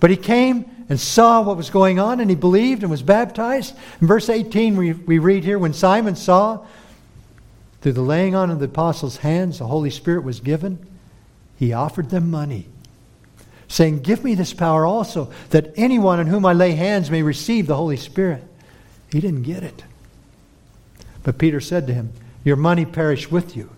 But 0.00 0.10
he 0.10 0.16
came 0.16 0.70
and 0.88 0.98
saw 0.98 1.40
what 1.40 1.56
was 1.56 1.70
going 1.70 1.98
on, 1.98 2.20
and 2.20 2.28
he 2.28 2.36
believed 2.36 2.82
and 2.82 2.90
was 2.90 3.02
baptized. 3.02 3.74
In 4.00 4.06
verse 4.06 4.28
18, 4.28 4.76
we, 4.76 4.92
we 4.92 5.18
read 5.18 5.44
here 5.44 5.58
when 5.58 5.72
Simon 5.72 6.16
saw, 6.16 6.64
through 7.80 7.92
the 7.92 8.02
laying 8.02 8.34
on 8.34 8.50
of 8.50 8.58
the 8.58 8.66
apostles' 8.66 9.18
hands, 9.18 9.58
the 9.58 9.66
Holy 9.66 9.90
Spirit 9.90 10.24
was 10.24 10.40
given, 10.40 10.84
he 11.58 11.72
offered 11.72 12.10
them 12.10 12.30
money 12.30 12.68
saying, 13.72 14.00
Give 14.00 14.22
me 14.22 14.34
this 14.34 14.52
power 14.52 14.84
also, 14.84 15.32
that 15.50 15.72
anyone 15.76 16.20
on 16.20 16.26
whom 16.26 16.44
I 16.44 16.52
lay 16.52 16.72
hands 16.72 17.10
may 17.10 17.22
receive 17.22 17.66
the 17.66 17.76
Holy 17.76 17.96
Spirit. 17.96 18.44
He 19.10 19.20
didn't 19.20 19.42
get 19.42 19.62
it. 19.62 19.82
But 21.22 21.38
Peter 21.38 21.60
said 21.60 21.86
to 21.86 21.94
him, 21.94 22.12
Your 22.44 22.56
money 22.56 22.84
perish 22.84 23.30
with 23.30 23.56
you, 23.56 23.70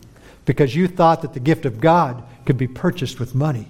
because 0.44 0.74
you 0.74 0.88
thought 0.88 1.22
that 1.22 1.34
the 1.34 1.40
gift 1.40 1.64
of 1.64 1.80
God 1.80 2.22
could 2.44 2.58
be 2.58 2.68
purchased 2.68 3.18
with 3.18 3.34
money. 3.34 3.68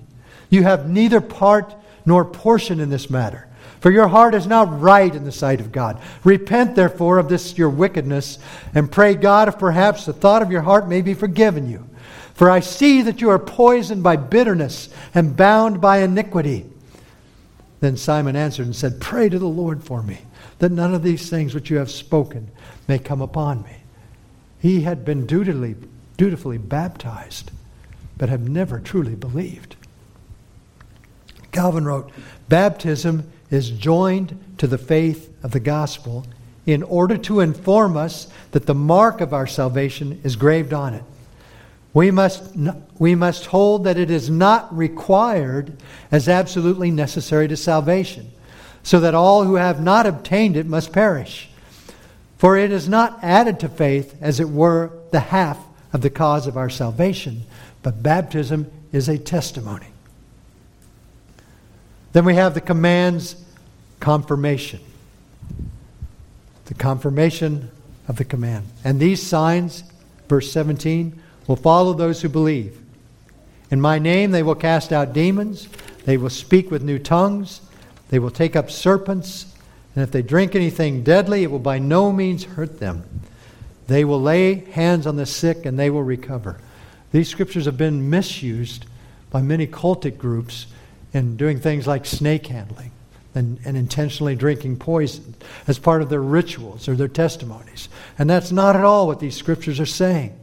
You 0.51 0.62
have 0.64 0.89
neither 0.89 1.20
part 1.20 1.75
nor 2.07 2.25
portion 2.25 2.81
in 2.81 2.91
this 2.91 3.09
matter. 3.09 3.49
For 3.81 3.91
your 3.91 4.09
heart 4.09 4.35
is 4.35 4.47
not 4.47 4.81
right 4.81 5.14
in 5.14 5.25
the 5.25 5.33
sight 5.33 5.61
of 5.61 5.72
God. 5.72 6.01
Repent, 6.25 6.75
therefore, 6.75 7.18
of 7.18 7.29
this 7.29 7.59
your 7.59 7.68
wickedness, 7.68 8.39
and 8.75 8.91
pray 8.91 9.14
God 9.14 9.49
if 9.49 9.59
perhaps 9.59 10.07
the 10.07 10.12
thought 10.12 10.43
of 10.43 10.51
your 10.51 10.62
heart 10.62 10.89
may 10.89 11.03
be 11.03 11.14
forgiven 11.14 11.68
you. 11.68 11.87
For 12.35 12.51
I 12.51 12.61
see 12.61 13.03
that 13.03 13.20
you 13.20 13.31
are 13.31 13.39
poisoned 13.39 14.03
by 14.03 14.16
bitterness 14.16 14.89
and 15.14 15.37
bound 15.37 15.81
by 15.81 15.99
iniquity. 15.99 16.66
Then 17.81 17.97
Simon 17.97 18.37
answered 18.37 18.66
and 18.66 18.75
said, 18.75 19.01
Pray 19.01 19.29
to 19.29 19.39
the 19.39 19.47
Lord 19.47 19.85
for 19.85 20.03
me, 20.03 20.18
that 20.59 20.72
none 20.72 20.95
of 20.95 21.03
these 21.03 21.29
things 21.29 21.55
which 21.55 21.70
you 21.70 21.77
have 21.77 21.91
spoken 21.91 22.51
may 22.89 22.99
come 22.99 23.20
upon 23.20 23.62
me. 23.62 23.77
He 24.59 24.81
had 24.81 25.05
been 25.05 25.27
dutifully, 25.27 25.77
dutifully 26.16 26.58
baptized, 26.58 27.50
but 28.16 28.28
have 28.28 28.48
never 28.48 28.78
truly 28.78 29.14
believed. 29.14 29.76
Calvin 31.52 31.84
wrote, 31.84 32.10
Baptism 32.48 33.30
is 33.50 33.70
joined 33.70 34.38
to 34.58 34.66
the 34.66 34.78
faith 34.78 35.32
of 35.42 35.52
the 35.52 35.60
gospel 35.60 36.26
in 36.66 36.82
order 36.82 37.16
to 37.16 37.40
inform 37.40 37.96
us 37.96 38.28
that 38.52 38.66
the 38.66 38.74
mark 38.74 39.20
of 39.20 39.32
our 39.32 39.46
salvation 39.46 40.20
is 40.24 40.36
graved 40.36 40.72
on 40.72 40.94
it. 40.94 41.04
We 41.92 42.10
must, 42.10 42.56
we 42.98 43.14
must 43.14 43.46
hold 43.46 43.84
that 43.84 43.98
it 43.98 44.10
is 44.10 44.28
not 44.28 44.76
required 44.76 45.76
as 46.10 46.28
absolutely 46.28 46.90
necessary 46.90 47.46
to 47.48 47.56
salvation, 47.56 48.32
so 48.82 48.98
that 49.00 49.14
all 49.14 49.44
who 49.44 49.54
have 49.54 49.80
not 49.80 50.06
obtained 50.06 50.56
it 50.56 50.66
must 50.66 50.92
perish. 50.92 51.48
For 52.36 52.56
it 52.56 52.72
is 52.72 52.88
not 52.88 53.20
added 53.22 53.60
to 53.60 53.68
faith, 53.68 54.16
as 54.20 54.40
it 54.40 54.48
were, 54.48 54.90
the 55.12 55.20
half 55.20 55.58
of 55.95 56.03
the 56.03 56.11
cause 56.11 56.47
of 56.47 56.59
our 56.59 56.68
salvation, 56.68 57.45
but 57.82 58.03
baptism 58.03 58.70
is 58.92 59.09
a 59.09 59.16
testimony. 59.16 59.86
Then 62.12 62.24
we 62.24 62.34
have 62.34 62.53
the 62.53 62.61
commands 62.61 63.36
confirmation. 64.01 64.80
The 66.66 66.74
confirmation 66.74 67.70
of 68.09 68.16
the 68.16 68.24
command. 68.24 68.66
And 68.82 68.99
these 68.99 69.22
signs, 69.22 69.84
verse 70.28 70.51
17, 70.53 71.18
will 71.47 71.57
follow 71.57 71.92
those 71.92 72.20
who 72.20 72.28
believe. 72.28 72.80
In 73.70 73.80
my 73.80 73.99
name 73.99 74.32
they 74.32 74.42
will 74.42 74.55
cast 74.55 74.92
out 74.92 75.12
demons, 75.12 75.68
they 76.05 76.16
will 76.16 76.30
speak 76.30 76.70
with 76.70 76.82
new 76.82 76.99
tongues, 76.99 77.61
they 78.09 78.18
will 78.18 78.30
take 78.30 78.57
up 78.57 78.70
serpents, 78.70 79.55
and 79.95 80.03
if 80.03 80.11
they 80.11 80.22
drink 80.22 80.57
anything 80.57 81.05
deadly, 81.05 81.45
it 81.45 81.51
will 81.51 81.59
by 81.61 81.78
no 81.78 82.11
means 82.12 82.45
hurt 82.45 82.80
them. 82.80 83.05
They 83.87 84.05
will 84.05 84.20
lay 84.20 84.55
hands 84.55 85.07
on 85.07 85.16
the 85.16 85.26
sick 85.26 85.66
and 85.66 85.78
they 85.78 85.91
will 85.91 86.03
recover. 86.03 86.59
These 87.12 87.28
scriptures 87.28 87.66
have 87.66 87.76
been 87.76 88.11
misused 88.11 88.87
by 89.30 89.43
many 89.43 89.66
cultic 89.66 90.18
groups 90.18 90.66
in 91.12 91.37
doing 91.37 91.61
things 91.61 91.87
like 91.87 92.07
snake 92.07 92.47
handling 92.47 92.91
and, 93.35 93.59
and 93.64 93.76
intentionally 93.76 94.35
drinking 94.35 94.78
poison 94.78 95.35
as 95.66 95.78
part 95.78 96.03
of 96.03 96.09
their 96.09 96.22
rituals 96.22 96.89
or 96.89 96.95
their 96.95 97.09
testimonies. 97.09 97.89
And 98.18 98.28
that's 98.28 98.53
not 98.53 98.76
at 98.76 98.85
all 98.85 99.07
what 99.07 99.20
these 99.20 99.37
scriptures 99.37 99.80
are 99.80 99.87
saying. 99.87 100.39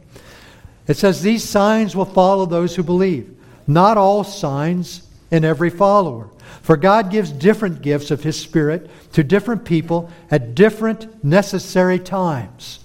It 0.86 0.96
says, 0.96 1.22
These 1.22 1.48
signs 1.48 1.96
will 1.96 2.04
follow 2.04 2.46
those 2.46 2.76
who 2.76 2.82
believe. 2.82 3.36
Not 3.66 3.96
all 3.96 4.24
signs 4.24 5.08
in 5.30 5.44
every 5.44 5.70
follower. 5.70 6.28
For 6.62 6.76
God 6.76 7.10
gives 7.10 7.32
different 7.32 7.82
gifts 7.82 8.10
of 8.10 8.22
His 8.22 8.38
Spirit 8.38 8.90
to 9.12 9.24
different 9.24 9.64
people 9.64 10.10
at 10.30 10.54
different 10.54 11.24
necessary 11.24 11.98
times 11.98 12.78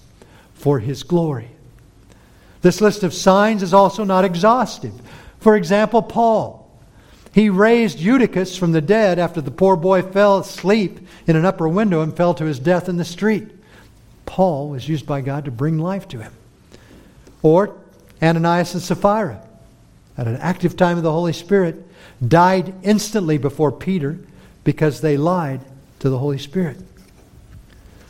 for 0.58 0.80
His 0.80 1.04
glory. 1.04 1.50
This 2.62 2.82
list 2.82 3.04
of 3.04 3.14
signs 3.14 3.64
is 3.64 3.74
also 3.74 4.04
not 4.04 4.26
exhaustive. 4.26 4.94
For 5.40 5.56
example, 5.56 6.02
Paul. 6.02 6.68
He 7.34 7.50
raised 7.50 8.00
Eutychus 8.00 8.58
from 8.58 8.72
the 8.72 8.82
dead 8.82 9.20
after 9.20 9.42
the 9.42 9.52
poor 9.52 9.76
boy 9.76 10.02
fell 10.02 10.40
asleep 10.40 11.00
in 11.28 11.36
an 11.36 11.46
upper 11.46 11.68
window 11.68 12.02
and 12.02 12.16
fell 12.16 12.34
to 12.34 12.46
his 12.46 12.58
death 12.58 12.90
in 12.90 12.98
the 12.98 13.06
street. 13.06 13.48
Paul 14.26 14.70
was 14.70 14.90
used 14.90 15.06
by 15.06 15.22
God 15.22 15.46
to 15.46 15.52
bring 15.52 15.78
life 15.78 16.08
to 16.10 16.20
him. 16.20 16.34
Or 17.44 17.76
Ananias 18.22 18.74
and 18.74 18.82
Sapphira, 18.82 19.40
at 20.18 20.28
an 20.28 20.38
active 20.38 20.76
time 20.76 20.98
of 20.98 21.04
the 21.04 21.12
Holy 21.12 21.34
Spirit, 21.34 21.86
died 22.28 22.74
instantly 22.82 23.38
before 23.38 23.72
Peter 23.72 24.18
because 24.64 25.02
they 25.02 25.16
lied 25.16 25.62
to 26.00 26.10
the 26.10 26.18
Holy 26.18 26.40
Spirit. 26.40 26.80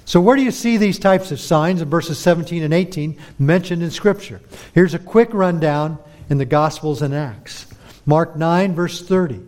So, 0.08 0.22
where 0.22 0.38
do 0.38 0.42
you 0.42 0.52
see 0.52 0.78
these 0.78 1.00
types 1.00 1.34
of 1.34 1.40
signs 1.42 1.82
in 1.82 1.90
verses 1.90 2.18
17 2.18 2.64
and 2.64 2.74
18 2.74 3.18
mentioned 3.38 3.84
in 3.84 3.92
Scripture? 3.92 4.40
Here's 4.74 4.94
a 4.94 5.00
quick 5.00 5.34
rundown 5.34 6.00
in 6.30 6.38
the 6.38 6.46
Gospels 6.46 7.02
and 7.02 7.14
Acts. 7.14 7.68
Mark 8.06 8.38
9, 8.38 8.74
verse 8.74 9.06
30. 9.06 9.42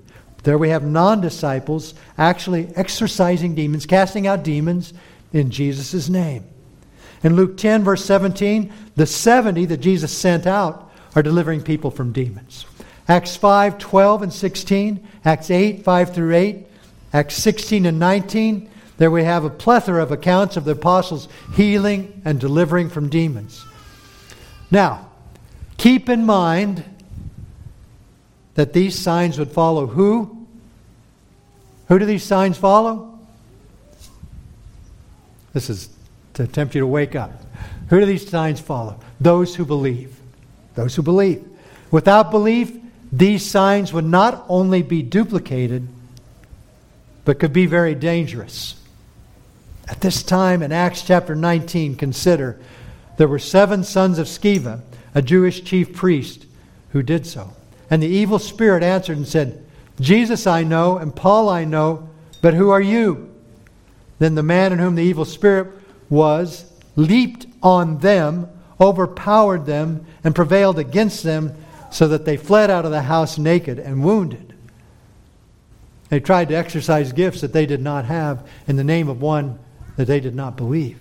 There 0.44 0.58
we 0.58 0.68
have 0.68 0.84
non 0.84 1.22
disciples 1.22 1.94
actually 2.18 2.68
exorcising 2.76 3.56
demons, 3.56 3.86
casting 3.86 4.28
out 4.28 4.44
demons 4.44 4.94
in 5.32 5.50
Jesus' 5.50 6.10
name. 6.10 6.44
In 7.24 7.38
Luke 7.38 7.56
10, 7.56 7.86
verse 7.86 8.04
17, 8.04 8.74
the 8.98 9.06
70 9.06 9.64
that 9.68 9.78
Jesus 9.78 10.12
sent 10.12 10.46
out 10.46 10.92
are 11.16 11.24
delivering 11.24 11.62
people 11.62 11.90
from 11.90 12.12
demons. 12.12 12.66
Acts 13.08 13.38
5, 13.38 13.78
12 13.78 14.24
and 14.24 14.34
16, 14.34 15.08
Acts 15.24 15.52
8, 15.52 15.86
5 15.86 16.14
through 16.14 16.36
8, 16.36 16.68
Acts 17.14 17.36
16 17.36 17.86
and 17.86 17.98
19, 17.98 18.70
there 19.00 19.10
we 19.10 19.24
have 19.24 19.46
a 19.46 19.50
plethora 19.50 20.04
of 20.04 20.12
accounts 20.12 20.58
of 20.58 20.66
the 20.66 20.72
apostles 20.72 21.30
healing 21.56 22.22
and 22.26 22.40
delivering 22.40 22.90
from 22.90 23.10
demons. 23.10 23.66
Now, 24.70 25.10
keep 25.78 26.10
in 26.10 26.26
mind 26.26 26.84
that 28.56 28.74
these 28.74 29.00
signs 29.00 29.40
would 29.40 29.52
follow 29.52 29.88
who? 29.88 30.46
Who 31.88 31.98
do 31.98 32.06
these 32.06 32.24
signs 32.24 32.58
follow? 32.58 33.18
This 35.54 35.70
is 35.70 35.90
to 36.34 36.46
tempt 36.46 36.76
you 36.76 36.82
to 36.82 36.88
wake 36.88 37.16
up. 37.16 37.32
Who 37.90 38.02
do 38.02 38.06
these 38.06 38.30
signs 38.30 38.60
follow? 38.60 39.00
Those 39.22 39.56
who 39.56 39.64
believe. 39.64 40.20
Those 40.76 40.94
who 40.94 41.02
believe. 41.02 41.44
Without 41.90 42.32
belief, 42.32 42.78
these 43.14 43.50
signs 43.50 43.94
would 43.94 44.06
not 44.06 44.46
only 44.50 44.82
be 44.82 45.02
duplicated, 45.02 45.88
but 47.24 47.40
could 47.40 47.54
be 47.54 47.66
very 47.66 47.96
dangerous. 47.96 48.76
At 49.90 50.02
this 50.02 50.22
time 50.22 50.62
in 50.62 50.72
Acts 50.72 51.02
chapter 51.02 51.34
19, 51.36 51.96
consider 51.96 52.60
there 53.18 53.28
were 53.28 53.40
seven 53.40 53.84
sons 53.84 54.20
of 54.20 54.28
Sceva, 54.28 54.82
a 55.16 55.22
Jewish 55.22 55.64
chief 55.64 55.94
priest, 55.94 56.46
who 56.92 57.02
did 57.02 57.26
so. 57.26 57.54
And 57.90 58.02
the 58.02 58.08
evil 58.08 58.38
spirit 58.38 58.84
answered 58.84 59.18
and 59.18 59.28
said, 59.28 59.66
Jesus 60.00 60.46
I 60.46 60.64
know, 60.64 60.98
and 60.98 61.16
Paul 61.16 61.50
I 61.50 61.66
know, 61.66 62.08
but 62.42 62.54
who 62.54 62.70
are 62.70 62.80
you? 62.80 63.34
Then 64.20 64.36
the 64.36 64.44
man 64.44 64.72
in 64.72 64.80
whom 64.80 64.94
the 64.94 65.04
evil 65.04 65.26
spirit 65.26 65.68
was 66.08 66.72
leaped 66.96 67.48
on 67.64 67.98
them, 67.98 68.48
overpowered 68.80 69.66
them, 69.66 70.06
and 70.24 70.36
prevailed 70.36 70.78
against 70.78 71.24
them, 71.24 71.56
so 71.92 72.08
that 72.10 72.26
they 72.26 72.38
fled 72.38 72.70
out 72.70 72.86
of 72.86 72.92
the 72.92 73.02
house 73.02 73.40
naked 73.40 73.80
and 73.80 74.04
wounded. 74.04 74.54
They 76.10 76.20
tried 76.20 76.50
to 76.50 76.56
exercise 76.56 77.12
gifts 77.12 77.42
that 77.42 77.54
they 77.54 77.66
did 77.66 77.82
not 77.82 78.06
have 78.06 78.48
in 78.68 78.76
the 78.76 78.84
name 78.84 79.10
of 79.10 79.22
one 79.22 79.58
that 80.00 80.06
they 80.06 80.22
did 80.22 80.34
not 80.34 80.56
believe. 80.56 80.98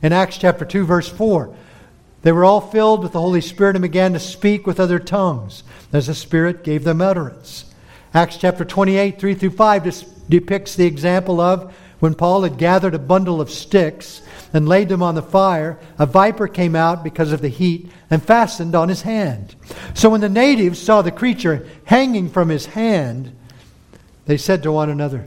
In 0.00 0.10
Acts 0.10 0.38
chapter 0.38 0.64
2, 0.64 0.86
verse 0.86 1.10
4, 1.10 1.54
they 2.22 2.32
were 2.32 2.46
all 2.46 2.62
filled 2.62 3.02
with 3.02 3.12
the 3.12 3.20
Holy 3.20 3.42
Spirit 3.42 3.76
and 3.76 3.82
began 3.82 4.14
to 4.14 4.18
speak 4.18 4.66
with 4.66 4.80
other 4.80 4.98
tongues 4.98 5.62
as 5.92 6.06
the 6.06 6.14
Spirit 6.14 6.64
gave 6.64 6.84
them 6.84 7.02
utterance. 7.02 7.66
Acts 8.14 8.38
chapter 8.38 8.64
28, 8.64 9.20
3 9.20 9.34
through 9.34 9.50
5 9.50 10.30
depicts 10.30 10.74
the 10.74 10.86
example 10.86 11.38
of 11.38 11.74
when 12.00 12.14
Paul 12.14 12.44
had 12.44 12.56
gathered 12.56 12.94
a 12.94 12.98
bundle 12.98 13.42
of 13.42 13.50
sticks 13.50 14.22
and 14.54 14.66
laid 14.66 14.88
them 14.88 15.02
on 15.02 15.16
the 15.16 15.22
fire, 15.22 15.78
a 15.98 16.06
viper 16.06 16.48
came 16.48 16.74
out 16.74 17.04
because 17.04 17.30
of 17.30 17.42
the 17.42 17.48
heat 17.48 17.90
and 18.08 18.22
fastened 18.22 18.74
on 18.74 18.88
his 18.88 19.02
hand. 19.02 19.54
So 19.92 20.08
when 20.08 20.22
the 20.22 20.30
natives 20.30 20.78
saw 20.78 21.02
the 21.02 21.12
creature 21.12 21.68
hanging 21.84 22.30
from 22.30 22.48
his 22.48 22.64
hand, 22.64 23.36
they 24.24 24.38
said 24.38 24.62
to 24.62 24.72
one 24.72 24.88
another, 24.88 25.26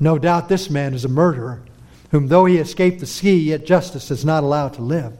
No 0.00 0.18
doubt 0.18 0.48
this 0.48 0.68
man 0.68 0.94
is 0.94 1.04
a 1.04 1.08
murderer 1.08 1.62
whom 2.10 2.28
though 2.28 2.44
he 2.44 2.58
escaped 2.58 3.00
the 3.00 3.06
sea, 3.06 3.38
yet 3.38 3.66
justice 3.66 4.10
is 4.10 4.24
not 4.24 4.42
allowed 4.42 4.74
to 4.74 4.82
live. 4.82 5.16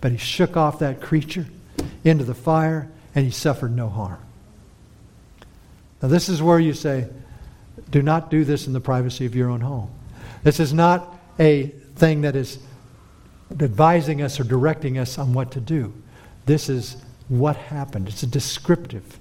But 0.00 0.12
he 0.12 0.18
shook 0.18 0.56
off 0.56 0.78
that 0.80 1.00
creature 1.00 1.46
into 2.04 2.24
the 2.24 2.34
fire, 2.34 2.88
and 3.14 3.24
he 3.24 3.30
suffered 3.30 3.74
no 3.74 3.88
harm. 3.88 4.18
Now, 6.00 6.08
this 6.08 6.28
is 6.28 6.42
where 6.42 6.58
you 6.58 6.74
say, 6.74 7.08
do 7.90 8.02
not 8.02 8.30
do 8.30 8.44
this 8.44 8.66
in 8.66 8.72
the 8.72 8.80
privacy 8.80 9.26
of 9.26 9.34
your 9.34 9.48
own 9.48 9.60
home. 9.60 9.90
This 10.42 10.58
is 10.58 10.72
not 10.72 11.16
a 11.38 11.66
thing 11.96 12.22
that 12.22 12.34
is 12.34 12.58
advising 13.60 14.22
us 14.22 14.40
or 14.40 14.44
directing 14.44 14.98
us 14.98 15.18
on 15.18 15.32
what 15.32 15.52
to 15.52 15.60
do. 15.60 15.92
This 16.46 16.68
is 16.68 16.96
what 17.28 17.56
happened. 17.56 18.08
It's 18.08 18.22
a 18.22 18.26
descriptive 18.26 19.18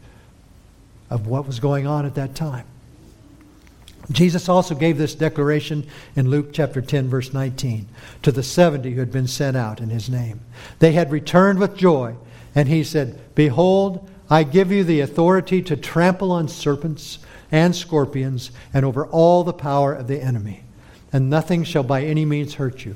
of 1.09 1.27
what 1.27 1.45
was 1.45 1.59
going 1.59 1.85
on 1.85 2.05
at 2.05 2.15
that 2.15 2.33
time. 2.33 2.65
Jesus 4.11 4.49
also 4.49 4.75
gave 4.75 4.97
this 4.97 5.15
declaration 5.15 5.87
in 6.15 6.29
Luke 6.29 6.53
chapter 6.53 6.81
10, 6.81 7.07
verse 7.07 7.33
19, 7.33 7.87
to 8.23 8.31
the 8.31 8.43
70 8.43 8.91
who 8.91 8.99
had 8.99 9.11
been 9.11 9.27
sent 9.27 9.55
out 9.55 9.79
in 9.79 9.89
his 9.89 10.09
name. 10.09 10.41
They 10.79 10.93
had 10.93 11.11
returned 11.11 11.59
with 11.59 11.77
joy, 11.77 12.15
and 12.55 12.67
he 12.67 12.83
said, 12.83 13.19
Behold, 13.35 14.09
I 14.29 14.43
give 14.43 14.71
you 14.71 14.83
the 14.83 15.01
authority 15.01 15.61
to 15.63 15.75
trample 15.75 16.31
on 16.31 16.47
serpents 16.47 17.19
and 17.51 17.75
scorpions 17.75 18.51
and 18.73 18.85
over 18.85 19.05
all 19.07 19.43
the 19.43 19.53
power 19.53 19.93
of 19.93 20.07
the 20.07 20.21
enemy, 20.21 20.63
and 21.11 21.29
nothing 21.29 21.63
shall 21.63 21.83
by 21.83 22.03
any 22.03 22.25
means 22.25 22.55
hurt 22.55 22.85
you. 22.85 22.95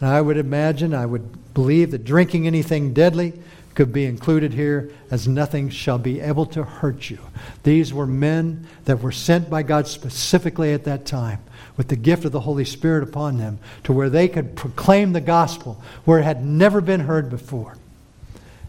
And 0.00 0.08
I 0.08 0.20
would 0.20 0.36
imagine, 0.36 0.94
I 0.94 1.06
would 1.06 1.54
believe 1.54 1.90
that 1.92 2.04
drinking 2.04 2.46
anything 2.46 2.92
deadly 2.92 3.34
could 3.74 3.92
be 3.92 4.04
included 4.04 4.52
here 4.52 4.90
as 5.10 5.26
nothing 5.26 5.68
shall 5.68 5.98
be 5.98 6.20
able 6.20 6.46
to 6.46 6.62
hurt 6.62 7.10
you. 7.10 7.18
These 7.64 7.92
were 7.92 8.06
men 8.06 8.66
that 8.84 9.00
were 9.00 9.12
sent 9.12 9.50
by 9.50 9.62
God 9.62 9.88
specifically 9.88 10.72
at 10.72 10.84
that 10.84 11.06
time 11.06 11.40
with 11.76 11.88
the 11.88 11.96
gift 11.96 12.24
of 12.24 12.32
the 12.32 12.40
Holy 12.40 12.64
Spirit 12.64 13.02
upon 13.02 13.38
them 13.38 13.58
to 13.82 13.92
where 13.92 14.08
they 14.10 14.28
could 14.28 14.54
proclaim 14.54 15.12
the 15.12 15.20
gospel 15.20 15.82
where 16.04 16.20
it 16.20 16.24
had 16.24 16.44
never 16.44 16.80
been 16.80 17.00
heard 17.00 17.28
before. 17.28 17.76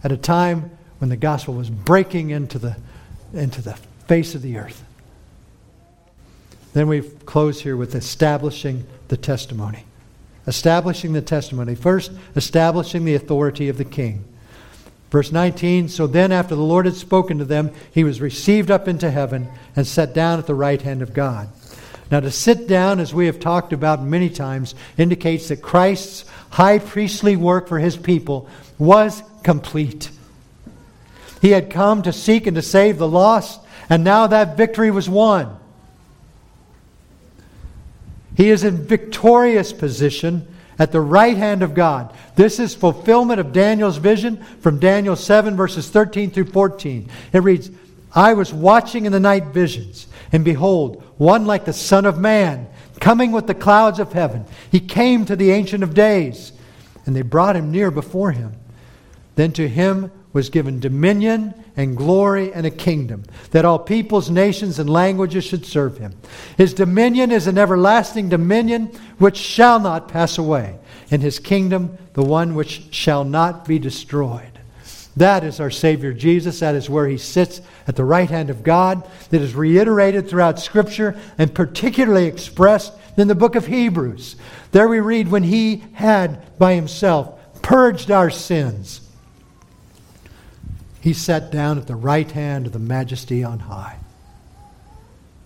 At 0.03 0.11
a 0.11 0.17
time 0.17 0.71
when 0.99 1.09
the 1.09 1.17
gospel 1.17 1.53
was 1.53 1.69
breaking 1.69 2.31
into 2.31 2.57
the, 2.57 2.75
into 3.33 3.61
the 3.61 3.73
face 4.07 4.33
of 4.33 4.41
the 4.41 4.57
earth. 4.57 4.83
Then 6.73 6.87
we 6.87 7.01
close 7.01 7.61
here 7.61 7.77
with 7.77 7.95
establishing 7.95 8.85
the 9.07 9.17
testimony. 9.17 9.85
Establishing 10.47 11.13
the 11.13 11.21
testimony. 11.21 11.75
First, 11.75 12.11
establishing 12.35 13.05
the 13.05 13.15
authority 13.15 13.69
of 13.69 13.77
the 13.77 13.85
king. 13.85 14.25
Verse 15.11 15.31
19 15.31 15.89
So 15.89 16.07
then, 16.07 16.31
after 16.31 16.55
the 16.55 16.61
Lord 16.61 16.85
had 16.85 16.95
spoken 16.95 17.37
to 17.37 17.45
them, 17.45 17.71
he 17.91 18.03
was 18.03 18.21
received 18.21 18.71
up 18.71 18.87
into 18.87 19.11
heaven 19.11 19.47
and 19.75 19.85
sat 19.85 20.13
down 20.13 20.39
at 20.39 20.47
the 20.47 20.55
right 20.55 20.81
hand 20.81 21.01
of 21.01 21.13
God. 21.13 21.49
Now, 22.11 22.19
to 22.19 22.31
sit 22.31 22.67
down, 22.67 22.99
as 22.99 23.13
we 23.13 23.25
have 23.25 23.39
talked 23.39 23.73
about 23.73 24.03
many 24.03 24.29
times, 24.29 24.75
indicates 24.97 25.47
that 25.47 25.61
Christ's 25.61 26.25
high 26.51 26.79
priestly 26.79 27.35
work 27.35 27.67
for 27.67 27.79
his 27.79 27.97
people 27.97 28.47
was 28.77 29.23
complete. 29.43 30.11
He 31.41 31.51
had 31.51 31.69
come 31.69 32.03
to 32.03 32.13
seek 32.13 32.47
and 32.47 32.55
to 32.55 32.61
save 32.61 32.97
the 32.97 33.07
lost, 33.07 33.59
and 33.89 34.03
now 34.03 34.27
that 34.27 34.57
victory 34.57 34.91
was 34.91 35.09
won. 35.09 35.57
He 38.35 38.49
is 38.49 38.63
in 38.63 38.85
victorious 38.85 39.71
position 39.73 40.47
at 40.77 40.91
the 40.91 41.01
right 41.01 41.37
hand 41.37 41.63
of 41.63 41.73
God. 41.73 42.13
This 42.35 42.59
is 42.59 42.75
fulfillment 42.75 43.39
of 43.39 43.53
Daniel's 43.53 43.97
vision 43.97 44.43
from 44.59 44.79
Daniel 44.79 45.15
7, 45.15 45.55
verses 45.55 45.89
13 45.89 46.31
through 46.31 46.45
14. 46.51 47.09
It 47.33 47.39
reads, 47.39 47.71
I 48.13 48.33
was 48.33 48.53
watching 48.53 49.05
in 49.05 49.11
the 49.11 49.19
night 49.19 49.47
visions, 49.47 50.07
and 50.31 50.45
behold, 50.45 51.03
one 51.17 51.45
like 51.45 51.65
the 51.65 51.73
Son 51.73 52.05
of 52.05 52.17
Man, 52.17 52.67
coming 52.99 53.31
with 53.31 53.47
the 53.47 53.53
clouds 53.53 53.99
of 53.99 54.13
heaven. 54.13 54.45
He 54.71 54.79
came 54.79 55.25
to 55.25 55.35
the 55.35 55.51
Ancient 55.51 55.83
of 55.83 55.93
Days, 55.93 56.53
and 57.05 57.15
they 57.15 57.21
brought 57.21 57.55
him 57.55 57.71
near 57.71 57.91
before 57.91 58.31
him. 58.31 58.53
Then 59.35 59.51
to 59.53 59.67
him 59.67 60.11
was 60.35 60.49
given 60.49 60.81
dominion 60.81 61.53
and 61.77 61.95
glory 61.95 62.51
and 62.51 62.65
a 62.65 62.69
kingdom, 62.69 63.23
that 63.51 63.63
all 63.63 63.79
peoples, 63.79 64.29
nations, 64.29 64.77
and 64.79 64.89
languages 64.89 65.45
should 65.45 65.65
serve 65.65 65.97
him. 65.97 66.13
His 66.57 66.73
dominion 66.73 67.31
is 67.31 67.47
an 67.47 67.57
everlasting 67.57 68.27
dominion 68.27 68.87
which 69.17 69.37
shall 69.37 69.79
not 69.79 70.09
pass 70.09 70.37
away, 70.37 70.77
and 71.09 71.21
his 71.21 71.39
kingdom 71.39 71.97
the 72.15 72.21
one 72.21 72.53
which 72.53 72.93
shall 72.93 73.23
not 73.23 73.65
be 73.65 73.79
destroyed. 73.79 74.59
That 75.15 75.45
is 75.45 75.61
our 75.61 75.71
Savior 75.71 76.11
Jesus. 76.11 76.59
That 76.59 76.75
is 76.75 76.89
where 76.89 77.07
he 77.07 77.17
sits 77.17 77.61
at 77.87 77.95
the 77.95 78.03
right 78.03 78.29
hand 78.29 78.49
of 78.49 78.61
God. 78.61 79.09
That 79.29 79.39
is 79.39 79.55
reiterated 79.55 80.27
throughout 80.27 80.59
Scripture 80.59 81.17
and 81.37 81.55
particularly 81.55 82.25
expressed 82.25 82.91
in 83.15 83.29
the 83.29 83.35
book 83.35 83.55
of 83.55 83.67
Hebrews. 83.67 84.35
There 84.73 84.89
we 84.89 84.99
read, 84.99 85.29
when 85.29 85.43
he 85.43 85.85
had 85.93 86.59
by 86.59 86.73
himself 86.73 87.39
purged 87.61 88.11
our 88.11 88.29
sins 88.29 88.99
he 91.05 91.13
sat 91.13 91.51
down 91.51 91.77
at 91.77 91.85
the 91.85 91.95
right 91.95 92.31
hand 92.31 92.65
of 92.65 92.73
the 92.73 92.79
majesty 92.79 93.43
on 93.43 93.59
high. 93.59 93.95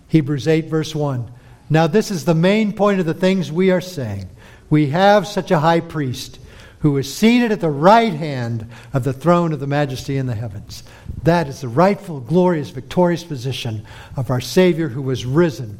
Hebrews 0.08 0.48
8, 0.48 0.68
verse 0.68 0.96
1. 0.96 1.30
Now, 1.70 1.86
this 1.86 2.12
is 2.12 2.24
the 2.24 2.34
main 2.34 2.72
point 2.72 3.02
of 3.02 3.06
the 3.06 3.14
things 3.14 3.52
we 3.52 3.70
are 3.70 3.82
saying. 3.82 4.30
We 4.70 4.92
have 4.92 5.28
such 5.28 5.52
a 5.52 5.60
high 5.60 5.82
priest 5.82 6.40
who 6.80 6.96
is 6.96 7.14
seated 7.14 7.52
at 7.52 7.60
the 7.60 7.70
right 7.70 8.14
hand 8.14 8.70
of 8.94 9.04
the 9.04 9.12
throne 9.12 9.52
of 9.52 9.60
the 9.60 9.68
majesty 9.68 10.16
in 10.16 10.28
the 10.28 10.34
heavens. 10.34 10.82
That 11.24 11.50
is 11.50 11.60
the 11.60 11.68
rightful, 11.68 12.22
glorious, 12.22 12.70
victorious 12.70 13.26
position 13.26 13.86
of 14.16 14.30
our 14.30 14.40
Savior 14.40 14.88
who 14.88 15.02
was 15.02 15.26
risen 15.26 15.78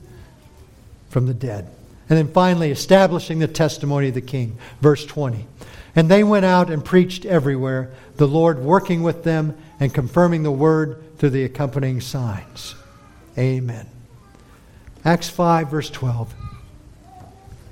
from 1.10 1.26
the 1.26 1.34
dead. 1.34 1.70
And 2.10 2.18
then 2.18 2.28
finally, 2.28 2.70
establishing 2.70 3.40
the 3.40 3.48
testimony 3.48 4.10
of 4.10 4.14
the 4.14 4.20
king. 4.20 4.58
Verse 4.82 5.06
20. 5.06 5.48
And 5.96 6.12
they 6.12 6.26
went 6.26 6.44
out 6.44 6.70
and 6.70 6.84
preached 6.84 7.26
everywhere, 7.26 7.92
the 8.18 8.28
Lord 8.28 8.60
working 8.60 9.04
with 9.04 9.24
them 9.24 9.56
and 9.80 9.94
confirming 9.94 10.44
the 10.44 10.52
word 10.52 11.18
through 11.18 11.30
the 11.30 11.44
accompanying 11.44 12.02
signs. 12.02 12.76
Amen. 13.38 13.88
Acts 15.06 15.30
5, 15.30 15.70
verse 15.70 15.90
12 15.90 16.34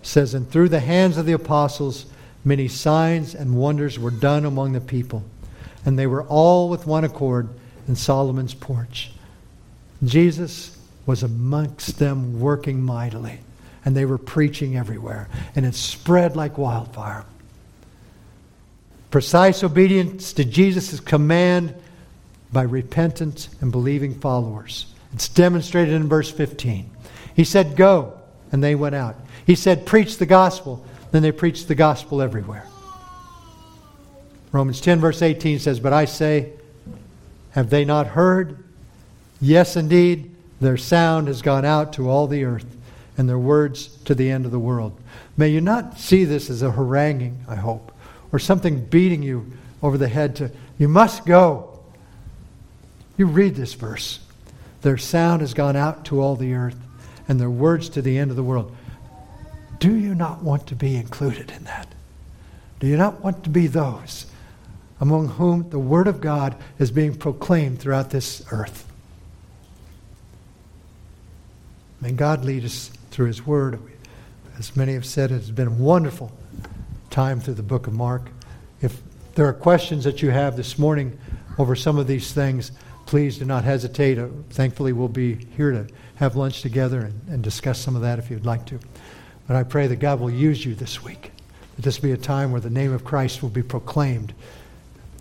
says, 0.01 0.33
And 0.33 0.49
through 0.49 0.69
the 0.69 0.79
hands 0.79 1.17
of 1.17 1.25
the 1.25 1.33
apostles, 1.33 2.05
many 2.45 2.67
signs 2.67 3.35
and 3.35 3.57
wonders 3.57 3.99
were 3.99 4.11
done 4.11 4.45
among 4.45 4.71
the 4.71 4.81
people, 4.81 5.23
and 5.85 5.99
they 5.99 6.07
were 6.07 6.23
all 6.23 6.69
with 6.69 6.87
one 6.87 7.03
accord 7.03 7.49
in 7.87 7.95
Solomon's 7.95 8.53
porch. 8.53 9.11
Jesus 10.03 10.77
was 11.05 11.23
amongst 11.23 11.99
them 11.99 12.39
working 12.39 12.81
mightily, 12.81 13.39
and 13.83 13.95
they 13.95 14.05
were 14.05 14.17
preaching 14.17 14.77
everywhere, 14.77 15.27
and 15.55 15.65
it 15.65 15.75
spread 15.75 16.35
like 16.35 16.57
wildfire. 16.57 17.25
Precise 19.11 19.63
obedience 19.63 20.33
to 20.33 20.43
Jesus' 20.43 20.99
command 20.99 21.73
by 22.51 22.63
repentant 22.63 23.49
and 23.61 23.71
believing 23.71 24.19
followers. 24.19 24.87
It's 25.13 25.29
demonstrated 25.29 25.93
in 25.93 26.07
verse 26.07 26.31
15. 26.31 26.89
He 27.35 27.43
said, 27.43 27.75
Go, 27.75 28.19
and 28.51 28.63
they 28.63 28.75
went 28.75 28.95
out. 28.95 29.15
He 29.45 29.55
said, 29.55 29.85
Preach 29.85 30.17
the 30.17 30.25
gospel, 30.25 30.85
then 31.11 31.23
they 31.23 31.31
preached 31.31 31.67
the 31.67 31.75
gospel 31.75 32.21
everywhere. 32.21 32.65
Romans 34.51 34.81
10, 34.81 34.99
verse 34.99 35.21
18 35.21 35.59
says, 35.59 35.79
But 35.79 35.93
I 35.93 36.05
say, 36.05 36.53
have 37.57 37.71
they 37.71 37.85
not 37.85 38.05
heard? 38.05 38.63
Yes, 39.41 39.75
indeed, 39.75 40.29
their 40.61 40.77
sound 40.77 41.27
has 41.27 41.41
gone 41.41 41.65
out 41.65 41.93
to 41.93 42.07
all 42.07 42.27
the 42.27 42.43
earth, 42.43 42.77
and 43.17 43.27
their 43.27 43.39
words 43.39 43.87
to 44.05 44.13
the 44.13 44.29
end 44.29 44.45
of 44.45 44.51
the 44.51 44.59
world. 44.59 44.95
May 45.35 45.49
you 45.49 45.59
not 45.59 45.97
see 45.97 46.23
this 46.23 46.51
as 46.51 46.61
a 46.61 46.71
haranguing, 46.71 47.43
I 47.47 47.55
hope, 47.55 47.91
or 48.31 48.37
something 48.37 48.85
beating 48.85 49.23
you 49.23 49.51
over 49.81 49.97
the 49.97 50.07
head 50.07 50.35
to, 50.35 50.51
you 50.77 50.87
must 50.87 51.25
go. 51.25 51.66
You 53.17 53.25
read 53.25 53.55
this 53.55 53.73
verse. 53.73 54.19
Their 54.81 54.97
sound 54.97 55.41
has 55.41 55.53
gone 55.53 55.75
out 55.75 56.05
to 56.05 56.21
all 56.21 56.35
the 56.35 56.53
earth, 56.53 56.77
and 57.27 57.39
their 57.39 57.49
words 57.49 57.89
to 57.89 58.01
the 58.01 58.17
end 58.17 58.29
of 58.29 58.37
the 58.37 58.43
world. 58.43 58.75
Do 59.79 59.95
you 59.95 60.15
not 60.15 60.43
want 60.43 60.67
to 60.67 60.75
be 60.75 60.95
included 60.95 61.51
in 61.51 61.63
that? 61.65 61.87
Do 62.79 62.87
you 62.87 62.95
not 62.95 63.21
want 63.21 63.43
to 63.43 63.49
be 63.49 63.67
those 63.67 64.27
among 64.99 65.29
whom 65.29 65.69
the 65.69 65.79
Word 65.79 66.07
of 66.07 66.21
God 66.21 66.55
is 66.79 66.91
being 66.91 67.15
proclaimed 67.15 67.79
throughout 67.79 68.11
this 68.11 68.43
earth? 68.51 68.89
May 72.01 72.11
God 72.11 72.45
lead 72.45 72.63
us 72.63 72.91
through 73.09 73.27
His 73.27 73.45
Word. 73.45 73.79
As 74.59 74.75
many 74.75 74.93
have 74.93 75.05
said, 75.05 75.31
it 75.31 75.35
has 75.35 75.51
been 75.51 75.67
a 75.67 75.71
wonderful 75.71 76.31
time 77.09 77.39
through 77.39 77.55
the 77.55 77.63
book 77.63 77.87
of 77.87 77.93
Mark. 77.93 78.29
If 78.81 79.01
there 79.33 79.47
are 79.47 79.53
questions 79.53 80.03
that 80.03 80.21
you 80.21 80.29
have 80.29 80.55
this 80.55 80.77
morning 80.77 81.17
over 81.57 81.75
some 81.75 81.97
of 81.97 82.05
these 82.05 82.31
things, 82.31 82.71
please 83.07 83.39
do 83.39 83.45
not 83.45 83.63
hesitate. 83.63 84.19
Uh, 84.19 84.27
thankfully, 84.51 84.93
we'll 84.93 85.07
be 85.07 85.35
here 85.55 85.71
to 85.71 85.87
have 86.17 86.35
lunch 86.35 86.61
together 86.61 86.99
and, 86.99 87.19
and 87.29 87.43
discuss 87.43 87.79
some 87.79 87.95
of 87.95 88.03
that 88.03 88.19
if 88.19 88.29
you'd 88.29 88.45
like 88.45 88.65
to. 88.67 88.79
But 89.47 89.55
I 89.55 89.63
pray 89.63 89.87
that 89.87 89.95
God 89.95 90.19
will 90.19 90.29
use 90.29 90.63
you 90.63 90.75
this 90.75 91.03
week, 91.03 91.31
that 91.75 91.81
this 91.81 91.97
be 91.97 92.11
a 92.11 92.17
time 92.17 92.51
where 92.51 92.61
the 92.61 92.69
name 92.69 92.93
of 92.93 93.03
Christ 93.03 93.41
will 93.41 93.49
be 93.49 93.63
proclaimed 93.63 94.33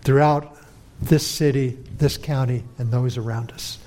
throughout 0.01 0.55
this 1.01 1.25
city, 1.25 1.77
this 1.97 2.17
county, 2.17 2.63
and 2.77 2.91
those 2.91 3.17
around 3.17 3.51
us. 3.51 3.79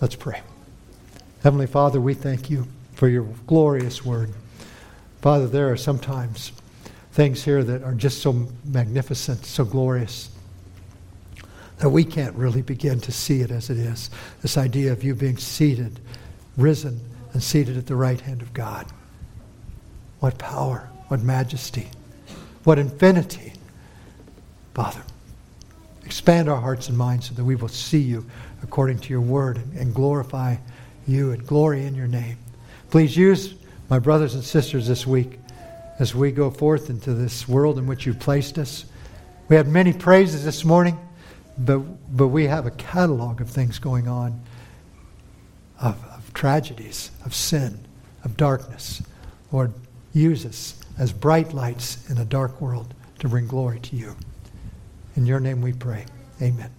Let's 0.00 0.16
pray. 0.16 0.42
Heavenly 1.42 1.66
Father, 1.66 2.00
we 2.00 2.14
thank 2.14 2.50
you 2.50 2.66
for 2.94 3.08
your 3.08 3.24
glorious 3.46 4.04
word. 4.04 4.32
Father, 5.20 5.46
there 5.46 5.70
are 5.70 5.76
sometimes 5.76 6.50
things 7.12 7.44
here 7.44 7.62
that 7.62 7.84
are 7.84 7.94
just 7.94 8.22
so 8.22 8.48
magnificent, 8.64 9.44
so 9.44 9.64
glorious 9.64 10.30
that 11.82 11.90
we 11.90 12.04
can't 12.04 12.36
really 12.36 12.62
begin 12.62 13.00
to 13.00 13.10
see 13.10 13.40
it 13.40 13.50
as 13.50 13.68
it 13.68 13.76
is. 13.76 14.08
This 14.40 14.56
idea 14.56 14.92
of 14.92 15.02
you 15.02 15.16
being 15.16 15.36
seated, 15.36 15.98
risen, 16.56 17.00
and 17.32 17.42
seated 17.42 17.76
at 17.76 17.88
the 17.88 17.96
right 17.96 18.20
hand 18.20 18.40
of 18.40 18.54
God. 18.54 18.86
What 20.20 20.38
power, 20.38 20.88
what 21.08 21.22
majesty, 21.22 21.88
what 22.62 22.78
infinity. 22.78 23.54
Father, 24.74 25.02
expand 26.04 26.48
our 26.48 26.60
hearts 26.60 26.88
and 26.88 26.96
minds 26.96 27.30
so 27.30 27.34
that 27.34 27.42
we 27.42 27.56
will 27.56 27.66
see 27.66 27.98
you 27.98 28.24
according 28.62 29.00
to 29.00 29.10
your 29.10 29.20
word 29.20 29.60
and, 29.76 29.92
glorify 29.92 30.54
you 31.08 31.32
and 31.32 31.44
glory 31.44 31.84
in 31.84 31.96
your 31.96 32.06
name. 32.06 32.36
Please 32.90 33.16
use 33.16 33.54
my 33.90 33.98
brothers 33.98 34.36
and 34.36 34.44
sisters 34.44 34.86
this 34.86 35.04
week 35.04 35.40
as 35.98 36.14
we 36.14 36.30
go 36.30 36.48
forth 36.48 36.90
into 36.90 37.12
this 37.12 37.48
world 37.48 37.76
in 37.76 37.88
which 37.88 38.06
you've 38.06 38.20
placed 38.20 38.56
us. 38.56 38.84
We 39.48 39.56
had 39.56 39.66
many 39.66 39.92
praises 39.92 40.44
this 40.44 40.64
morning. 40.64 40.96
But, 41.64 41.78
but 42.16 42.28
we 42.28 42.46
have 42.46 42.66
a 42.66 42.72
catalog 42.72 43.40
of 43.40 43.48
things 43.48 43.78
going 43.78 44.08
on 44.08 44.42
of, 45.80 46.02
of 46.06 46.32
tragedies, 46.34 47.10
of 47.24 47.34
sin, 47.34 47.86
of 48.24 48.36
darkness. 48.36 49.02
Lord, 49.50 49.72
use 50.12 50.44
us 50.44 50.80
as 50.98 51.12
bright 51.12 51.52
lights 51.52 52.08
in 52.10 52.18
a 52.18 52.24
dark 52.24 52.60
world 52.60 52.94
to 53.20 53.28
bring 53.28 53.46
glory 53.46 53.80
to 53.80 53.96
you. 53.96 54.16
In 55.16 55.26
your 55.26 55.40
name 55.40 55.60
we 55.60 55.72
pray. 55.72 56.06
Amen. 56.40 56.70